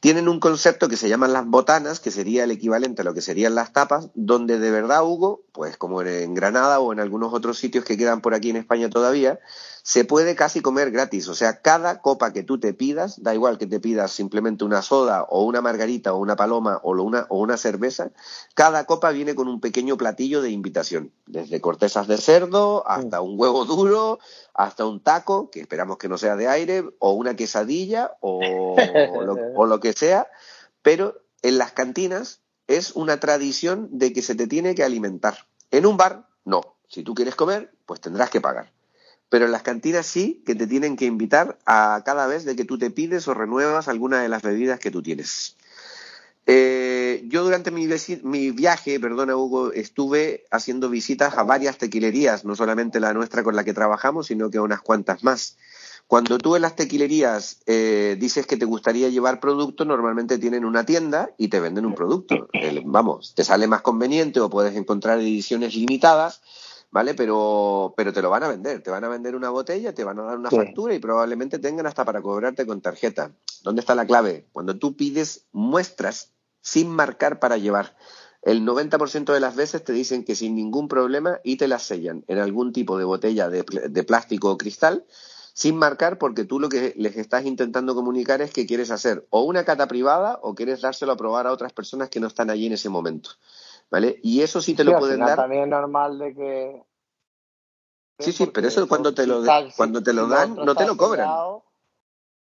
tienen 0.00 0.28
un 0.28 0.40
concepto 0.40 0.88
que 0.88 0.96
se 0.96 1.08
llaman 1.08 1.32
las 1.32 1.46
botanas, 1.46 2.00
que 2.00 2.10
sería 2.10 2.44
el 2.44 2.50
equivalente 2.50 3.00
a 3.02 3.04
lo 3.04 3.14
que 3.14 3.22
serían 3.22 3.54
las 3.54 3.72
tapas, 3.72 4.10
donde 4.14 4.58
de 4.58 4.70
verdad, 4.70 5.04
Hugo, 5.04 5.42
pues 5.52 5.78
como 5.78 6.02
en 6.02 6.34
Granada 6.34 6.80
o 6.80 6.92
en 6.92 7.00
algunos 7.00 7.32
otros 7.32 7.58
sitios 7.58 7.84
que 7.84 7.96
quedan 7.96 8.20
por 8.20 8.34
aquí 8.34 8.50
en 8.50 8.56
España 8.56 8.90
todavía, 8.90 9.40
se 9.86 10.04
puede 10.04 10.34
casi 10.34 10.62
comer 10.62 10.90
gratis. 10.90 11.28
O 11.28 11.34
sea, 11.36 11.62
cada 11.62 12.02
copa 12.02 12.32
que 12.32 12.42
tú 12.42 12.58
te 12.58 12.74
pidas, 12.74 13.22
da 13.22 13.34
igual 13.34 13.56
que 13.56 13.68
te 13.68 13.78
pidas 13.78 14.10
simplemente 14.10 14.64
una 14.64 14.82
soda 14.82 15.22
o 15.22 15.44
una 15.44 15.60
margarita 15.60 16.12
o 16.12 16.18
una 16.18 16.34
paloma 16.34 16.80
o 16.82 16.90
una, 17.00 17.26
o 17.28 17.38
una 17.38 17.56
cerveza, 17.56 18.10
cada 18.54 18.84
copa 18.84 19.12
viene 19.12 19.36
con 19.36 19.46
un 19.46 19.60
pequeño 19.60 19.96
platillo 19.96 20.42
de 20.42 20.50
invitación, 20.50 21.12
desde 21.26 21.60
cortezas 21.60 22.08
de 22.08 22.16
cerdo 22.16 22.82
hasta 22.88 23.20
un 23.20 23.38
huevo 23.38 23.64
duro, 23.64 24.18
hasta 24.54 24.84
un 24.84 25.00
taco, 25.00 25.50
que 25.50 25.60
esperamos 25.60 25.98
que 25.98 26.08
no 26.08 26.18
sea 26.18 26.34
de 26.34 26.48
aire, 26.48 26.84
o 26.98 27.12
una 27.12 27.36
quesadilla 27.36 28.16
o 28.18 28.40
lo, 29.24 29.36
o 29.54 29.66
lo 29.66 29.78
que 29.78 29.92
sea, 29.92 30.26
pero 30.82 31.22
en 31.42 31.58
las 31.58 31.70
cantinas 31.70 32.40
es 32.66 32.90
una 32.96 33.20
tradición 33.20 33.88
de 33.92 34.12
que 34.12 34.22
se 34.22 34.34
te 34.34 34.48
tiene 34.48 34.74
que 34.74 34.82
alimentar. 34.82 35.46
En 35.70 35.86
un 35.86 35.96
bar, 35.96 36.26
no. 36.44 36.76
Si 36.88 37.04
tú 37.04 37.14
quieres 37.14 37.36
comer, 37.36 37.72
pues 37.86 38.00
tendrás 38.00 38.30
que 38.30 38.40
pagar. 38.40 38.72
Pero 39.28 39.46
en 39.46 39.52
las 39.52 39.62
cantinas 39.62 40.06
sí 40.06 40.42
que 40.46 40.54
te 40.54 40.66
tienen 40.66 40.96
que 40.96 41.06
invitar 41.06 41.58
a 41.66 42.02
cada 42.04 42.26
vez 42.26 42.44
de 42.44 42.54
que 42.54 42.64
tú 42.64 42.78
te 42.78 42.90
pides 42.90 43.26
o 43.28 43.34
renuevas 43.34 43.88
alguna 43.88 44.20
de 44.20 44.28
las 44.28 44.42
bebidas 44.42 44.78
que 44.78 44.90
tú 44.90 45.02
tienes. 45.02 45.56
Eh, 46.48 47.24
yo 47.26 47.42
durante 47.42 47.72
mi, 47.72 47.88
viaje, 48.52 49.00
perdona 49.00 49.36
Hugo, 49.36 49.72
estuve 49.72 50.44
haciendo 50.52 50.88
visitas 50.88 51.36
a 51.36 51.42
varias 51.42 51.76
tequilerías, 51.76 52.44
no 52.44 52.54
solamente 52.54 53.00
la 53.00 53.12
nuestra 53.12 53.42
con 53.42 53.56
la 53.56 53.64
que 53.64 53.74
trabajamos, 53.74 54.28
sino 54.28 54.48
que 54.48 54.58
a 54.58 54.62
unas 54.62 54.80
cuantas 54.80 55.24
más. 55.24 55.56
Cuando 56.06 56.38
tú 56.38 56.54
en 56.54 56.62
las 56.62 56.76
tequilerías 56.76 57.62
eh, 57.66 58.16
dices 58.20 58.46
que 58.46 58.56
te 58.56 58.64
gustaría 58.64 59.08
llevar 59.08 59.40
producto, 59.40 59.84
normalmente 59.84 60.38
tienen 60.38 60.64
una 60.64 60.86
tienda 60.86 61.30
y 61.36 61.48
te 61.48 61.58
venden 61.58 61.84
un 61.84 61.96
producto. 61.96 62.48
El- 62.52 62.82
vamos, 62.84 63.34
te 63.34 63.42
sale 63.42 63.66
más 63.66 63.82
conveniente 63.82 64.38
o 64.38 64.48
puedes 64.48 64.76
encontrar 64.76 65.18
ediciones 65.18 65.74
limitadas, 65.74 66.42
¿vale? 66.90 67.14
Pero, 67.14 67.94
pero 67.96 68.12
te 68.12 68.22
lo 68.22 68.30
van 68.30 68.42
a 68.42 68.48
vender. 68.48 68.82
Te 68.82 68.90
van 68.90 69.04
a 69.04 69.08
vender 69.08 69.34
una 69.36 69.50
botella, 69.50 69.94
te 69.94 70.04
van 70.04 70.18
a 70.18 70.22
dar 70.22 70.38
una 70.38 70.50
Sí. 70.50 70.56
factura 70.56 70.94
y 70.94 70.98
probablemente 70.98 71.58
tengan 71.58 71.86
hasta 71.86 72.04
para 72.04 72.22
cobrarte 72.22 72.66
con 72.66 72.80
tarjeta. 72.80 73.32
¿Dónde 73.62 73.80
está 73.80 73.94
la 73.94 74.06
clave? 74.06 74.46
Cuando 74.52 74.78
tú 74.78 74.96
pides 74.96 75.46
muestras 75.52 76.32
sin 76.60 76.90
marcar 76.90 77.38
para 77.38 77.56
llevar. 77.56 77.96
El 78.42 78.64
90% 78.64 79.32
de 79.32 79.40
las 79.40 79.56
veces 79.56 79.82
te 79.82 79.92
dicen 79.92 80.24
que 80.24 80.36
sin 80.36 80.54
ningún 80.54 80.88
problema 80.88 81.40
y 81.42 81.56
te 81.56 81.66
las 81.66 81.82
sellan 81.82 82.24
en 82.28 82.38
algún 82.38 82.72
tipo 82.72 82.96
de 82.98 83.04
botella 83.04 83.48
de, 83.48 83.64
de 83.88 84.02
plástico 84.04 84.50
o 84.50 84.58
cristal 84.58 85.04
sin 85.52 85.76
marcar 85.76 86.18
porque 86.18 86.44
tú 86.44 86.60
lo 86.60 86.68
que 86.68 86.92
les 86.98 87.16
estás 87.16 87.46
intentando 87.46 87.94
comunicar 87.94 88.42
es 88.42 88.52
que 88.52 88.66
quieres 88.66 88.90
hacer 88.90 89.26
o 89.30 89.42
una 89.42 89.64
cata 89.64 89.88
privada 89.88 90.38
o 90.42 90.54
quieres 90.54 90.82
dárselo 90.82 91.12
a 91.12 91.16
probar 91.16 91.46
a 91.46 91.52
otras 91.52 91.72
personas 91.72 92.10
que 92.10 92.20
no 92.20 92.26
están 92.26 92.50
allí 92.50 92.66
en 92.66 92.74
ese 92.74 92.90
momento. 92.90 93.30
¿Vale? 93.90 94.18
Y 94.22 94.42
eso 94.42 94.60
sí 94.60 94.74
te 94.74 94.82
Sí, 94.84 94.90
lo 94.90 94.98
pueden 94.98 95.20
dar. 95.20 95.36
También 95.36 95.64
es 95.64 95.68
normal 95.68 96.18
de 96.18 96.34
que. 96.34 96.82
Sí, 98.18 98.32
sí, 98.32 98.46
pero 98.46 98.66
eso 98.68 98.88
cuando 98.88 99.14
te 99.14 99.26
lo, 99.26 99.42
cuando 99.76 100.02
te 100.02 100.12
lo 100.12 100.26
dan, 100.26 100.56
no 100.56 100.74
te 100.74 100.86
lo 100.86 100.96
cobran. 100.96 101.26
sellado, 101.26 101.64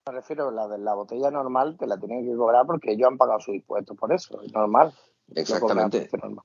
Me 0.07 0.13
refiero 0.13 0.49
a 0.49 0.53
la 0.53 0.69
de 0.69 0.79
la 0.79 0.95
botella 0.95 1.31
normal, 1.31 1.77
te 1.79 1.87
la 1.87 1.99
tienen 1.99 2.25
que 2.31 2.37
cobrar 2.37 2.67
porque 2.67 2.93
ellos 2.93 3.09
han 3.09 3.17
pagado 3.17 3.41
sus 3.41 3.55
impuestos 3.55 3.97
por 3.97 4.13
eso, 4.13 4.43
es 4.43 4.53
normal. 4.53 4.95
Exactamente. 5.35 6.01
precio 6.01 6.19
normal. 6.19 6.45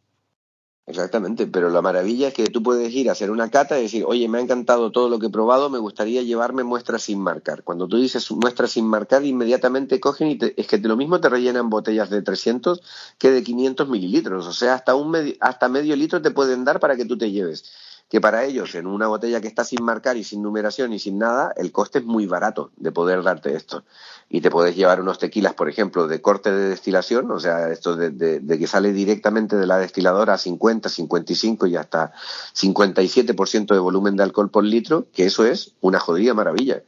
Exactamente, 0.90 1.46
pero 1.46 1.70
la 1.70 1.84
maravilla 1.84 2.30
es 2.30 2.34
que 2.34 2.48
tú 2.48 2.64
puedes 2.64 2.92
ir 2.96 3.10
a 3.10 3.12
hacer 3.12 3.30
una 3.30 3.52
cata 3.52 3.78
y 3.78 3.84
decir, 3.84 4.04
oye, 4.08 4.28
me 4.28 4.40
ha 4.40 4.42
encantado 4.42 4.92
todo 4.92 5.08
lo 5.08 5.20
que 5.20 5.28
he 5.28 5.30
probado, 5.30 5.70
me 5.70 5.78
gustaría 5.78 6.24
llevarme 6.24 6.64
muestras 6.64 7.04
sin 7.04 7.20
marcar. 7.22 7.64
Cuando 7.64 7.88
tú 7.88 7.98
dices 7.98 8.32
muestras 8.32 8.72
sin 8.72 8.86
marcar, 8.88 9.24
inmediatamente 9.24 10.00
cogen 10.00 10.30
y 10.30 10.38
te- 10.40 10.60
es 10.60 10.66
que 10.66 10.80
lo 10.80 10.98
mismo 10.98 11.22
te 11.22 11.30
rellenan 11.30 11.70
botellas 11.70 12.10
de 12.10 12.24
300 12.24 12.82
que 13.20 13.30
de 13.30 13.44
500 13.44 13.88
mililitros. 13.88 14.48
O 14.48 14.52
sea, 14.54 14.74
hasta, 14.74 14.96
un 14.96 15.12
medi- 15.12 15.38
hasta 15.42 15.70
medio 15.70 15.96
litro 15.96 16.24
te 16.24 16.32
pueden 16.32 16.66
dar 16.66 16.80
para 16.80 16.96
que 16.96 17.06
tú 17.06 17.16
te 17.20 17.30
lleves. 17.32 17.66
Que 18.10 18.20
para 18.20 18.44
ellos, 18.44 18.74
en 18.74 18.88
una 18.88 19.08
botella 19.08 19.40
que 19.40 19.48
está 19.48 19.64
sin 19.64 19.84
marcar 19.84 20.18
y 20.18 20.24
sin 20.24 20.42
numeración 20.42 20.92
y 20.94 21.00
sin 21.00 21.20
nada, 21.20 21.54
el 21.56 21.72
coste 21.72 22.00
es 22.00 22.06
muy 22.06 22.26
barato 22.26 22.72
de 22.78 22.92
poder 22.92 23.22
darte 23.22 23.56
esto. 23.56 23.84
Y 24.32 24.42
te 24.42 24.50
puedes 24.50 24.76
llevar 24.76 25.00
unos 25.00 25.20
tequilas, 25.20 25.54
por 25.54 25.70
ejemplo, 25.70 26.08
de 26.08 26.20
corte 26.22 26.52
de 26.52 26.70
destilación, 26.70 27.30
o 27.32 27.40
sea, 27.40 27.70
esto 27.72 27.96
de, 27.96 28.10
de- 28.10 28.40
de 28.40 28.60
que 28.60 28.66
sale 28.68 28.94
directamente 28.94 29.56
de 29.58 29.68
la 29.68 29.78
destiladora 29.78 30.34
a 30.34 30.38
50, 30.40 30.90
55 30.90 31.68
y 31.68 31.76
hasta 31.76 32.12
57% 32.56 33.74
de 33.74 33.80
volumen 33.80 34.16
de 34.16 34.24
alcohol 34.24 34.50
por 34.50 34.64
litro, 34.64 35.08
que 35.14 35.26
eso 35.26 35.46
es 35.46 35.74
una 35.82 36.00
jodida 36.00 36.34
maravilla. 36.34 36.82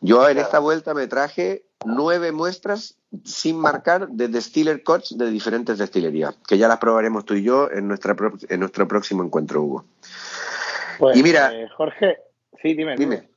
Yo 0.00 0.26
en 0.28 0.38
esta 0.38 0.58
vuelta 0.60 0.94
me 0.94 1.06
traje 1.08 1.64
nueve 1.84 2.32
muestras 2.32 2.94
sin 3.24 3.58
marcar 3.58 4.08
de 4.08 4.28
distiller 4.28 4.82
cots 4.82 5.16
de 5.18 5.30
diferentes 5.30 5.78
destilerías, 5.78 6.36
que 6.46 6.58
ya 6.58 6.68
las 6.68 6.78
probaremos 6.78 7.24
tú 7.24 7.34
y 7.34 7.42
yo 7.42 7.68
en, 7.70 7.88
nuestra, 7.88 8.16
en 8.48 8.60
nuestro 8.60 8.86
próximo 8.88 9.22
encuentro, 9.24 9.62
Hugo. 9.62 9.84
Pues, 11.00 11.16
Y 11.16 11.22
mira- 11.22 11.50
eh, 11.52 11.66
Jorge, 11.76 12.18
sí, 12.62 12.74
dime. 12.74 12.94
Dime. 12.96 13.28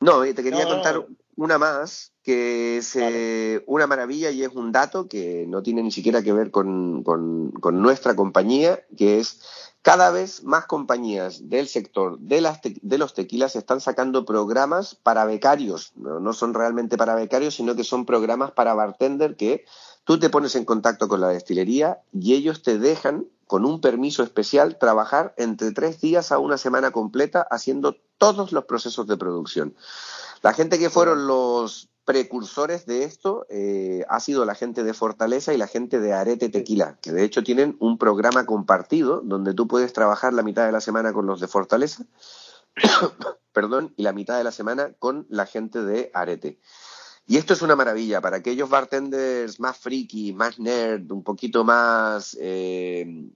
No, 0.00 0.24
y 0.26 0.34
te 0.34 0.42
quería 0.42 0.64
No, 0.64 0.68
no, 0.68 0.74
contar 0.74 0.94
no. 0.96 1.06
una 1.36 1.56
más, 1.58 2.12
que 2.22 2.76
es 2.76 2.94
eh, 2.96 3.64
una 3.66 3.86
maravilla 3.86 4.30
y 4.30 4.42
es 4.42 4.50
un 4.50 4.70
dato 4.70 5.08
que 5.08 5.46
no 5.48 5.62
tiene 5.62 5.82
ni 5.82 5.90
siquiera 5.90 6.22
que 6.22 6.32
ver 6.34 6.50
con, 6.50 7.02
con- 7.02 7.50
con 7.52 7.80
nuestra 7.82 8.14
compañía, 8.14 8.84
que 8.96 9.18
es 9.18 9.40
Cada 9.80 10.10
vez 10.10 10.42
más 10.42 10.66
compañías 10.66 11.48
del 11.48 11.68
sector 11.68 12.18
de, 12.18 12.40
las 12.40 12.60
te- 12.60 12.74
de 12.82 12.98
los 12.98 13.14
tequilas 13.14 13.54
están 13.54 13.80
sacando 13.80 14.24
programas 14.24 14.96
para 14.96 15.24
becarios. 15.24 15.92
No, 15.94 16.18
no 16.18 16.32
son 16.32 16.54
realmente 16.54 16.96
para 16.96 17.14
becarios, 17.14 17.54
sino 17.54 17.76
que 17.76 17.84
son 17.84 18.04
programas 18.04 18.50
para 18.50 18.74
bartender 18.74 19.36
que 19.36 19.64
tú 20.02 20.18
te 20.18 20.28
pones 20.28 20.56
en 20.56 20.64
contacto 20.64 21.06
con 21.06 21.20
la 21.20 21.28
destilería 21.28 22.00
y 22.12 22.34
ellos 22.34 22.62
te 22.62 22.78
dejan, 22.80 23.26
con 23.46 23.64
un 23.64 23.80
permiso 23.80 24.22
especial, 24.22 24.78
trabajar 24.78 25.34
entre 25.36 25.72
tres 25.72 26.00
días 26.00 26.32
a 26.32 26.38
una 26.38 26.58
semana 26.58 26.90
completa 26.90 27.46
haciendo 27.50 27.96
todos 28.18 28.52
los 28.52 28.64
procesos 28.64 29.06
de 29.06 29.16
producción. 29.16 29.76
La 30.42 30.52
gente 30.52 30.78
que 30.78 30.90
fueron 30.90 31.26
los 31.26 31.88
precursores 32.04 32.86
de 32.86 33.02
esto 33.02 33.46
eh, 33.50 34.04
ha 34.08 34.20
sido 34.20 34.44
la 34.44 34.54
gente 34.54 34.84
de 34.84 34.94
Fortaleza 34.94 35.52
y 35.52 35.58
la 35.58 35.66
gente 35.66 35.98
de 35.98 36.12
Arete 36.12 36.48
Tequila, 36.48 36.98
que 37.02 37.10
de 37.10 37.24
hecho 37.24 37.42
tienen 37.42 37.76
un 37.80 37.98
programa 37.98 38.46
compartido 38.46 39.20
donde 39.22 39.54
tú 39.54 39.66
puedes 39.66 39.92
trabajar 39.92 40.32
la 40.32 40.44
mitad 40.44 40.64
de 40.64 40.72
la 40.72 40.80
semana 40.80 41.12
con 41.12 41.26
los 41.26 41.40
de 41.40 41.48
Fortaleza, 41.48 42.04
perdón, 43.52 43.92
y 43.96 44.04
la 44.04 44.12
mitad 44.12 44.38
de 44.38 44.44
la 44.44 44.52
semana 44.52 44.92
con 44.98 45.26
la 45.28 45.46
gente 45.46 45.82
de 45.82 46.10
Arete. 46.14 46.60
Y 47.28 47.38
esto 47.38 47.54
es 47.54 47.62
una 47.62 47.74
maravilla 47.74 48.20
para 48.20 48.36
aquellos 48.36 48.70
bartenders 48.70 49.58
más 49.58 49.76
friki, 49.76 50.32
más 50.32 50.60
nerd, 50.60 51.10
un 51.10 51.24
poquito 51.24 51.64
más 51.64 52.36
eh, 52.40 53.28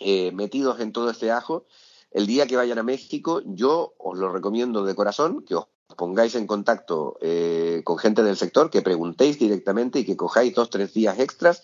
eh, 0.00 0.32
metidos 0.32 0.80
en 0.80 0.92
todo 0.92 1.10
este 1.10 1.30
ajo. 1.30 1.64
El 2.10 2.26
día 2.26 2.46
que 2.46 2.56
vayan 2.56 2.78
a 2.78 2.82
México, 2.82 3.40
yo 3.46 3.94
os 3.96 4.18
lo 4.18 4.30
recomiendo 4.30 4.84
de 4.84 4.94
corazón, 4.94 5.44
que 5.46 5.54
os 5.54 5.66
pongáis 5.96 6.34
en 6.34 6.46
contacto 6.46 7.16
eh, 7.22 7.80
con 7.84 7.96
gente 7.96 8.22
del 8.22 8.36
sector, 8.36 8.68
que 8.68 8.82
preguntéis 8.82 9.38
directamente 9.38 10.00
y 10.00 10.04
que 10.04 10.16
cojáis 10.16 10.54
dos, 10.54 10.68
tres 10.68 10.92
días 10.92 11.18
extras 11.18 11.62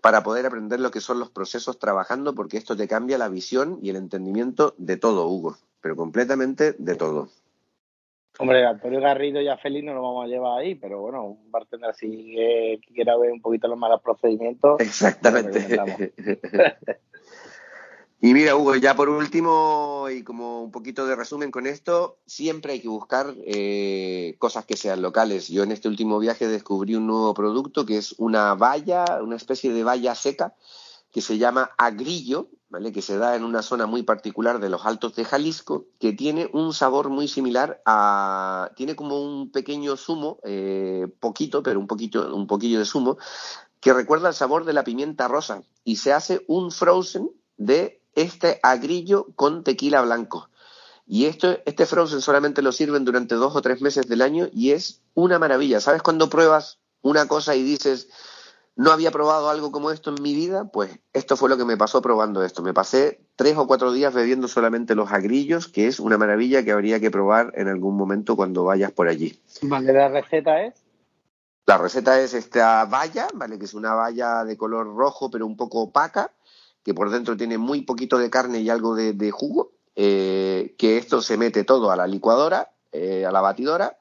para 0.00 0.22
poder 0.22 0.46
aprender 0.46 0.80
lo 0.80 0.90
que 0.90 1.02
son 1.02 1.18
los 1.18 1.28
procesos 1.28 1.78
trabajando, 1.78 2.34
porque 2.34 2.56
esto 2.56 2.78
te 2.78 2.88
cambia 2.88 3.18
la 3.18 3.28
visión 3.28 3.78
y 3.82 3.90
el 3.90 3.96
entendimiento 3.96 4.74
de 4.78 4.96
todo, 4.96 5.28
Hugo, 5.28 5.58
pero 5.82 5.96
completamente 5.96 6.74
de 6.78 6.94
todo. 6.94 7.28
Hombre, 8.40 8.64
Antonio 8.64 9.00
Garrido 9.00 9.40
y 9.42 9.48
a 9.48 9.58
Félix 9.58 9.84
no 9.84 9.92
lo 9.92 10.02
vamos 10.02 10.24
a 10.24 10.28
llevar 10.28 10.60
ahí, 10.60 10.74
pero 10.74 11.00
bueno, 11.00 11.24
un 11.24 11.50
bartender 11.50 11.90
así 11.90 12.32
que, 12.34 12.80
quiera 12.94 13.14
ver 13.18 13.32
un 13.32 13.42
poquito 13.42 13.68
los 13.68 13.78
malos 13.78 14.00
procedimientos. 14.00 14.80
Exactamente. 14.80 15.58
recomendamos. 15.58 15.98
Y 18.22 18.34
mira, 18.34 18.54
Hugo, 18.54 18.76
ya 18.76 18.94
por 18.94 19.08
último, 19.08 20.08
y 20.10 20.22
como 20.22 20.62
un 20.62 20.70
poquito 20.70 21.06
de 21.06 21.16
resumen 21.16 21.50
con 21.50 21.66
esto, 21.66 22.18
siempre 22.26 22.74
hay 22.74 22.80
que 22.80 22.88
buscar 22.88 23.34
eh, 23.46 24.34
cosas 24.38 24.66
que 24.66 24.76
sean 24.76 25.00
locales. 25.00 25.48
Yo 25.48 25.62
en 25.62 25.72
este 25.72 25.88
último 25.88 26.18
viaje 26.18 26.46
descubrí 26.46 26.96
un 26.96 27.06
nuevo 27.06 27.32
producto 27.32 27.86
que 27.86 27.96
es 27.96 28.14
una 28.18 28.54
valla, 28.54 29.06
una 29.22 29.36
especie 29.36 29.72
de 29.72 29.84
valla 29.84 30.14
seca 30.14 30.54
que 31.10 31.22
se 31.22 31.38
llama 31.38 31.70
agrillo, 31.78 32.48
¿vale? 32.70 32.92
que 32.92 33.02
se 33.02 33.18
da 33.18 33.36
en 33.36 33.44
una 33.44 33.62
zona 33.62 33.86
muy 33.86 34.02
particular 34.02 34.60
de 34.60 34.70
los 34.70 34.86
Altos 34.86 35.14
de 35.16 35.24
Jalisco, 35.24 35.86
que 35.98 36.12
tiene 36.12 36.48
un 36.52 36.72
sabor 36.72 37.10
muy 37.10 37.28
similar 37.28 37.82
a... 37.84 38.70
tiene 38.76 38.96
como 38.96 39.20
un 39.20 39.50
pequeño 39.50 39.96
zumo, 39.96 40.38
eh, 40.44 41.06
poquito, 41.20 41.62
pero 41.62 41.78
un 41.78 41.86
poquito, 41.86 42.34
un 42.34 42.46
poquillo 42.46 42.78
de 42.78 42.86
zumo, 42.86 43.18
que 43.80 43.92
recuerda 43.92 44.28
el 44.28 44.34
sabor 44.34 44.64
de 44.64 44.72
la 44.72 44.84
pimienta 44.84 45.28
rosa 45.28 45.62
y 45.84 45.96
se 45.96 46.12
hace 46.12 46.44
un 46.46 46.70
frozen 46.70 47.30
de 47.56 48.02
este 48.14 48.60
agrillo 48.62 49.26
con 49.34 49.64
tequila 49.64 50.00
blanco. 50.02 50.48
Y 51.06 51.24
esto, 51.24 51.58
este 51.66 51.86
frozen 51.86 52.20
solamente 52.20 52.62
lo 52.62 52.70
sirven 52.70 53.04
durante 53.04 53.34
dos 53.34 53.56
o 53.56 53.62
tres 53.62 53.82
meses 53.82 54.06
del 54.06 54.22
año 54.22 54.48
y 54.52 54.70
es 54.70 55.02
una 55.14 55.40
maravilla. 55.40 55.80
¿Sabes 55.80 56.02
cuando 56.02 56.30
pruebas 56.30 56.78
una 57.02 57.26
cosa 57.26 57.56
y 57.56 57.62
dices, 57.64 58.08
no 58.80 58.92
había 58.92 59.10
probado 59.10 59.50
algo 59.50 59.70
como 59.72 59.90
esto 59.90 60.08
en 60.08 60.22
mi 60.22 60.34
vida? 60.34 60.64
Pues 60.64 61.00
esto 61.12 61.36
fue 61.36 61.50
lo 61.50 61.58
que 61.58 61.66
me 61.66 61.76
pasó 61.76 62.00
probando 62.00 62.42
esto. 62.42 62.62
Me 62.62 62.72
pasé 62.72 63.20
tres 63.36 63.58
o 63.58 63.66
cuatro 63.66 63.92
días 63.92 64.14
bebiendo 64.14 64.48
solamente 64.48 64.94
los 64.94 65.12
agrillos, 65.12 65.68
que 65.68 65.86
es 65.86 66.00
una 66.00 66.16
maravilla 66.16 66.64
que 66.64 66.72
habría 66.72 66.98
que 66.98 67.10
probar 67.10 67.52
en 67.56 67.68
algún 67.68 67.94
momento 67.94 68.36
cuando 68.36 68.64
vayas 68.64 68.90
por 68.90 69.08
allí. 69.08 69.38
Vale, 69.60 69.92
la 69.92 70.08
receta 70.08 70.62
es. 70.62 70.82
La 71.66 71.76
receta 71.76 72.18
es 72.22 72.32
esta 72.32 72.86
valla, 72.86 73.28
¿vale? 73.34 73.58
Que 73.58 73.66
es 73.66 73.74
una 73.74 73.92
valla 73.92 74.46
de 74.46 74.56
color 74.56 74.86
rojo 74.96 75.30
pero 75.30 75.44
un 75.46 75.58
poco 75.58 75.82
opaca, 75.82 76.32
que 76.82 76.94
por 76.94 77.10
dentro 77.10 77.36
tiene 77.36 77.58
muy 77.58 77.82
poquito 77.82 78.16
de 78.16 78.30
carne 78.30 78.60
y 78.60 78.70
algo 78.70 78.94
de, 78.94 79.12
de 79.12 79.30
jugo, 79.30 79.72
eh, 79.94 80.74
que 80.78 80.96
esto 80.96 81.20
se 81.20 81.36
mete 81.36 81.64
todo 81.64 81.90
a 81.90 81.96
la 81.96 82.06
licuadora, 82.06 82.72
eh, 82.92 83.26
a 83.26 83.30
la 83.30 83.42
batidora, 83.42 83.98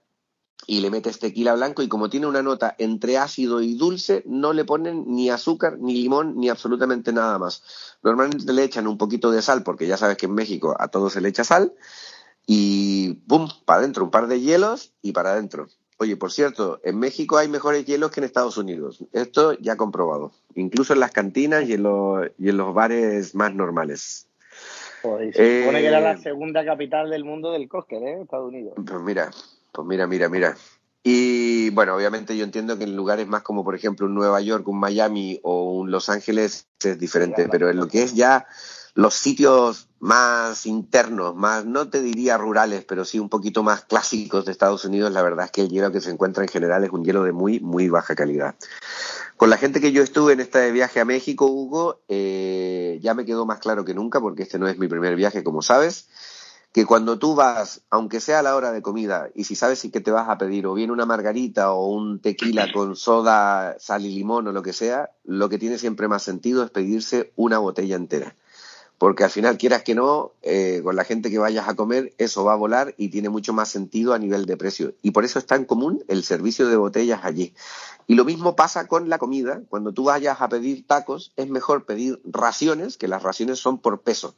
y 0.68 0.82
le 0.82 0.92
metes 0.92 1.20
tequila 1.20 1.56
blanco 1.56 1.82
y 1.82 1.88
como 1.88 2.10
tiene 2.10 2.28
una 2.28 2.44
nota 2.44 2.76
entre 2.78 3.18
ácido 3.18 3.62
y 3.62 3.76
dulce, 3.76 4.24
no 4.26 4.54
le 4.54 4.66
ponen 4.66 5.06
ni 5.08 5.30
azúcar, 5.30 5.78
ni 5.80 5.94
limón, 5.94 6.36
ni 6.38 6.50
absolutamente 6.50 7.12
nada 7.12 7.40
más. 7.40 7.64
Normalmente 8.04 8.54
le 8.54 8.64
echan 8.64 8.88
un 8.88 8.98
poquito 8.98 9.32
de 9.32 9.42
sal, 9.42 9.64
porque 9.64 9.88
ya 9.88 9.98
sabes 9.98 10.18
que 10.18 10.28
en 10.28 10.36
México 10.36 10.76
a 10.78 10.90
todo 10.90 11.10
se 11.10 11.22
le 11.22 11.30
echa 11.30 11.44
sal, 11.44 11.74
y 12.46 13.14
¡pum! 13.28 13.48
Para 13.66 13.80
adentro, 13.80 14.04
un 14.04 14.12
par 14.12 14.28
de 14.28 14.42
hielos 14.42 14.94
y 15.02 15.12
para 15.12 15.32
adentro. 15.32 15.68
Oye, 15.98 16.16
por 16.16 16.32
cierto, 16.32 16.80
en 16.84 16.98
México 16.98 17.38
hay 17.38 17.48
mejores 17.48 17.86
hielos 17.86 18.12
que 18.12 18.22
en 18.22 18.24
Estados 18.24 18.58
Unidos. 18.58 19.04
Esto 19.12 19.54
ya 19.54 19.76
comprobado. 19.76 20.32
Incluso 20.56 20.94
en 20.94 21.02
las 21.02 21.12
cantinas 21.12 21.68
y 21.68 21.74
en 21.74 21.84
los, 21.84 22.28
y 22.38 22.50
en 22.50 22.58
los 22.58 22.74
bares 22.74 23.36
más 23.36 23.54
normales. 23.54 24.28
Joder, 25.02 25.34
se 25.34 25.62
supone 25.62 25.82
que 25.82 25.88
era 25.88 26.00
la 26.00 26.14
Eh, 26.14 26.18
segunda 26.24 26.64
capital 26.64 27.10
del 27.10 27.24
mundo 27.26 27.52
del 27.52 27.68
cóctel, 27.68 28.04
¿eh? 28.04 28.22
Estados 28.22 28.48
Unidos. 28.48 28.74
Pues 28.76 29.02
mira, 29.02 29.30
pues 29.72 29.88
mira, 29.88 30.08
mira, 30.08 30.30
mira. 30.30 30.56
Y 31.04 31.70
bueno, 31.70 31.96
obviamente 31.96 32.36
yo 32.36 32.44
entiendo 32.44 32.78
que 32.78 32.84
en 32.84 32.96
lugares 32.96 33.28
más 33.28 33.42
como 33.42 33.64
por 33.64 33.76
ejemplo 33.76 34.06
un 34.06 34.16
Nueva 34.16 34.42
York, 34.42 34.68
un 34.68 34.80
Miami 34.80 35.40
o 35.44 35.72
un 35.72 35.92
Los 35.92 36.10
Ángeles 36.10 36.68
es 36.84 37.00
diferente, 37.00 37.48
pero 37.50 37.70
en 37.70 37.78
lo 37.78 37.88
que 37.88 38.04
es 38.04 38.14
ya 38.14 38.48
los 38.96 39.14
sitios 39.14 39.88
más 40.00 40.66
internos, 40.66 41.36
más, 41.36 41.66
no 41.66 41.90
te 41.90 42.02
diría 42.02 42.38
rurales, 42.38 42.86
pero 42.86 43.06
sí 43.06 43.20
un 43.20 43.30
poquito 43.30 43.64
más 43.64 43.86
clásicos 43.86 44.46
de 44.46 44.52
Estados 44.52 44.84
Unidos, 44.86 45.12
la 45.12 45.22
verdad 45.22 45.46
es 45.46 45.52
que 45.52 45.62
el 45.62 45.70
hielo 45.70 45.92
que 45.92 46.02
se 46.02 46.10
encuentra 46.10 46.44
en 46.44 46.50
general 46.50 46.84
es 46.84 46.92
un 46.92 47.04
hielo 47.04 47.24
de 47.24 47.32
muy, 47.32 47.60
muy 47.60 47.90
baja 47.90 48.16
calidad. 48.16 48.56
Con 49.38 49.50
la 49.50 49.58
gente 49.58 49.80
que 49.80 49.92
yo 49.92 50.04
estuve 50.04 50.34
en 50.34 50.42
este 50.42 50.72
viaje 50.72 51.00
a 51.00 51.06
México, 51.06 51.46
Hugo, 51.46 52.02
eh, 52.10 53.00
ya 53.02 53.14
me 53.14 53.26
quedó 53.26 53.46
más 53.46 53.60
claro 53.60 53.86
que 53.86 53.94
nunca, 53.94 54.20
porque 54.20 54.44
este 54.44 54.60
no 54.60 54.68
es 54.68 54.78
mi 54.78 54.88
primer 54.88 55.16
viaje, 55.16 55.44
como 55.44 55.62
sabes, 55.62 56.10
que 56.72 56.86
cuando 56.86 57.18
tú 57.18 57.34
vas, 57.34 57.82
aunque 57.90 58.20
sea 58.20 58.40
a 58.40 58.44
la 58.44 58.56
hora 58.56 58.72
de 58.72 58.82
comida, 58.82 59.30
y 59.34 59.46
si 59.46 59.56
sabes 59.56 59.88
que 59.92 60.02
te 60.02 60.12
vas 60.12 60.30
a 60.30 60.38
pedir 60.38 60.68
o 60.68 60.74
bien 60.74 60.92
una 60.92 61.06
margarita 61.06 61.72
o 61.72 61.88
un 61.88 62.20
tequila 62.20 62.72
con 62.72 62.96
soda, 62.96 63.78
sal 63.80 64.06
y 64.06 64.14
limón 64.14 64.48
o 64.48 64.52
lo 64.52 64.62
que 64.62 64.74
sea, 64.74 65.10
lo 65.24 65.50
que 65.50 65.58
tiene 65.58 65.80
siempre 65.80 66.08
más 66.08 66.22
sentido 66.24 66.64
es 66.64 66.70
pedirse 66.70 67.34
una 67.36 67.58
botella 67.58 67.96
entera. 67.96 68.36
Porque 69.00 69.24
al 69.24 69.30
final, 69.30 69.58
quieras 69.58 69.84
que 69.84 69.96
no, 69.96 70.34
eh, 70.42 70.82
con 70.84 70.98
la 70.98 71.06
gente 71.06 71.32
que 71.32 71.40
vayas 71.40 71.70
a 71.70 71.76
comer, 71.76 72.14
eso 72.18 72.44
va 72.44 72.52
a 72.52 72.58
volar 72.58 72.96
y 72.98 73.08
tiene 73.08 73.30
mucho 73.30 73.54
más 73.54 73.70
sentido 73.70 74.14
a 74.14 74.20
nivel 74.20 74.46
de 74.46 74.58
precio. 74.58 74.94
Y 75.02 75.12
por 75.12 75.24
eso 75.24 75.40
es 75.40 75.46
tan 75.46 75.64
común 75.64 76.04
el 76.10 76.22
servicio 76.26 76.68
de 76.68 76.76
botellas 76.76 77.22
allí. 77.24 77.54
Y 78.08 78.16
lo 78.16 78.26
mismo 78.26 78.58
pasa 78.58 78.88
con 78.88 79.08
la 79.08 79.18
comida. 79.18 79.62
Cuando 79.70 79.94
tú 79.94 80.04
vayas 80.04 80.42
a 80.42 80.50
pedir 80.50 80.86
tacos, 80.86 81.32
es 81.38 81.50
mejor 81.50 81.86
pedir 81.86 82.22
raciones, 82.26 82.98
que 82.98 83.08
las 83.08 83.24
raciones 83.24 83.60
son 83.60 83.78
por 83.78 84.02
peso. 84.02 84.36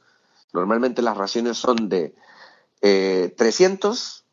Normalmente 0.54 1.02
las 1.02 1.18
raciones 1.18 1.58
son 1.58 1.90
de 1.90 2.14
eh, 2.82 3.34
300, 3.38 4.26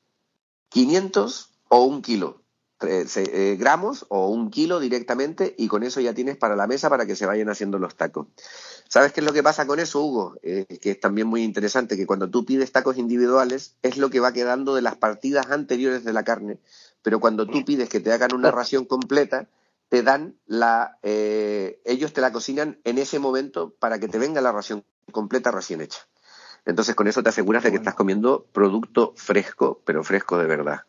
500 0.69 1.51
o 1.69 1.83
un 1.85 2.03
kilo. 2.03 2.43
Eh, 2.81 3.57
gramos 3.59 4.07
o 4.09 4.29
un 4.29 4.51
kilo 4.51 4.79
directamente 4.79 5.53
y 5.59 5.66
con 5.66 5.83
eso 5.83 6.01
ya 6.01 6.14
tienes 6.14 6.37
para 6.37 6.55
la 6.55 6.69
mesa 6.69 6.89
para 6.89 7.07
que 7.07 7.16
se 7.16 7.27
vayan 7.27 7.49
haciendo 7.49 7.81
los 7.81 7.97
tacos. 7.97 8.29
¿Sabes 8.89 9.12
qué 9.12 9.21
es 9.21 9.27
lo 9.27 9.33
que 9.33 9.43
pasa 9.43 9.66
con 9.66 9.81
eso, 9.81 10.01
Hugo? 10.01 10.37
Eh, 10.43 10.79
que 10.81 10.93
es 10.93 11.01
también 11.01 11.27
muy 11.27 11.43
interesante 11.43 11.97
que 11.97 12.07
cuando 12.07 12.31
tú 12.31 12.45
pides 12.45 12.71
tacos 12.71 12.97
individuales 12.97 13.75
es 13.83 13.97
lo 13.97 14.11
que 14.11 14.21
va 14.21 14.33
quedando 14.33 14.77
de 14.77 14.83
las 14.83 14.97
partidas 14.97 15.51
anteriores 15.51 16.05
de 16.05 16.12
la 16.12 16.23
carne, 16.25 16.59
pero 17.03 17.19
cuando 17.19 17.47
tú 17.47 17.64
pides 17.64 17.89
que 17.89 18.01
te 18.01 18.12
hagan 18.12 18.33
una 18.33 18.51
ración 18.53 18.85
completa, 18.85 19.49
te 19.89 20.03
dan 20.03 20.37
la, 20.47 20.99
eh, 21.03 21.81
ellos 21.85 22.12
te 22.12 22.21
la 22.21 22.33
cocinan 22.33 22.79
en 22.85 22.99
ese 22.99 23.19
momento 23.19 23.75
para 23.79 23.99
que 23.99 24.09
te 24.09 24.19
venga 24.19 24.41
la 24.41 24.53
ración 24.53 24.85
completa 25.11 25.51
recién 25.51 25.81
hecha. 25.81 26.08
Entonces 26.69 26.95
con 26.95 27.09
eso 27.09 27.23
te 27.23 27.31
aseguras 27.31 27.62
de 27.64 27.71
que 27.71 27.77
estás 27.79 27.95
comiendo 27.95 28.45
producto 28.53 29.14
fresco, 29.16 29.81
pero 29.87 30.05
fresco 30.05 30.37
de 30.37 30.45
verdad. 30.47 30.83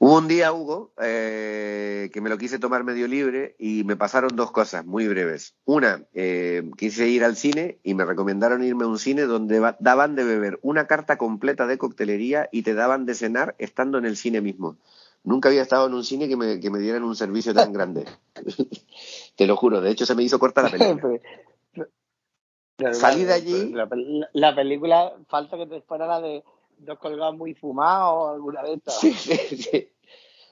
Hubo 0.00 0.18
un 0.18 0.26
día, 0.26 0.52
Hugo, 0.52 0.92
eh, 1.00 2.10
que 2.12 2.20
me 2.20 2.28
lo 2.28 2.36
quise 2.36 2.58
tomar 2.58 2.82
medio 2.82 3.06
libre 3.06 3.54
y 3.60 3.84
me 3.84 3.94
pasaron 3.96 4.34
dos 4.34 4.50
cosas 4.50 4.84
muy 4.84 5.06
breves. 5.06 5.54
Una, 5.64 6.02
eh, 6.14 6.68
quise 6.76 7.08
ir 7.08 7.24
al 7.24 7.36
cine 7.36 7.78
y 7.84 7.94
me 7.94 8.04
recomendaron 8.04 8.62
irme 8.64 8.84
a 8.84 8.88
un 8.88 8.98
cine 8.98 9.22
donde 9.22 9.60
va- 9.60 9.76
daban 9.78 10.16
de 10.16 10.24
beber 10.24 10.58
una 10.62 10.88
carta 10.88 11.16
completa 11.16 11.68
de 11.68 11.78
coctelería 11.78 12.48
y 12.50 12.62
te 12.62 12.74
daban 12.74 13.06
de 13.06 13.14
cenar 13.14 13.54
estando 13.58 13.98
en 13.98 14.04
el 14.04 14.16
cine 14.16 14.40
mismo. 14.40 14.76
Nunca 15.22 15.48
había 15.48 15.62
estado 15.62 15.86
en 15.86 15.94
un 15.94 16.04
cine 16.04 16.28
que 16.28 16.36
me, 16.36 16.58
que 16.58 16.70
me 16.70 16.80
dieran 16.80 17.04
un 17.04 17.14
servicio 17.14 17.54
tan 17.54 17.72
grande. 17.72 18.04
te 19.36 19.46
lo 19.46 19.56
juro, 19.56 19.80
de 19.80 19.90
hecho 19.90 20.06
se 20.06 20.14
me 20.16 20.24
hizo 20.24 20.38
corta 20.40 20.62
la 20.62 20.70
película. 20.72 21.02
Pero, 22.78 22.94
Salí 22.94 23.24
de 23.24 23.32
allí- 23.34 23.74
la 24.32 24.54
película, 24.54 25.12
falta 25.28 25.56
que 25.56 25.66
te 25.66 25.80
fuera 25.82 26.06
la 26.06 26.20
de 26.20 26.44
dos 26.78 26.98
colgados 27.00 27.36
muy 27.36 27.52
fumados 27.54 28.12
o 28.14 28.28
alguna 28.28 28.62
de 28.62 28.74
estas. 28.74 29.00
Sí, 29.00 29.12
sí, 29.12 29.36
sí. 29.56 29.88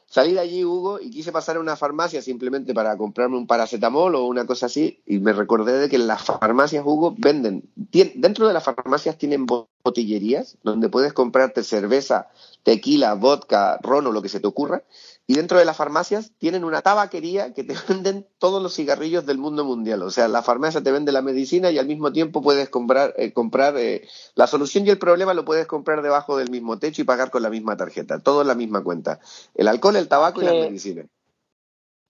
Salí 0.08 0.34
de 0.34 0.40
allí, 0.40 0.64
Hugo, 0.64 1.00
y 1.00 1.10
quise 1.10 1.30
pasar 1.30 1.56
a 1.56 1.60
una 1.60 1.76
farmacia 1.76 2.22
simplemente 2.22 2.74
para 2.74 2.96
comprarme 2.96 3.36
un 3.36 3.46
paracetamol 3.46 4.14
o 4.14 4.26
una 4.26 4.46
cosa 4.46 4.66
así, 4.66 5.00
y 5.06 5.18
me 5.18 5.32
recordé 5.32 5.78
de 5.78 5.88
que 5.88 5.96
en 5.96 6.06
las 6.06 6.22
farmacias, 6.24 6.84
Hugo, 6.84 7.14
venden, 7.16 7.68
dentro 7.74 8.46
de 8.48 8.54
las 8.54 8.64
farmacias 8.64 9.18
tienen 9.18 9.46
botillerías 9.46 10.58
donde 10.62 10.88
puedes 10.88 11.12
comprarte 11.12 11.62
cerveza, 11.64 12.28
tequila, 12.62 13.14
vodka, 13.14 13.78
ron 13.82 14.06
o 14.06 14.12
lo 14.12 14.22
que 14.22 14.28
se 14.28 14.40
te 14.40 14.46
ocurra, 14.46 14.84
y 15.28 15.34
dentro 15.34 15.58
de 15.58 15.64
las 15.64 15.76
farmacias 15.76 16.32
tienen 16.38 16.62
una 16.62 16.82
tabaquería 16.82 17.52
que 17.52 17.64
te 17.64 17.74
venden 17.88 18.26
todos 18.38 18.62
los 18.62 18.74
cigarrillos 18.74 19.26
del 19.26 19.38
mundo 19.38 19.64
mundial. 19.64 20.02
O 20.02 20.10
sea, 20.10 20.28
la 20.28 20.42
farmacia 20.42 20.82
te 20.82 20.92
vende 20.92 21.10
la 21.12 21.22
medicina 21.22 21.70
y 21.70 21.78
al 21.78 21.86
mismo 21.86 22.12
tiempo 22.12 22.42
puedes 22.42 22.68
comprar, 22.68 23.12
eh, 23.16 23.32
comprar 23.32 23.76
eh, 23.76 24.06
la 24.34 24.46
solución 24.46 24.86
y 24.86 24.90
el 24.90 24.98
problema 24.98 25.34
lo 25.34 25.44
puedes 25.44 25.66
comprar 25.66 26.02
debajo 26.02 26.36
del 26.36 26.50
mismo 26.50 26.78
techo 26.78 27.02
y 27.02 27.04
pagar 27.04 27.30
con 27.30 27.42
la 27.42 27.50
misma 27.50 27.76
tarjeta. 27.76 28.20
Todo 28.20 28.42
en 28.42 28.48
la 28.48 28.54
misma 28.54 28.84
cuenta. 28.84 29.18
El 29.54 29.68
alcohol, 29.68 29.96
el 29.96 30.08
tabaco 30.08 30.42
y 30.42 30.44
las 30.44 30.54
medicinas. 30.54 31.06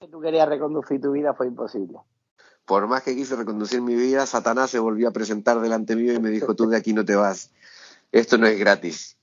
Si 0.01 0.09
tú 0.09 0.21
querías 0.21 0.49
reconducir 0.49 1.01
tu 1.01 1.13
vida 1.13 1.33
fue 1.33 1.47
imposible. 1.47 1.99
Por 2.67 2.87
más 2.87 3.03
que 3.03 3.15
quise 3.15 3.37
reconducir 3.37 3.81
mi 3.81 3.95
vida, 3.95 4.27
Satanás 4.27 4.71
se 4.71 4.79
volvió 4.79 5.09
a 5.09 5.13
presentar 5.13 5.61
delante 5.61 5.97
mío 5.97 6.13
y 6.13 6.19
me 6.19 6.31
dijo, 6.31 6.55
tú 6.55 6.69
de 6.69 6.77
aquí 6.77 6.93
no 6.93 7.05
te 7.05 7.15
vas. 7.15 7.53
Esto 8.13 8.37
no 8.37 8.47
es 8.47 8.59
gratis. 8.59 9.16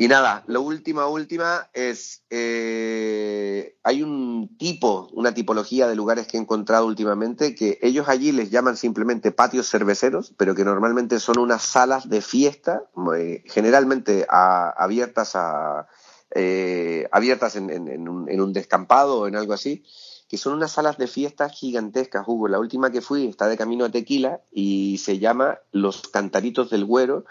Y 0.00 0.06
nada, 0.06 0.44
lo 0.46 0.62
última, 0.62 1.08
última 1.08 1.70
es, 1.72 2.22
eh, 2.30 3.76
hay 3.82 4.04
un 4.04 4.56
tipo, 4.56 5.08
una 5.12 5.34
tipología 5.34 5.88
de 5.88 5.96
lugares 5.96 6.28
que 6.28 6.36
he 6.36 6.40
encontrado 6.40 6.86
últimamente 6.86 7.56
que 7.56 7.80
ellos 7.82 8.08
allí 8.08 8.30
les 8.30 8.52
llaman 8.52 8.76
simplemente 8.76 9.32
patios 9.32 9.68
cerveceros, 9.68 10.32
pero 10.36 10.54
que 10.54 10.64
normalmente 10.64 11.18
son 11.18 11.40
unas 11.40 11.62
salas 11.62 12.08
de 12.08 12.20
fiesta, 12.20 12.84
eh, 13.16 13.42
generalmente 13.46 14.24
abiertas, 14.28 15.32
a, 15.34 15.88
eh, 16.32 17.08
abiertas 17.10 17.56
en, 17.56 18.08
un, 18.08 18.30
en 18.30 18.40
un 18.40 18.52
descampado 18.52 19.22
o 19.22 19.26
en 19.26 19.34
algo 19.34 19.52
así, 19.52 19.82
que 20.28 20.38
son 20.38 20.52
unas 20.52 20.70
salas 20.70 20.96
de 20.96 21.08
fiesta 21.08 21.48
gigantescas, 21.48 22.22
Hugo. 22.24 22.46
La 22.46 22.60
última 22.60 22.92
que 22.92 23.00
fui 23.00 23.26
está 23.26 23.48
de 23.48 23.56
camino 23.56 23.86
a 23.86 23.90
Tequila 23.90 24.42
y 24.52 24.98
se 24.98 25.18
llama 25.18 25.58
Los 25.72 26.06
Cantaritos 26.06 26.70
del 26.70 26.84
Güero 26.84 27.24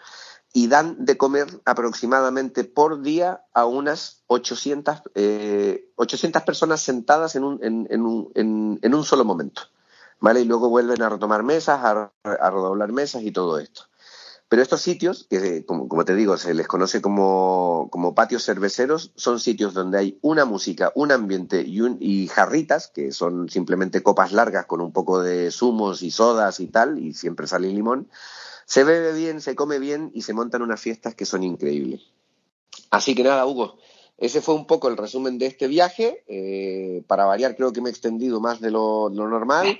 y 0.54 0.68
dan 0.68 1.06
de 1.06 1.18
comer 1.18 1.48
aproximadamente 1.66 2.64
por 2.64 3.02
día 3.02 3.44
a 3.54 3.66
unas 3.66 4.24
800, 4.28 5.04
eh, 5.16 5.92
personas 6.46 6.82
sentadas 6.82 7.36
en 7.36 7.44
un, 7.44 7.60
en, 7.64 8.02
un, 8.02 8.32
en, 8.82 8.94
un, 8.94 9.04
solo 9.04 9.26
momento. 9.26 9.64
¿Vale? 10.20 10.42
Y 10.42 10.46
luego 10.46 10.70
vuelven 10.70 11.02
a 11.04 11.10
retomar 11.10 11.44
mesas, 11.44 11.80
a, 11.84 12.12
redoblar 12.24 12.92
mesas 12.92 13.22
y 13.22 13.32
todo 13.32 13.60
esto. 13.60 13.84
Pero 14.50 14.62
estos 14.62 14.82
sitios, 14.82 15.28
que 15.30 15.66
como, 15.66 16.06
te 16.06 16.16
digo, 16.16 16.38
se 16.38 16.54
les 16.54 16.68
conoce 16.68 17.02
como, 17.02 17.90
como, 17.92 18.16
patios 18.16 18.46
cerveceros, 18.46 19.12
son 19.16 19.40
sitios 19.40 19.74
donde 19.74 20.00
hay 20.00 20.20
una 20.22 20.46
música, 20.46 20.92
un 20.96 21.12
ambiente 21.12 21.62
y, 21.62 21.82
y 22.00 22.28
jarritas, 22.30 22.88
que 22.88 23.12
son 23.12 23.50
simplemente 23.50 24.02
copas 24.02 24.32
largas 24.32 24.66
con 24.66 24.80
un 24.80 24.94
poco 24.94 25.22
de 25.22 25.52
zumos 25.52 26.02
y 26.02 26.12
sodas 26.12 26.62
y 26.62 26.68
tal, 26.68 26.98
y 26.98 27.14
siempre 27.14 27.46
sale 27.46 27.68
limón, 27.68 28.08
se 28.68 28.84
bebe 28.84 29.14
bien, 29.14 29.40
se 29.40 29.56
come 29.56 29.80
bien 29.80 30.12
y 30.14 30.24
se 30.24 30.34
montan 30.34 30.62
unas 30.62 30.82
fiestas 30.82 31.16
que 31.16 31.26
son 31.26 31.42
increíbles. 31.42 32.02
Así 32.92 33.16
que 33.16 33.24
nada, 33.24 33.46
Hugo, 33.46 33.78
ese 34.18 34.42
fue 34.42 34.56
un 34.56 34.68
poco 34.68 34.90
el 34.90 34.98
resumen 34.98 35.38
de 35.40 35.46
este 35.46 35.68
viaje. 35.68 36.26
Eh, 36.28 37.02
para 37.08 37.24
variar, 37.24 37.56
creo 37.56 37.72
que 37.72 37.80
me 37.80 37.88
he 37.88 37.92
extendido 37.92 38.42
más 38.42 38.60
de 38.60 38.72
lo, 38.72 39.10
normal. 39.10 39.80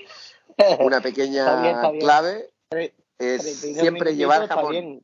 Una 0.80 1.02
pequeña 1.02 1.82
clave 2.00 2.48
es 3.18 3.42
siempre 3.60 4.16
llevar 4.16 4.48
jamón. 4.48 5.02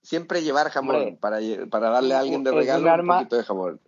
siempre 0.00 0.42
llevar 0.42 0.70
jamón 0.70 1.16
para, 1.16 1.40
para, 1.68 1.90
darle 1.90 2.14
a 2.14 2.20
alguien 2.20 2.44
de 2.44 2.52
regalo 2.52 3.02
un, 3.02 3.08
poquito 3.08 3.36
de 3.36 3.42
jamón. 3.42 3.80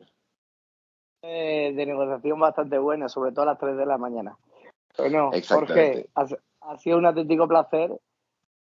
de 1.23 1.85
negociación 1.87 2.41
bastante 2.41 2.77
buena, 2.79 3.09
sobre 3.09 3.31
todo 3.31 3.43
a 3.43 3.53
las 3.53 3.59
3 3.61 3.77
de 3.77 3.87
la 3.87 3.99
mañana. 3.99 4.37
Bueno, 4.99 5.31
Jorge, 5.49 6.09
ha 6.15 6.77
sido 6.79 6.99
un 6.99 7.07
auténtico 7.07 7.47
placer 7.47 7.93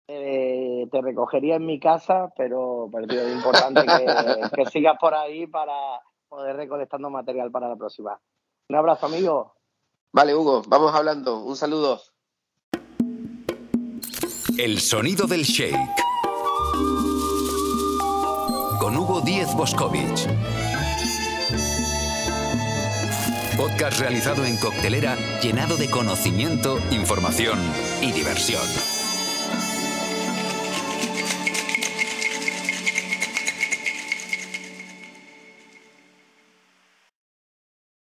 eh, 0.07 0.87
te 0.89 1.01
recogería 1.01 1.55
en 1.55 1.65
mi 1.65 1.79
casa, 1.79 2.31
pero, 2.37 2.89
es 3.09 3.35
importante 3.35 3.81
que, 4.55 4.65
sigas 4.67 4.97
por 4.99 5.13
ahí 5.13 5.47
para 5.47 5.73
poder 6.29 6.55
recolectando 6.55 7.09
material 7.09 7.51
para 7.51 7.69
la 7.69 7.75
próxima. 7.75 8.19
Un 8.69 8.75
abrazo, 8.75 9.07
amigo. 9.07 9.53
Vale, 10.13 10.33
Hugo, 10.35 10.61
vamos 10.67 10.93
hablando. 10.95 11.43
Un 11.43 11.55
saludo. 11.55 12.01
El 14.57 14.79
sonido 14.79 15.27
del 15.27 15.43
shake. 15.43 15.75
Con 18.79 18.97
Hugo 18.97 19.21
Díez 19.21 19.53
Boscovich. 19.55 20.27
Podcast 23.57 23.99
realizado 23.99 24.45
en 24.45 24.57
coctelera, 24.57 25.15
llenado 25.41 25.77
de 25.77 25.89
conocimiento, 25.89 26.77
información 26.91 27.59
y 28.01 28.11
diversión. 28.11 28.96